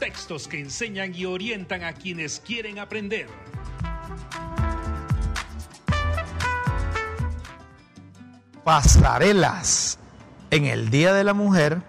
Textos 0.00 0.48
que 0.48 0.58
enseñan 0.58 1.14
y 1.14 1.24
orientan 1.24 1.84
a 1.84 1.92
quienes 1.92 2.40
quieren 2.40 2.80
aprender. 2.80 3.28
Pasarelas. 8.64 10.00
En 10.50 10.64
el 10.64 10.90
Día 10.90 11.14
de 11.14 11.22
la 11.22 11.34
Mujer, 11.34 11.80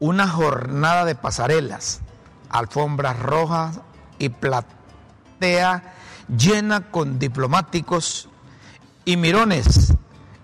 una 0.00 0.28
jornada 0.28 1.06
de 1.06 1.14
pasarelas, 1.14 2.02
alfombras 2.50 3.18
rojas 3.18 3.80
y 4.18 4.28
platea 4.28 5.94
llena 6.28 6.90
con 6.90 7.18
diplomáticos 7.18 8.28
y 9.04 9.16
mirones 9.16 9.94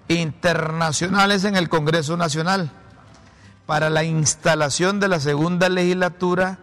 internacionales 0.09 1.45
en 1.45 1.57
el 1.57 1.69
Congreso 1.69 2.17
Nacional 2.17 2.71
para 3.67 3.91
la 3.91 4.05
instalación 4.05 5.01
de 5.01 5.09
la 5.09 5.21
segunda 5.21 5.69
legislatura 5.69 6.59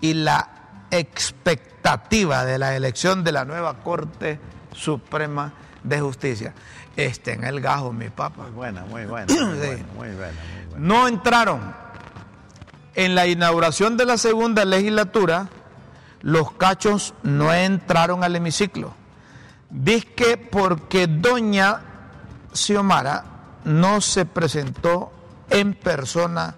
y 0.00 0.14
la 0.14 0.86
expectativa 0.90 2.44
de 2.44 2.58
la 2.58 2.74
elección 2.74 3.24
de 3.24 3.32
la 3.32 3.44
nueva 3.44 3.82
Corte 3.82 4.40
Suprema 4.72 5.52
de 5.82 6.00
Justicia. 6.00 6.54
Este 6.96 7.34
en 7.34 7.44
el 7.44 7.60
gajo, 7.60 7.92
mi 7.92 8.08
papá. 8.08 8.44
Muy 8.44 8.52
buena, 8.52 8.84
muy 8.86 9.04
buena. 9.04 9.32
Muy, 9.32 9.84
muy 9.96 10.16
buena, 10.16 10.32
No 10.76 11.06
entraron 11.06 11.74
en 12.94 13.14
la 13.14 13.26
inauguración 13.26 13.96
de 13.96 14.06
la 14.06 14.18
segunda 14.18 14.64
legislatura 14.64 15.48
los 16.20 16.52
cachos 16.52 17.14
no 17.22 17.52
entraron 17.52 18.24
al 18.24 18.36
hemiciclo. 18.36 18.92
Dice 19.70 20.36
porque 20.36 21.06
doña 21.06 21.80
Xiomara 22.52 23.24
no 23.64 24.00
se 24.00 24.24
presentó 24.24 25.12
en 25.50 25.74
persona 25.74 26.54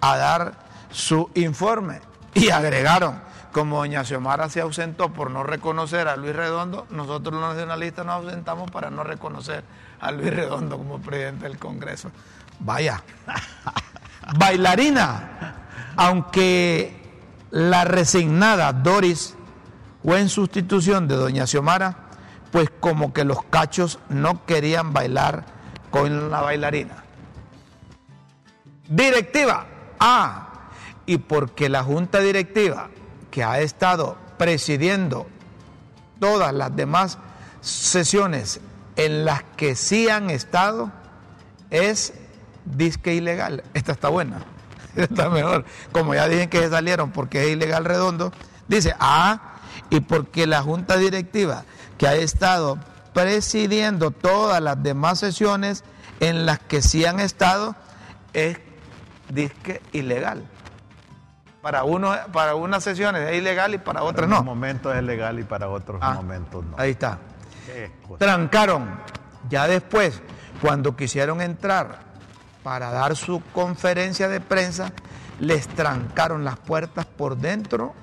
a 0.00 0.16
dar 0.16 0.54
su 0.90 1.30
informe 1.34 2.00
y 2.34 2.50
agregaron, 2.50 3.20
como 3.52 3.76
doña 3.76 4.04
Xiomara 4.04 4.48
se 4.48 4.60
ausentó 4.60 5.12
por 5.12 5.30
no 5.30 5.42
reconocer 5.42 6.08
a 6.08 6.16
Luis 6.16 6.34
Redondo, 6.34 6.86
nosotros 6.90 7.34
los 7.40 7.50
nacionalistas 7.54 8.06
nos 8.06 8.16
ausentamos 8.16 8.70
para 8.70 8.90
no 8.90 9.04
reconocer 9.04 9.64
a 10.00 10.10
Luis 10.10 10.34
Redondo 10.34 10.78
como 10.78 11.00
presidente 11.00 11.44
del 11.48 11.58
Congreso. 11.58 12.10
Vaya, 12.60 13.02
bailarina, 14.38 15.54
aunque 15.96 17.03
la 17.54 17.84
resignada 17.84 18.72
Doris 18.72 19.36
fue 20.02 20.18
en 20.18 20.28
sustitución 20.28 21.06
de 21.06 21.14
doña 21.14 21.46
Xiomara, 21.46 21.96
pues 22.50 22.68
como 22.80 23.12
que 23.12 23.22
los 23.22 23.44
cachos 23.44 24.00
no 24.08 24.44
querían 24.44 24.92
bailar 24.92 25.44
con 25.92 26.32
la 26.32 26.40
bailarina. 26.40 27.04
Directiva. 28.88 29.66
Ah, 30.00 30.48
y 31.06 31.18
porque 31.18 31.68
la 31.68 31.84
junta 31.84 32.18
directiva 32.18 32.88
que 33.30 33.44
ha 33.44 33.60
estado 33.60 34.16
presidiendo 34.36 35.28
todas 36.18 36.52
las 36.52 36.74
demás 36.74 37.18
sesiones 37.60 38.60
en 38.96 39.24
las 39.24 39.44
que 39.56 39.76
sí 39.76 40.08
han 40.08 40.28
estado 40.28 40.90
es 41.70 42.14
disque 42.64 43.14
ilegal. 43.14 43.62
Esta 43.74 43.92
está 43.92 44.08
buena. 44.08 44.53
está 45.02 45.28
mejor. 45.28 45.64
Como 45.92 46.14
ya 46.14 46.28
dicen 46.28 46.48
que 46.48 46.60
se 46.60 46.70
salieron 46.70 47.10
porque 47.10 47.44
es 47.44 47.50
ilegal 47.50 47.84
redondo, 47.84 48.32
dice, 48.68 48.94
ah, 48.98 49.54
y 49.90 50.00
porque 50.00 50.46
la 50.46 50.62
junta 50.62 50.96
directiva 50.96 51.64
que 51.98 52.06
ha 52.06 52.14
estado 52.14 52.78
presidiendo 53.12 54.10
todas 54.10 54.60
las 54.60 54.82
demás 54.82 55.20
sesiones 55.20 55.84
en 56.20 56.46
las 56.46 56.58
que 56.58 56.82
sí 56.82 57.04
han 57.04 57.20
estado 57.20 57.76
es 58.32 58.58
disque 59.28 59.80
ilegal. 59.92 60.44
Para, 61.62 61.84
uno, 61.84 62.14
para 62.32 62.56
unas 62.56 62.84
sesiones 62.84 63.30
es 63.30 63.38
ilegal 63.38 63.72
y 63.74 63.78
para 63.78 64.02
otras 64.02 64.28
no. 64.28 64.40
En 64.40 64.44
momentos 64.44 64.94
es 64.94 65.02
legal 65.02 65.38
y 65.38 65.44
para 65.44 65.68
otros 65.68 65.98
ah, 66.02 66.14
momentos 66.14 66.64
no. 66.64 66.76
Ahí 66.76 66.90
está. 66.90 67.18
Trancaron. 68.18 69.00
Ya 69.48 69.66
después, 69.66 70.20
cuando 70.60 70.96
quisieron 70.96 71.40
entrar 71.40 72.00
para 72.64 72.90
dar 72.90 73.14
su 73.14 73.42
conferencia 73.52 74.28
de 74.28 74.40
prensa, 74.40 74.90
les 75.38 75.68
trancaron 75.68 76.44
las 76.44 76.58
puertas 76.58 77.04
por 77.04 77.36
dentro 77.36 77.94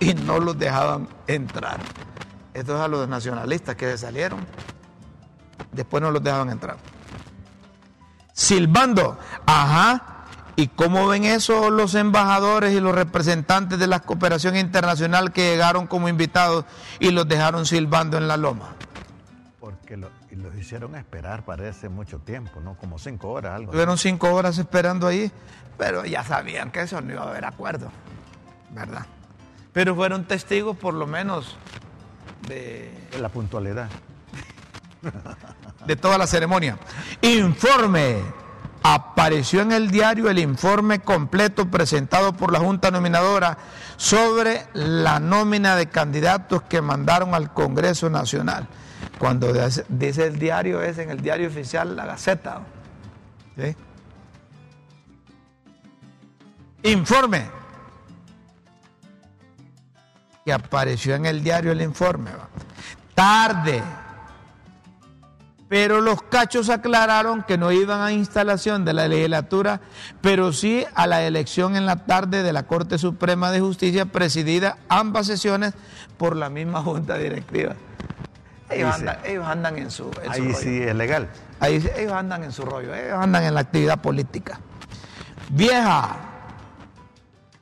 y 0.00 0.14
no 0.14 0.38
los 0.38 0.56
dejaban 0.58 1.08
entrar. 1.26 1.80
Esto 2.54 2.76
es 2.76 2.80
a 2.80 2.88
los 2.88 3.06
nacionalistas 3.08 3.74
que 3.74 3.98
salieron. 3.98 4.46
Después 5.72 6.02
no 6.02 6.10
los 6.10 6.22
dejaban 6.22 6.50
entrar. 6.50 6.76
Silbando, 8.32 9.18
ajá. 9.44 10.12
¿Y 10.54 10.68
cómo 10.68 11.06
ven 11.08 11.24
eso 11.24 11.68
los 11.68 11.94
embajadores 11.94 12.72
y 12.72 12.80
los 12.80 12.94
representantes 12.94 13.78
de 13.78 13.86
la 13.86 14.00
cooperación 14.00 14.56
internacional 14.56 15.32
que 15.32 15.50
llegaron 15.50 15.86
como 15.86 16.08
invitados 16.08 16.64
y 16.98 17.10
los 17.10 17.28
dejaron 17.28 17.66
silbando 17.66 18.16
en 18.16 18.28
la 18.28 18.38
loma? 18.38 18.68
Porque 19.60 19.98
lo, 19.98 20.08
los 20.36 20.54
hicieron 20.54 20.94
esperar, 20.94 21.44
parece 21.44 21.88
mucho 21.88 22.18
tiempo, 22.18 22.60
¿no? 22.60 22.76
Como 22.76 22.98
cinco 22.98 23.30
horas, 23.30 23.54
algo. 23.54 23.72
Tuvieron 23.72 23.98
cinco 23.98 24.32
horas 24.32 24.58
esperando 24.58 25.06
ahí, 25.06 25.30
pero 25.78 26.04
ya 26.04 26.22
sabían 26.24 26.70
que 26.70 26.82
eso 26.82 27.00
no 27.00 27.12
iba 27.12 27.22
a 27.22 27.30
haber 27.30 27.44
acuerdo, 27.44 27.90
¿verdad? 28.70 29.06
Pero 29.72 29.94
fueron 29.94 30.24
testigos 30.24 30.76
por 30.76 30.94
lo 30.94 31.06
menos 31.06 31.56
de... 32.48 32.90
de 33.10 33.18
la 33.18 33.28
puntualidad. 33.28 33.88
de 35.86 35.96
toda 35.96 36.18
la 36.18 36.26
ceremonia. 36.26 36.78
Informe. 37.22 38.22
Apareció 38.82 39.62
en 39.62 39.72
el 39.72 39.90
diario 39.90 40.30
el 40.30 40.38
informe 40.38 41.00
completo 41.00 41.68
presentado 41.68 42.34
por 42.34 42.52
la 42.52 42.60
Junta 42.60 42.92
Nominadora 42.92 43.58
sobre 43.96 44.66
la 44.74 45.18
nómina 45.18 45.74
de 45.74 45.88
candidatos 45.88 46.62
que 46.62 46.80
mandaron 46.80 47.34
al 47.34 47.52
Congreso 47.52 48.08
Nacional. 48.10 48.68
Cuando 49.18 49.52
dice 49.88 50.26
el 50.26 50.38
diario 50.38 50.82
es 50.82 50.98
en 50.98 51.10
el 51.10 51.20
diario 51.20 51.48
oficial 51.48 51.96
La 51.96 52.04
Gaceta. 52.04 52.60
¿sí? 53.56 53.74
Informe. 56.82 57.46
Que 60.44 60.52
apareció 60.52 61.14
en 61.14 61.26
el 61.26 61.42
diario 61.42 61.72
el 61.72 61.80
informe. 61.80 62.30
Tarde. 63.14 63.82
Pero 65.68 66.00
los 66.00 66.22
cachos 66.22 66.68
aclararon 66.68 67.42
que 67.42 67.58
no 67.58 67.72
iban 67.72 68.00
a 68.00 68.12
instalación 68.12 68.84
de 68.84 68.92
la 68.92 69.08
legislatura, 69.08 69.80
pero 70.20 70.52
sí 70.52 70.84
a 70.94 71.08
la 71.08 71.24
elección 71.24 71.74
en 71.74 71.86
la 71.86 72.04
tarde 72.06 72.44
de 72.44 72.52
la 72.52 72.68
Corte 72.68 72.98
Suprema 72.98 73.50
de 73.50 73.58
Justicia, 73.58 74.06
presidida 74.06 74.78
ambas 74.88 75.26
sesiones 75.26 75.74
por 76.18 76.36
la 76.36 76.50
misma 76.50 76.82
Junta 76.82 77.18
Directiva. 77.18 77.74
Ellos, 78.68 78.94
andan, 79.46 79.78
en 79.78 79.90
su, 79.90 80.10
Ahí 80.28 80.52
sí 80.54 80.82
es 80.82 80.94
legal. 80.94 81.28
Ahí, 81.60 81.76
ellos 81.96 82.12
andan 82.12 82.42
en 82.42 82.52
su 82.52 82.64
rollo, 82.64 82.94
ellos 82.94 83.18
andan 83.18 83.44
en 83.44 83.54
la 83.54 83.60
actividad 83.60 84.00
política. 84.00 84.58
Vieja, 85.50 86.16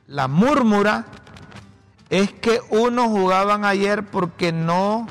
la 0.07 0.27
murmura 0.27 1.05
es 2.09 2.31
que 2.31 2.59
unos 2.69 3.07
jugaban 3.07 3.65
ayer 3.65 4.03
porque 4.05 4.51
no 4.51 5.07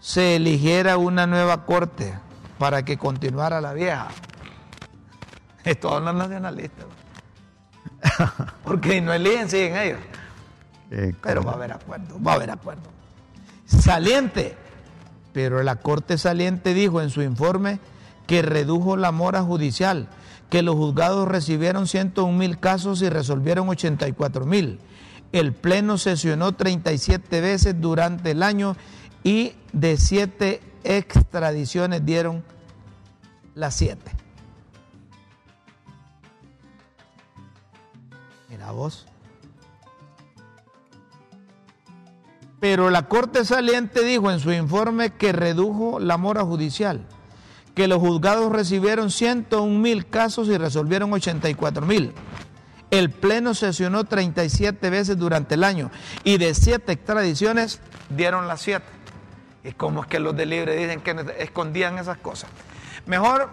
se 0.00 0.36
eligiera 0.36 0.96
una 0.96 1.26
nueva 1.26 1.66
corte 1.66 2.18
para 2.58 2.84
que 2.84 2.96
continuara 2.96 3.60
la 3.60 3.74
vieja. 3.74 4.08
Todos 5.80 6.02
los 6.02 6.14
nacionalistas. 6.14 6.86
Porque 8.64 9.00
no 9.00 9.12
eligen, 9.12 9.48
siguen 9.48 9.76
ellos. 9.76 10.00
Eh, 10.90 11.14
Pero 11.22 11.42
va 11.42 11.52
a 11.52 11.54
haber 11.54 11.72
acuerdo, 11.72 12.22
va 12.22 12.32
a 12.32 12.34
haber 12.36 12.50
acuerdo. 12.50 12.82
Saliente. 13.66 14.56
Pero 15.32 15.62
la 15.62 15.76
Corte 15.76 16.18
Saliente 16.18 16.74
dijo 16.74 17.00
en 17.00 17.10
su 17.10 17.22
informe 17.22 17.78
que 18.26 18.42
redujo 18.42 18.96
la 18.96 19.12
mora 19.12 19.42
judicial, 19.42 20.08
que 20.50 20.62
los 20.62 20.76
juzgados 20.76 21.28
recibieron 21.28 21.86
101 21.86 22.36
mil 22.36 22.58
casos 22.58 23.02
y 23.02 23.08
resolvieron 23.08 23.68
84 23.68 24.46
mil. 24.46 24.80
El 25.32 25.52
Pleno 25.52 25.98
sesionó 25.98 26.52
37 26.52 27.40
veces 27.40 27.80
durante 27.80 28.32
el 28.32 28.42
año 28.42 28.76
y 29.22 29.52
de 29.72 29.96
siete 29.96 30.60
extradiciones 30.82 32.04
dieron 32.04 32.42
las 33.54 33.74
siete. 33.74 34.12
Mira 38.48 38.72
vos. 38.72 39.06
Pero 42.60 42.90
la 42.90 43.08
Corte 43.08 43.46
Saliente 43.46 44.04
dijo 44.04 44.30
en 44.30 44.38
su 44.38 44.52
informe 44.52 45.10
que 45.10 45.32
redujo 45.32 45.98
la 45.98 46.18
mora 46.18 46.44
judicial, 46.44 47.06
que 47.74 47.88
los 47.88 47.98
juzgados 47.98 48.52
recibieron 48.52 49.10
101 49.10 49.78
mil 49.78 50.06
casos 50.06 50.46
y 50.48 50.58
resolvieron 50.58 51.10
84 51.12 51.86
mil. 51.86 52.12
El 52.90 53.10
Pleno 53.10 53.54
sesionó 53.54 54.04
37 54.04 54.90
veces 54.90 55.16
durante 55.16 55.54
el 55.54 55.64
año 55.64 55.90
y 56.22 56.36
de 56.36 56.54
siete 56.54 56.92
extradiciones 56.92 57.80
dieron 58.10 58.46
las 58.46 58.60
siete. 58.60 58.84
¿Y 59.64 59.72
cómo 59.72 60.02
es 60.02 60.08
que 60.08 60.20
los 60.20 60.36
de 60.36 60.44
Libre 60.44 60.76
dicen 60.76 61.00
que 61.00 61.16
escondían 61.38 61.96
esas 61.98 62.18
cosas? 62.18 62.50
Mejor, 63.06 63.48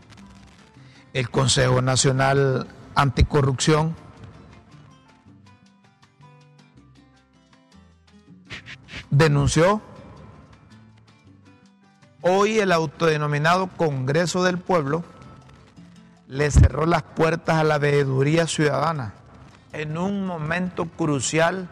el 1.13 1.29
Consejo 1.29 1.81
Nacional 1.81 2.67
Anticorrupción 2.95 3.95
denunció 9.09 9.92
Hoy 12.25 12.59
el 12.59 12.71
autodenominado 12.71 13.67
Congreso 13.67 14.43
del 14.43 14.57
Pueblo 14.57 15.03
le 16.29 16.49
cerró 16.51 16.85
las 16.85 17.03
puertas 17.03 17.57
a 17.57 17.65
la 17.65 17.77
veeduría 17.77 18.47
ciudadana 18.47 19.13
en 19.73 19.97
un 19.97 20.25
momento 20.25 20.85
crucial 20.85 21.67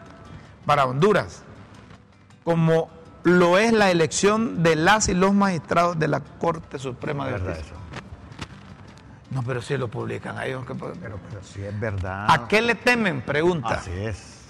para 0.66 0.84
Honduras, 0.84 1.42
como 2.44 2.90
lo 3.22 3.56
es 3.56 3.72
la 3.72 3.90
elección 3.90 4.62
de 4.62 4.76
las 4.76 5.08
y 5.08 5.14
los 5.14 5.32
magistrados 5.32 5.98
de 5.98 6.08
la 6.08 6.20
Corte 6.20 6.78
Suprema 6.78 7.28
de 7.28 7.38
Justicia. 7.38 7.76
No, 9.30 9.42
pero 9.42 9.62
si 9.62 9.78
lo 9.78 9.88
publican 9.88 10.38
ellos. 10.42 10.64
Pero, 10.66 10.92
pero 11.00 11.42
si 11.42 11.62
es 11.62 11.80
verdad. 11.80 12.26
¿A 12.28 12.46
qué 12.46 12.60
le 12.60 12.74
temen? 12.74 13.22
Pregunta. 13.22 13.76
Así 13.76 13.90
es. 13.90 14.42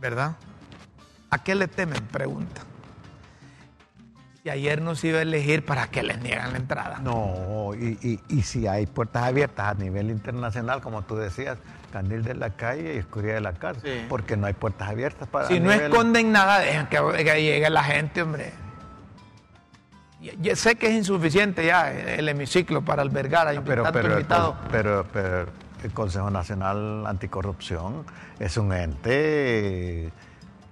¿Verdad? 0.00 0.36
¿A 1.28 1.42
qué 1.42 1.54
le 1.54 1.68
temen? 1.68 2.02
Pregunta. 2.06 2.62
Y 4.46 4.48
ayer 4.48 4.80
no 4.80 4.94
se 4.94 5.08
iba 5.08 5.18
a 5.18 5.22
elegir 5.22 5.64
para 5.64 5.88
que 5.88 6.04
les 6.04 6.20
niegan 6.20 6.52
la 6.52 6.58
entrada. 6.58 6.98
No, 7.02 7.72
y, 7.74 8.42
si 8.42 8.68
hay 8.68 8.86
puertas 8.86 9.24
abiertas 9.24 9.72
a 9.72 9.74
nivel 9.74 10.08
internacional, 10.08 10.80
como 10.80 11.02
tú 11.02 11.16
decías, 11.16 11.58
Candil 11.92 12.22
de 12.22 12.36
la 12.36 12.50
calle 12.50 12.94
y 12.94 12.98
Escuridad 12.98 13.34
de 13.34 13.40
la 13.40 13.54
casa, 13.54 13.80
porque 14.08 14.36
no 14.36 14.46
hay 14.46 14.52
puertas 14.52 14.88
abiertas 14.88 15.28
para... 15.28 15.48
Si 15.48 15.58
no 15.58 15.72
esconden 15.72 16.30
nada, 16.30 16.60
dejan 16.60 16.86
que, 16.86 17.24
llegue 17.42 17.68
la 17.70 17.82
gente, 17.82 18.22
hombre. 18.22 18.52
Yo 20.20 20.54
sé 20.54 20.76
que 20.76 20.90
es 20.90 20.94
insuficiente 20.94 21.66
ya 21.66 21.90
el 21.90 22.28
hemiciclo 22.28 22.82
para 22.82 23.02
albergar 23.02 23.48
a 23.48 23.60
pero, 23.64 23.82
pero, 23.92 24.56
pero, 24.70 25.06
pero 25.12 25.46
el 25.82 25.92
Consejo 25.92 26.30
Nacional 26.30 27.04
Anticorrupción 27.04 28.06
es 28.38 28.56
un 28.56 28.72
ente 28.72 30.12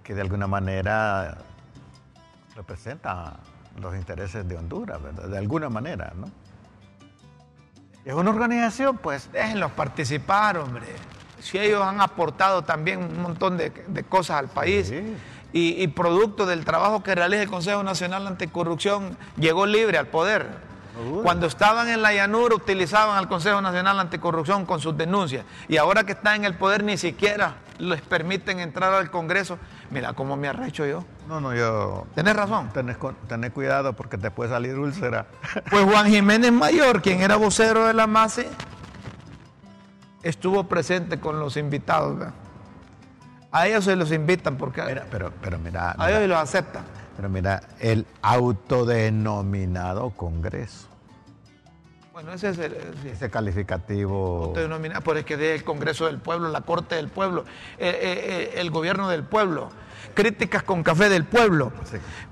que 0.05 0.15
de 0.15 0.21
alguna 0.21 0.47
manera 0.47 1.39
representa 2.55 3.35
los 3.81 3.95
intereses 3.95 4.47
de 4.49 4.57
Honduras, 4.57 5.03
¿verdad? 5.03 5.29
De 5.29 5.39
alguna 5.39 5.69
manera, 5.69 6.13
¿no? 6.17 6.31
Es 8.05 8.13
una 8.15 8.31
organización, 8.31 8.99
pues. 8.99 9.31
Déjenlos 9.33 9.73
participar, 9.73 10.59
hombre. 10.59 10.87
Si 11.41 11.59
ellos 11.59 11.83
han 11.83 12.01
aportado 12.01 12.63
también 12.63 13.03
un 13.03 13.23
montón 13.23 13.57
de, 13.57 13.73
cosas 14.09 14.39
al 14.39 14.49
país 14.49 14.93
y, 15.53 15.83
y, 15.83 15.87
producto 15.89 16.47
del 16.47 16.65
trabajo 16.65 17.03
que 17.03 17.15
realiza 17.15 17.43
el 17.43 17.51
Consejo 17.51 17.83
Nacional 17.83 18.27
Anticorrupción, 18.27 19.17
llegó 19.37 19.67
libre 19.67 19.99
al 19.99 20.07
poder. 20.07 20.75
Cuando 21.23 21.47
estaban 21.47 21.89
en 21.89 22.03
la 22.03 22.13
llanura 22.13 22.55
utilizaban 22.55 23.19
al 23.19 23.27
Consejo 23.27 23.61
Nacional 23.61 23.99
Anticorrupción 23.99 24.65
con 24.65 24.81
sus 24.81 24.97
denuncias 24.97 25.45
y 25.67 25.77
ahora 25.77 26.05
que 26.05 26.13
están 26.13 26.37
en 26.37 26.45
el 26.45 26.55
poder 26.55 26.85
ni 26.85 26.97
siquiera 26.97 27.57
les 27.79 28.01
permiten 28.03 28.61
entrar 28.61 28.93
al 28.93 29.11
Congreso. 29.11 29.59
Mira 29.91 30.13
cómo 30.13 30.37
me 30.37 30.49
arrecho 30.49 30.87
yo. 30.87 31.05
No, 31.29 31.41
no, 31.41 31.55
yo. 31.55 32.07
Tenés 32.15 32.37
razón. 32.37 32.71
Tenés, 32.73 32.97
cuidado 33.53 33.95
porque 33.95 34.19
te 34.19 34.31
puede 34.31 34.51
salir 34.51 34.79
úlcera. 34.79 35.27
Pues 35.71 35.85
Juan 35.85 36.07
Jiménez 36.07 36.53
Mayor, 36.53 37.03
quien 37.03 37.21
era 37.21 37.37
vocero 37.37 37.87
de 37.87 37.95
la 37.95 38.07
MASE, 38.07 38.49
estuvo 40.23 40.65
presente 40.65 41.19
con 41.19 41.39
los 41.41 41.57
invitados. 41.57 42.33
A 43.51 43.67
ellos 43.67 43.85
se 43.85 43.97
los 43.97 44.11
invitan 44.13 44.57
porque. 44.57 44.83
pero, 45.11 45.33
pero 45.41 45.59
mira. 45.59 45.95
A 45.99 46.11
ellos 46.11 46.29
los 46.29 46.39
aceptan. 46.39 46.85
Pero 47.17 47.29
mira, 47.29 47.63
el 47.79 48.07
autodenominado 48.23 50.11
Congreso. 50.11 50.94
Bueno, 52.15 52.33
ese 52.33 52.51
es 52.51 52.59
el, 52.59 52.77
ese 53.07 53.29
calificativo. 53.29 54.53
Pero 54.55 55.19
es 55.19 55.25
que 55.25 55.35
es 55.35 55.41
el 55.41 55.65
Congreso 55.65 56.07
del 56.07 56.19
Pueblo, 56.19 56.49
la 56.49 56.61
Corte 56.61 56.95
del 56.95 57.09
Pueblo, 57.09 57.45
eh, 57.77 57.89
eh, 57.89 57.93
eh, 58.01 58.61
el 58.61 58.71
gobierno 58.71 59.09
del 59.09 59.25
pueblo 59.25 59.71
críticas 60.15 60.63
con 60.63 60.85
café 60.85 61.09
del 61.09 61.25
pueblo. 61.25 61.73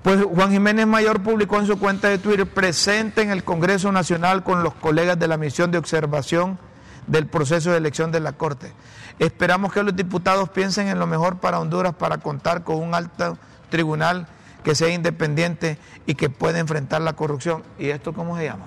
Pues 0.02 0.22
Juan 0.22 0.52
Jiménez 0.52 0.86
Mayor 0.86 1.20
publicó 1.20 1.58
en 1.58 1.66
su 1.66 1.80
cuenta 1.80 2.08
de 2.10 2.18
Twitter, 2.18 2.46
presente 2.46 3.22
en 3.22 3.30
el 3.30 3.42
Congreso 3.42 3.90
Nacional 3.90 4.44
con 4.44 4.62
los 4.62 4.72
colegas 4.74 5.18
de 5.18 5.26
la 5.26 5.36
misión 5.36 5.72
de 5.72 5.78
observación 5.78 6.60
del 7.08 7.26
proceso 7.26 7.72
de 7.72 7.78
elección 7.78 8.12
de 8.12 8.20
la 8.20 8.34
Corte. 8.34 8.72
Esperamos 9.18 9.72
que 9.72 9.82
los 9.82 9.96
diputados 9.96 10.48
piensen 10.50 10.86
en 10.86 11.00
lo 11.00 11.08
mejor 11.08 11.38
para 11.38 11.58
Honduras 11.58 11.92
para 11.94 12.18
contar 12.18 12.62
con 12.62 12.76
un 12.76 12.94
alto 12.94 13.36
tribunal 13.68 14.28
que 14.62 14.76
sea 14.76 14.90
independiente 14.90 15.76
y 16.06 16.14
que 16.14 16.30
pueda 16.30 16.60
enfrentar 16.60 17.00
la 17.00 17.14
corrupción. 17.14 17.64
¿Y 17.80 17.88
esto 17.88 18.12
cómo 18.12 18.36
se 18.38 18.44
llama? 18.44 18.66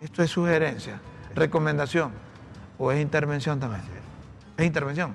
Esto 0.00 0.22
es 0.22 0.30
sugerencia, 0.30 1.00
recomendación 1.34 2.12
o 2.78 2.92
es 2.92 3.00
intervención 3.00 3.58
también. 3.60 3.82
Es 4.56 4.64
intervención 4.66 5.14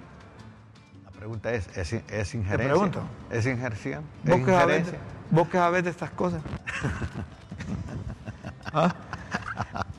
pregunta 1.22 1.52
es, 1.54 1.68
¿es, 1.78 1.94
es 1.94 2.34
injerencia? 2.34 2.58
Te 2.58 2.64
pregunto. 2.64 3.00
¿Es? 3.30 3.46
¿Vos 3.46 4.40
¿Es 4.40 4.46
qué 4.46 4.52
sabés, 4.52 4.80
injerencia? 4.80 4.98
vos 5.30 5.48
qué 5.50 5.58
sabés 5.60 5.84
de 5.84 5.90
estas 5.92 6.10
cosas? 6.10 6.42
¿Ah? 8.74 8.96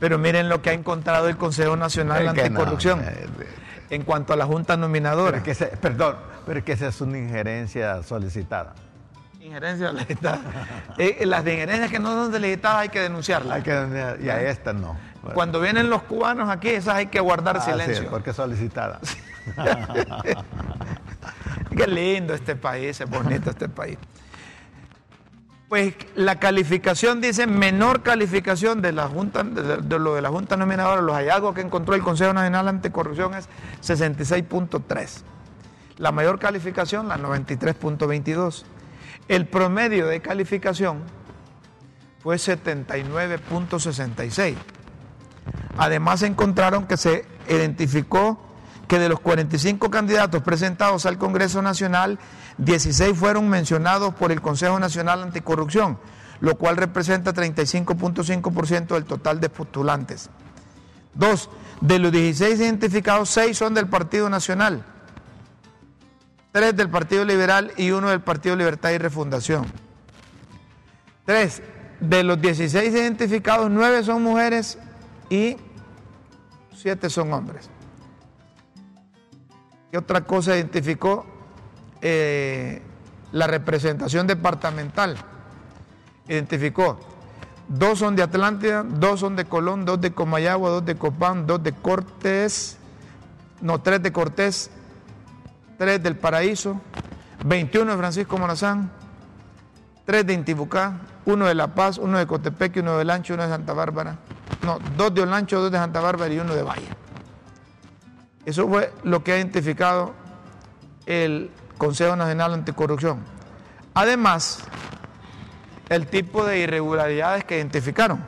Pero 0.00 0.18
miren 0.18 0.48
lo 0.48 0.62
que 0.62 0.70
ha 0.70 0.72
encontrado 0.72 1.28
el 1.28 1.36
Consejo 1.36 1.76
Nacional 1.76 2.24
no, 2.24 2.30
Anticorrupción 2.30 3.02
eh, 3.04 3.28
en 3.90 4.02
cuanto 4.02 4.32
a 4.32 4.36
la 4.36 4.46
Junta 4.46 4.76
Nominadora. 4.76 5.36
es 5.38 5.44
que 5.44 5.54
se- 5.54 5.66
perdón, 5.66 6.16
pero 6.44 6.58
es 6.58 6.64
que 6.64 6.72
esa 6.72 6.88
es 6.88 7.00
una 7.00 7.18
injerencia 7.18 8.02
solicitada. 8.02 8.74
Legislativa. 9.92 10.38
Eh, 10.98 11.24
las 11.26 11.44
de 11.44 11.52
injerencias 11.54 11.90
que 11.90 11.98
no 11.98 12.10
son 12.10 12.32
delegitadas 12.32 12.78
hay 12.78 12.88
que 12.88 13.00
denunciarlas. 13.00 13.56
Hay 13.56 13.62
que, 13.62 14.16
y 14.22 14.28
a 14.28 14.40
esta 14.50 14.72
no. 14.72 14.96
Cuando 15.34 15.60
vienen 15.60 15.88
los 15.88 16.02
cubanos 16.02 16.48
aquí, 16.48 16.68
esas 16.68 16.94
hay 16.96 17.06
que 17.06 17.20
guardar 17.20 17.56
Ah, 17.58 17.60
sí, 17.60 17.70
silencio. 17.70 18.10
porque 18.10 18.30
es 18.30 18.36
solicitada. 18.36 18.98
Qué 21.76 21.86
lindo 21.86 22.34
este 22.34 22.56
país, 22.56 23.00
es 23.00 23.08
bonito 23.08 23.50
este 23.50 23.68
país. 23.68 23.98
Pues 25.68 25.94
la 26.16 26.38
calificación 26.38 27.20
dice 27.22 27.46
menor 27.46 28.02
calificación 28.02 28.82
de 28.82 28.92
la 28.92 29.08
Junta, 29.08 29.42
de, 29.42 29.78
de 29.78 29.98
lo 29.98 30.14
de 30.14 30.20
la 30.22 30.28
Junta 30.28 30.56
Nominadora, 30.56 31.00
los 31.00 31.14
hallazgos 31.14 31.54
que 31.54 31.62
encontró 31.62 31.94
el 31.94 32.02
Consejo 32.02 32.34
Nacional 32.34 32.68
Anticorrupción 32.68 33.32
es 33.34 33.48
66.3. 33.82 35.22
La 35.96 36.12
mayor 36.12 36.38
calificación, 36.38 37.08
la 37.08 37.16
93.22. 37.16 38.64
El 39.28 39.46
promedio 39.46 40.06
de 40.06 40.20
calificación 40.20 41.02
fue 42.22 42.36
79.66. 42.36 44.54
Además 45.76 46.22
encontraron 46.22 46.86
que 46.86 46.96
se 46.96 47.26
identificó 47.48 48.40
que 48.86 48.98
de 48.98 49.08
los 49.08 49.20
45 49.20 49.90
candidatos 49.90 50.42
presentados 50.42 51.06
al 51.06 51.18
Congreso 51.18 51.62
Nacional, 51.62 52.18
16 52.58 53.16
fueron 53.16 53.48
mencionados 53.48 54.14
por 54.14 54.32
el 54.32 54.42
Consejo 54.42 54.78
Nacional 54.78 55.22
Anticorrupción, 55.22 55.98
lo 56.40 56.56
cual 56.56 56.76
representa 56.76 57.32
35.5% 57.32 58.88
del 58.88 59.04
total 59.04 59.40
de 59.40 59.48
postulantes. 59.48 60.28
Dos, 61.14 61.48
de 61.80 61.98
los 61.98 62.12
16 62.12 62.60
identificados, 62.60 63.30
6 63.30 63.56
son 63.56 63.72
del 63.74 63.88
Partido 63.88 64.28
Nacional, 64.28 64.84
3 66.52 66.76
del 66.76 66.90
Partido 66.90 67.24
Liberal 67.24 67.72
y 67.76 67.90
uno 67.90 68.10
del 68.10 68.20
Partido 68.20 68.54
Libertad 68.54 68.90
y 68.90 68.98
Refundación. 68.98 69.66
Tres, 71.24 71.62
de 72.00 72.22
los 72.22 72.40
16 72.40 72.92
identificados, 72.92 73.70
9 73.70 74.04
son 74.04 74.22
mujeres 74.22 74.78
y 75.30 75.56
7 76.76 77.08
son 77.08 77.32
hombres. 77.32 77.70
¿Qué 79.90 79.98
otra 79.98 80.22
cosa 80.22 80.56
identificó? 80.56 81.26
Eh, 82.00 82.82
la 83.32 83.46
representación 83.46 84.26
departamental. 84.26 85.16
Identificó, 86.28 86.98
dos 87.68 87.98
son 87.98 88.14
de 88.14 88.22
Atlántida, 88.22 88.82
dos 88.82 89.20
son 89.20 89.36
de 89.36 89.44
Colón, 89.44 89.84
dos 89.84 90.00
de 90.00 90.12
Comayagua, 90.12 90.70
dos 90.70 90.84
de 90.84 90.96
Copán, 90.96 91.46
dos 91.46 91.62
de 91.62 91.72
Cortés, 91.72 92.76
no, 93.60 93.80
tres 93.80 94.02
de 94.02 94.12
Cortés, 94.12 94.70
tres 95.82 96.00
del 96.00 96.14
Paraíso, 96.14 96.80
21 97.44 97.90
de 97.90 97.98
Francisco 97.98 98.38
Morazán, 98.38 98.88
tres 100.04 100.24
de 100.24 100.32
Intibucá, 100.32 101.00
uno 101.24 101.46
de 101.46 101.56
La 101.56 101.74
Paz, 101.74 101.98
uno 101.98 102.18
de 102.18 102.26
Cotepeque, 102.28 102.78
uno 102.78 102.92
de 102.92 103.00
Olancho, 103.00 103.34
uno 103.34 103.42
de 103.42 103.48
Santa 103.48 103.72
Bárbara. 103.72 104.16
No, 104.62 104.78
dos 104.96 105.12
de 105.12 105.22
Olancho, 105.22 105.60
dos 105.60 105.72
de 105.72 105.78
Santa 105.78 106.00
Bárbara 106.00 106.32
y 106.32 106.38
uno 106.38 106.54
de 106.54 106.62
Valle. 106.62 106.86
Eso 108.46 108.68
fue 108.68 108.92
lo 109.02 109.24
que 109.24 109.32
ha 109.32 109.38
identificado 109.38 110.12
el 111.06 111.50
Consejo 111.78 112.14
Nacional 112.14 112.54
Anticorrupción. 112.54 113.24
Además, 113.92 114.62
el 115.88 116.06
tipo 116.06 116.44
de 116.44 116.60
irregularidades 116.60 117.42
que 117.42 117.56
identificaron. 117.56 118.24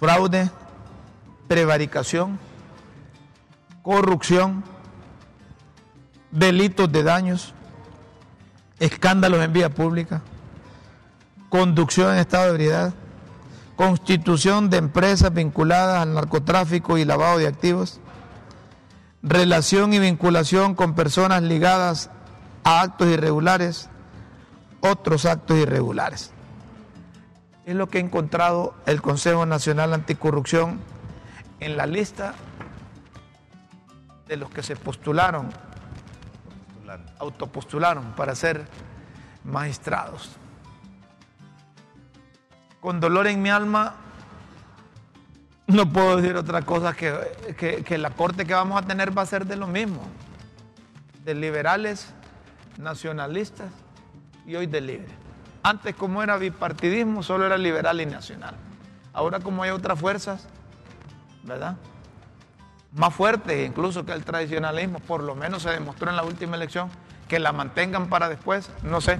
Fraude, 0.00 0.50
prevaricación, 1.46 2.40
corrupción, 3.84 4.64
delitos 6.34 6.90
de 6.90 7.04
daños, 7.04 7.54
escándalos 8.80 9.42
en 9.42 9.52
vía 9.52 9.70
pública, 9.70 10.20
conducción 11.48 12.12
en 12.12 12.18
estado 12.18 12.46
de 12.46 12.50
ebriedad, 12.50 12.94
constitución 13.76 14.68
de 14.68 14.78
empresas 14.78 15.32
vinculadas 15.32 16.02
al 16.02 16.14
narcotráfico 16.14 16.98
y 16.98 17.04
lavado 17.04 17.38
de 17.38 17.46
activos, 17.46 18.00
relación 19.22 19.94
y 19.94 20.00
vinculación 20.00 20.74
con 20.74 20.94
personas 20.94 21.42
ligadas 21.42 22.10
a 22.64 22.80
actos 22.80 23.08
irregulares, 23.08 23.88
otros 24.80 25.26
actos 25.26 25.56
irregulares. 25.56 26.32
Es 27.64 27.76
lo 27.76 27.88
que 27.88 27.98
ha 27.98 28.00
encontrado 28.00 28.74
el 28.86 29.00
Consejo 29.00 29.46
Nacional 29.46 29.94
Anticorrupción 29.94 30.80
en 31.60 31.76
la 31.76 31.86
lista 31.86 32.34
de 34.26 34.36
los 34.36 34.50
que 34.50 34.64
se 34.64 34.74
postularon, 34.74 35.50
autopostularon 37.18 38.12
para 38.12 38.34
ser 38.34 38.66
magistrados. 39.44 40.36
Con 42.80 43.00
dolor 43.00 43.26
en 43.26 43.40
mi 43.40 43.50
alma, 43.50 43.94
no 45.66 45.90
puedo 45.90 46.16
decir 46.16 46.36
otra 46.36 46.62
cosa 46.62 46.94
que, 46.94 47.84
que, 47.86 47.98
la 47.98 48.10
corte 48.10 48.44
que 48.44 48.52
vamos 48.52 48.82
a 48.82 48.86
tener 48.86 49.16
va 49.16 49.22
a 49.22 49.26
ser 49.26 49.46
de 49.46 49.56
lo 49.56 49.66
mismo, 49.66 50.02
de 51.24 51.34
liberales, 51.34 52.12
nacionalistas 52.78 53.70
y 54.46 54.56
hoy 54.56 54.66
de 54.66 54.80
libre. 54.80 55.08
Antes 55.62 55.94
como 55.94 56.22
era 56.22 56.36
bipartidismo, 56.36 57.22
solo 57.22 57.46
era 57.46 57.56
liberal 57.56 58.00
y 58.00 58.06
nacional. 58.06 58.54
Ahora 59.14 59.40
como 59.40 59.62
hay 59.62 59.70
otras 59.70 59.98
fuerzas, 59.98 60.46
¿verdad? 61.44 61.76
Más 62.94 63.12
fuertes 63.12 63.66
incluso 63.66 64.06
que 64.06 64.12
el 64.12 64.24
tradicionalismo, 64.24 65.00
por 65.00 65.22
lo 65.22 65.34
menos 65.34 65.62
se 65.62 65.70
demostró 65.70 66.10
en 66.10 66.16
la 66.16 66.22
última 66.22 66.56
elección, 66.56 66.88
que 67.28 67.40
la 67.40 67.52
mantengan 67.52 68.08
para 68.08 68.28
después, 68.28 68.70
no 68.82 69.00
sé. 69.00 69.18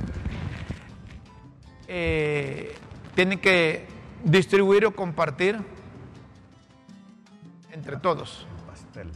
Eh, 1.88 2.76
tienen 3.14 3.40
que 3.40 3.86
distribuir 4.22 4.86
o 4.86 4.94
compartir 4.94 5.60
entre 7.72 7.96
todos 7.96 8.46
Pastel 8.66 9.10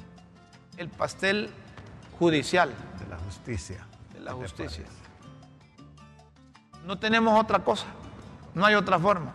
el 0.77 0.89
pastel 0.89 1.51
judicial 2.19 2.75
de 3.01 3.07
la 3.09 3.17
justicia. 3.19 3.87
de 4.13 4.21
la 4.21 4.33
¿Qué 4.33 4.37
te 4.37 4.43
justicia. 4.43 4.85
No 6.85 6.99
tenemos 6.99 7.41
otra 7.41 7.61
cosa, 7.61 7.87
no 8.55 8.65
hay 8.67 8.75
otra 8.75 8.99
forma. 8.99 9.33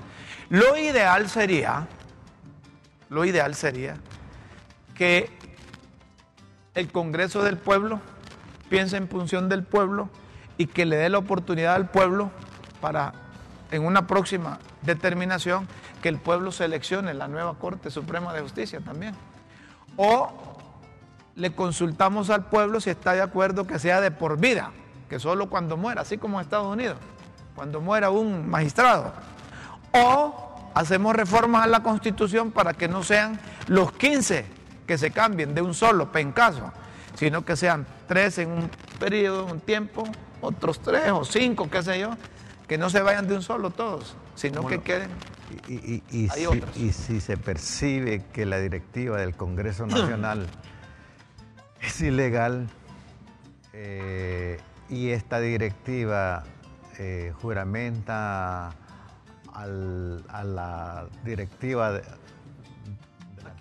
Lo 0.50 0.78
ideal 0.78 1.30
sería, 1.30 1.88
lo 3.10 3.26
ideal 3.26 3.56
sería 3.56 3.96
que 4.96 5.30
el 6.76 6.92
Congreso 6.92 7.44
del 7.44 7.58
Pueblo 7.58 8.00
piense 8.70 8.98
en 8.98 9.08
función 9.08 9.50
del 9.50 9.64
pueblo 9.64 10.10
y 10.58 10.68
que 10.68 10.86
le 10.86 10.96
dé 10.96 11.10
la 11.10 11.20
oportunidad 11.20 11.76
al 11.76 11.90
pueblo 11.90 12.32
para, 12.82 13.14
en 13.72 13.86
una 13.86 14.08
próxima 14.08 14.60
determinación, 14.82 15.68
que 16.02 16.10
el 16.10 16.18
pueblo 16.18 16.52
seleccione 16.52 17.14
la 17.14 17.28
nueva 17.28 17.54
Corte 17.60 17.92
Suprema 17.92 18.34
de 18.34 18.42
Justicia 18.42 18.80
también. 18.80 19.16
O 19.96 20.58
le 21.36 21.54
consultamos 21.54 22.30
al 22.30 22.46
pueblo 22.46 22.80
si 22.82 22.90
está 22.90 23.14
de 23.14 23.22
acuerdo 23.22 23.66
que 23.66 23.80
sea 23.80 24.02
de 24.02 24.12
por 24.12 24.40
vida, 24.40 24.72
que 25.10 25.20
solo 25.20 25.50
cuando 25.50 25.78
muera, 25.78 26.02
así 26.02 26.18
como 26.18 26.40
en 26.40 26.44
Estados 26.44 26.72
Unidos, 26.72 26.98
cuando 27.56 27.80
muera 27.80 28.10
un 28.10 28.50
magistrado. 28.50 29.14
O 29.92 30.72
hacemos 30.74 31.16
reformas 31.16 31.64
a 31.64 31.68
la 31.68 31.84
Constitución 31.84 32.52
para 32.52 32.74
que 32.74 32.88
no 32.88 33.04
sean 33.04 33.40
los 33.68 33.92
15 33.92 34.63
que 34.86 34.98
se 34.98 35.12
cambien 35.12 35.54
de 35.56 35.62
un 35.62 35.74
solo 35.74 36.12
pencaso, 36.12 36.72
sino 37.16 37.44
que 37.46 37.56
sean 37.56 37.86
tres 38.08 38.38
en 38.38 38.52
un 38.52 38.70
periodo, 39.00 39.46
un 39.46 39.60
tiempo, 39.60 40.04
otros 40.42 40.82
tres 40.82 41.12
o 41.12 41.24
cinco, 41.26 41.70
qué 41.70 41.82
sé 41.84 42.00
yo, 42.00 42.12
que 42.68 42.78
no 42.78 42.90
se 42.90 43.02
vayan 43.02 43.28
de 43.28 43.36
un 43.36 43.42
solo 43.42 43.70
todos, 43.70 44.16
sino 44.36 44.66
que 44.66 44.82
queden. 44.82 45.10
Y, 45.68 45.74
y- 45.76 46.04
y 46.10 46.30
Hay 46.32 46.40
si, 46.40 46.46
otras. 46.48 46.78
y 46.78 46.92
si 46.94 47.22
se 47.22 47.38
percibe 47.38 48.24
que 48.34 48.46
la 48.46 48.58
directiva 48.60 49.20
del 49.20 49.36
Congreso 49.36 49.86
Nacional 49.86 50.48
es 51.82 52.02
ilegal 52.02 52.68
eh, 53.74 54.60
y 54.90 55.10
esta 55.10 55.40
directiva 55.40 56.44
eh, 56.98 57.34
juramenta 57.42 58.72
al- 59.54 60.24
a 60.30 60.44
la 60.44 61.06
directiva 61.24 61.92
de, 61.94 62.02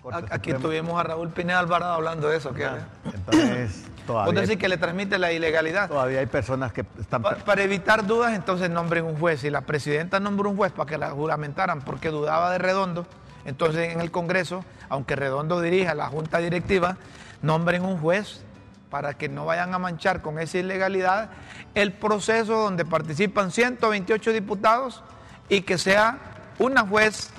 Corte 0.03 0.25
Aquí 0.31 0.53
tuvimos 0.53 0.99
a 0.99 1.03
Raúl 1.03 1.29
Pineda 1.29 1.59
Alvarado 1.59 1.93
hablando 1.93 2.27
de 2.27 2.37
eso. 2.37 2.53
que 2.53 2.67
entonces 3.05 3.83
Vos 4.03 4.07
todavía, 4.07 4.41
decís 4.41 4.57
que 4.57 4.67
le 4.67 4.77
transmite 4.77 5.17
la 5.17 5.31
ilegalidad. 5.31 5.87
todavía 5.87 6.19
hay 6.19 6.25
personas 6.25 6.73
que 6.73 6.83
están... 6.99 7.21
Pa- 7.21 7.35
para 7.37 7.63
evitar 7.63 8.05
dudas, 8.05 8.33
entonces 8.33 8.69
nombren 8.69 9.05
un 9.05 9.17
juez. 9.17 9.45
Y 9.45 9.49
la 9.49 9.61
presidenta 9.61 10.19
nombró 10.19 10.49
un 10.49 10.57
juez 10.57 10.73
para 10.73 10.89
que 10.89 10.97
la 10.97 11.11
juramentaran 11.11 11.79
porque 11.81 12.09
dudaba 12.09 12.51
de 12.51 12.57
Redondo. 12.57 13.05
Entonces 13.45 13.93
en 13.93 14.01
el 14.01 14.11
Congreso, 14.11 14.65
aunque 14.89 15.15
Redondo 15.15 15.61
dirija 15.61 15.95
la 15.95 16.07
junta 16.07 16.39
directiva, 16.39 16.97
nombren 17.41 17.85
un 17.85 17.97
juez 17.97 18.43
para 18.89 19.13
que 19.13 19.29
no 19.29 19.45
vayan 19.45 19.73
a 19.73 19.79
manchar 19.79 20.21
con 20.21 20.37
esa 20.37 20.57
ilegalidad 20.59 21.29
el 21.73 21.93
proceso 21.93 22.57
donde 22.57 22.83
participan 22.85 23.51
128 23.51 24.33
diputados 24.33 25.01
y 25.49 25.61
que 25.61 25.77
sea 25.77 26.17
una 26.59 26.85
juez 26.85 27.31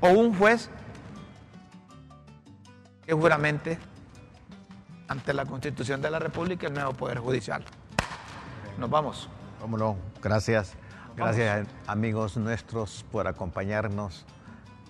o 0.00 0.08
un 0.08 0.34
juez 0.38 0.70
que 3.06 3.12
juramente 3.12 3.78
ante 5.08 5.34
la 5.34 5.44
Constitución 5.44 6.00
de 6.00 6.10
la 6.10 6.18
República 6.18 6.66
el 6.66 6.74
nuevo 6.74 6.92
Poder 6.92 7.18
Judicial. 7.18 7.64
Nos 8.78 8.90
vamos. 8.90 9.28
Vámonos. 9.60 9.96
Gracias. 10.22 10.74
Gracias 11.16 11.68
amigos 11.86 12.36
nuestros 12.36 13.04
por 13.12 13.28
acompañarnos. 13.28 14.24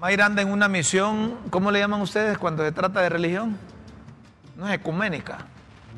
Mayra 0.00 0.26
anda 0.26 0.42
en 0.42 0.50
una 0.50 0.68
misión, 0.68 1.36
¿cómo 1.50 1.70
le 1.70 1.80
llaman 1.80 2.00
ustedes 2.00 2.38
cuando 2.38 2.64
se 2.64 2.72
trata 2.72 3.00
de 3.00 3.08
religión? 3.08 3.56
No 4.56 4.68
es 4.68 4.74
ecuménica. 4.74 5.38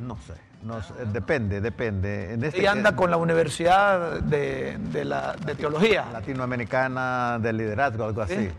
No 0.07 0.17
sé, 0.27 0.35
no 0.63 0.81
depende, 1.13 1.61
depende. 1.61 2.35
En 2.35 2.45
este 2.45 2.61
Ella 2.61 2.73
anda 2.73 2.97
con 2.97 3.11
la 3.11 3.17
Universidad 3.17 4.21
de, 4.21 5.05
la, 5.05 5.35
de 5.35 5.55
Teología. 5.55 6.07
Latinoamericana 6.13 7.39
de 7.41 7.53
Liderazgo, 7.53 8.05
algo 8.05 8.23
así. 8.23 8.51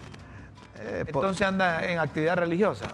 Eh, 0.79 1.03
Entonces 1.05 1.45
anda 1.45 1.85
en 1.85 1.99
actividad 1.99 2.37
religiosa. 2.37 2.85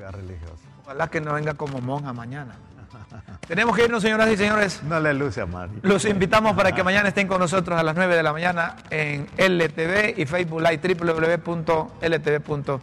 Actividad 0.00 0.12
religiosa. 0.12 0.64
Ojalá 0.84 1.08
que 1.08 1.20
no 1.20 1.34
venga 1.34 1.54
como 1.54 1.80
monja 1.80 2.12
mañana. 2.12 2.54
Tenemos 3.46 3.76
que 3.76 3.84
irnos, 3.84 4.02
señoras 4.02 4.30
y 4.30 4.36
señores. 4.36 4.82
No 4.82 4.98
le 4.98 5.12
luce 5.12 5.42
a 5.42 5.46
Mario. 5.46 5.78
Los 5.82 6.04
invitamos 6.06 6.56
para 6.56 6.72
que 6.72 6.82
mañana 6.82 7.08
estén 7.08 7.28
con 7.28 7.38
nosotros 7.38 7.78
a 7.78 7.82
las 7.82 7.94
9 7.94 8.16
de 8.16 8.22
la 8.22 8.32
mañana 8.32 8.76
en 8.88 9.26
LTV 9.36 10.18
y 10.18 10.24
Facebook 10.24 10.62
Live 10.62 10.94
www.ltv.hl. 10.94 12.80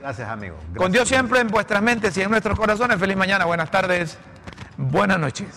Gracias, 0.00 0.28
amigo. 0.28 0.56
Con 0.76 0.90
Dios 0.90 1.06
siempre 1.06 1.40
en 1.40 1.48
vuestras 1.48 1.80
mentes 1.82 2.16
y 2.16 2.22
en 2.22 2.30
nuestros 2.30 2.58
corazones. 2.58 2.98
Feliz 2.98 3.16
mañana, 3.16 3.44
buenas 3.44 3.70
tardes, 3.70 4.18
buenas 4.76 5.20
noches. 5.20 5.48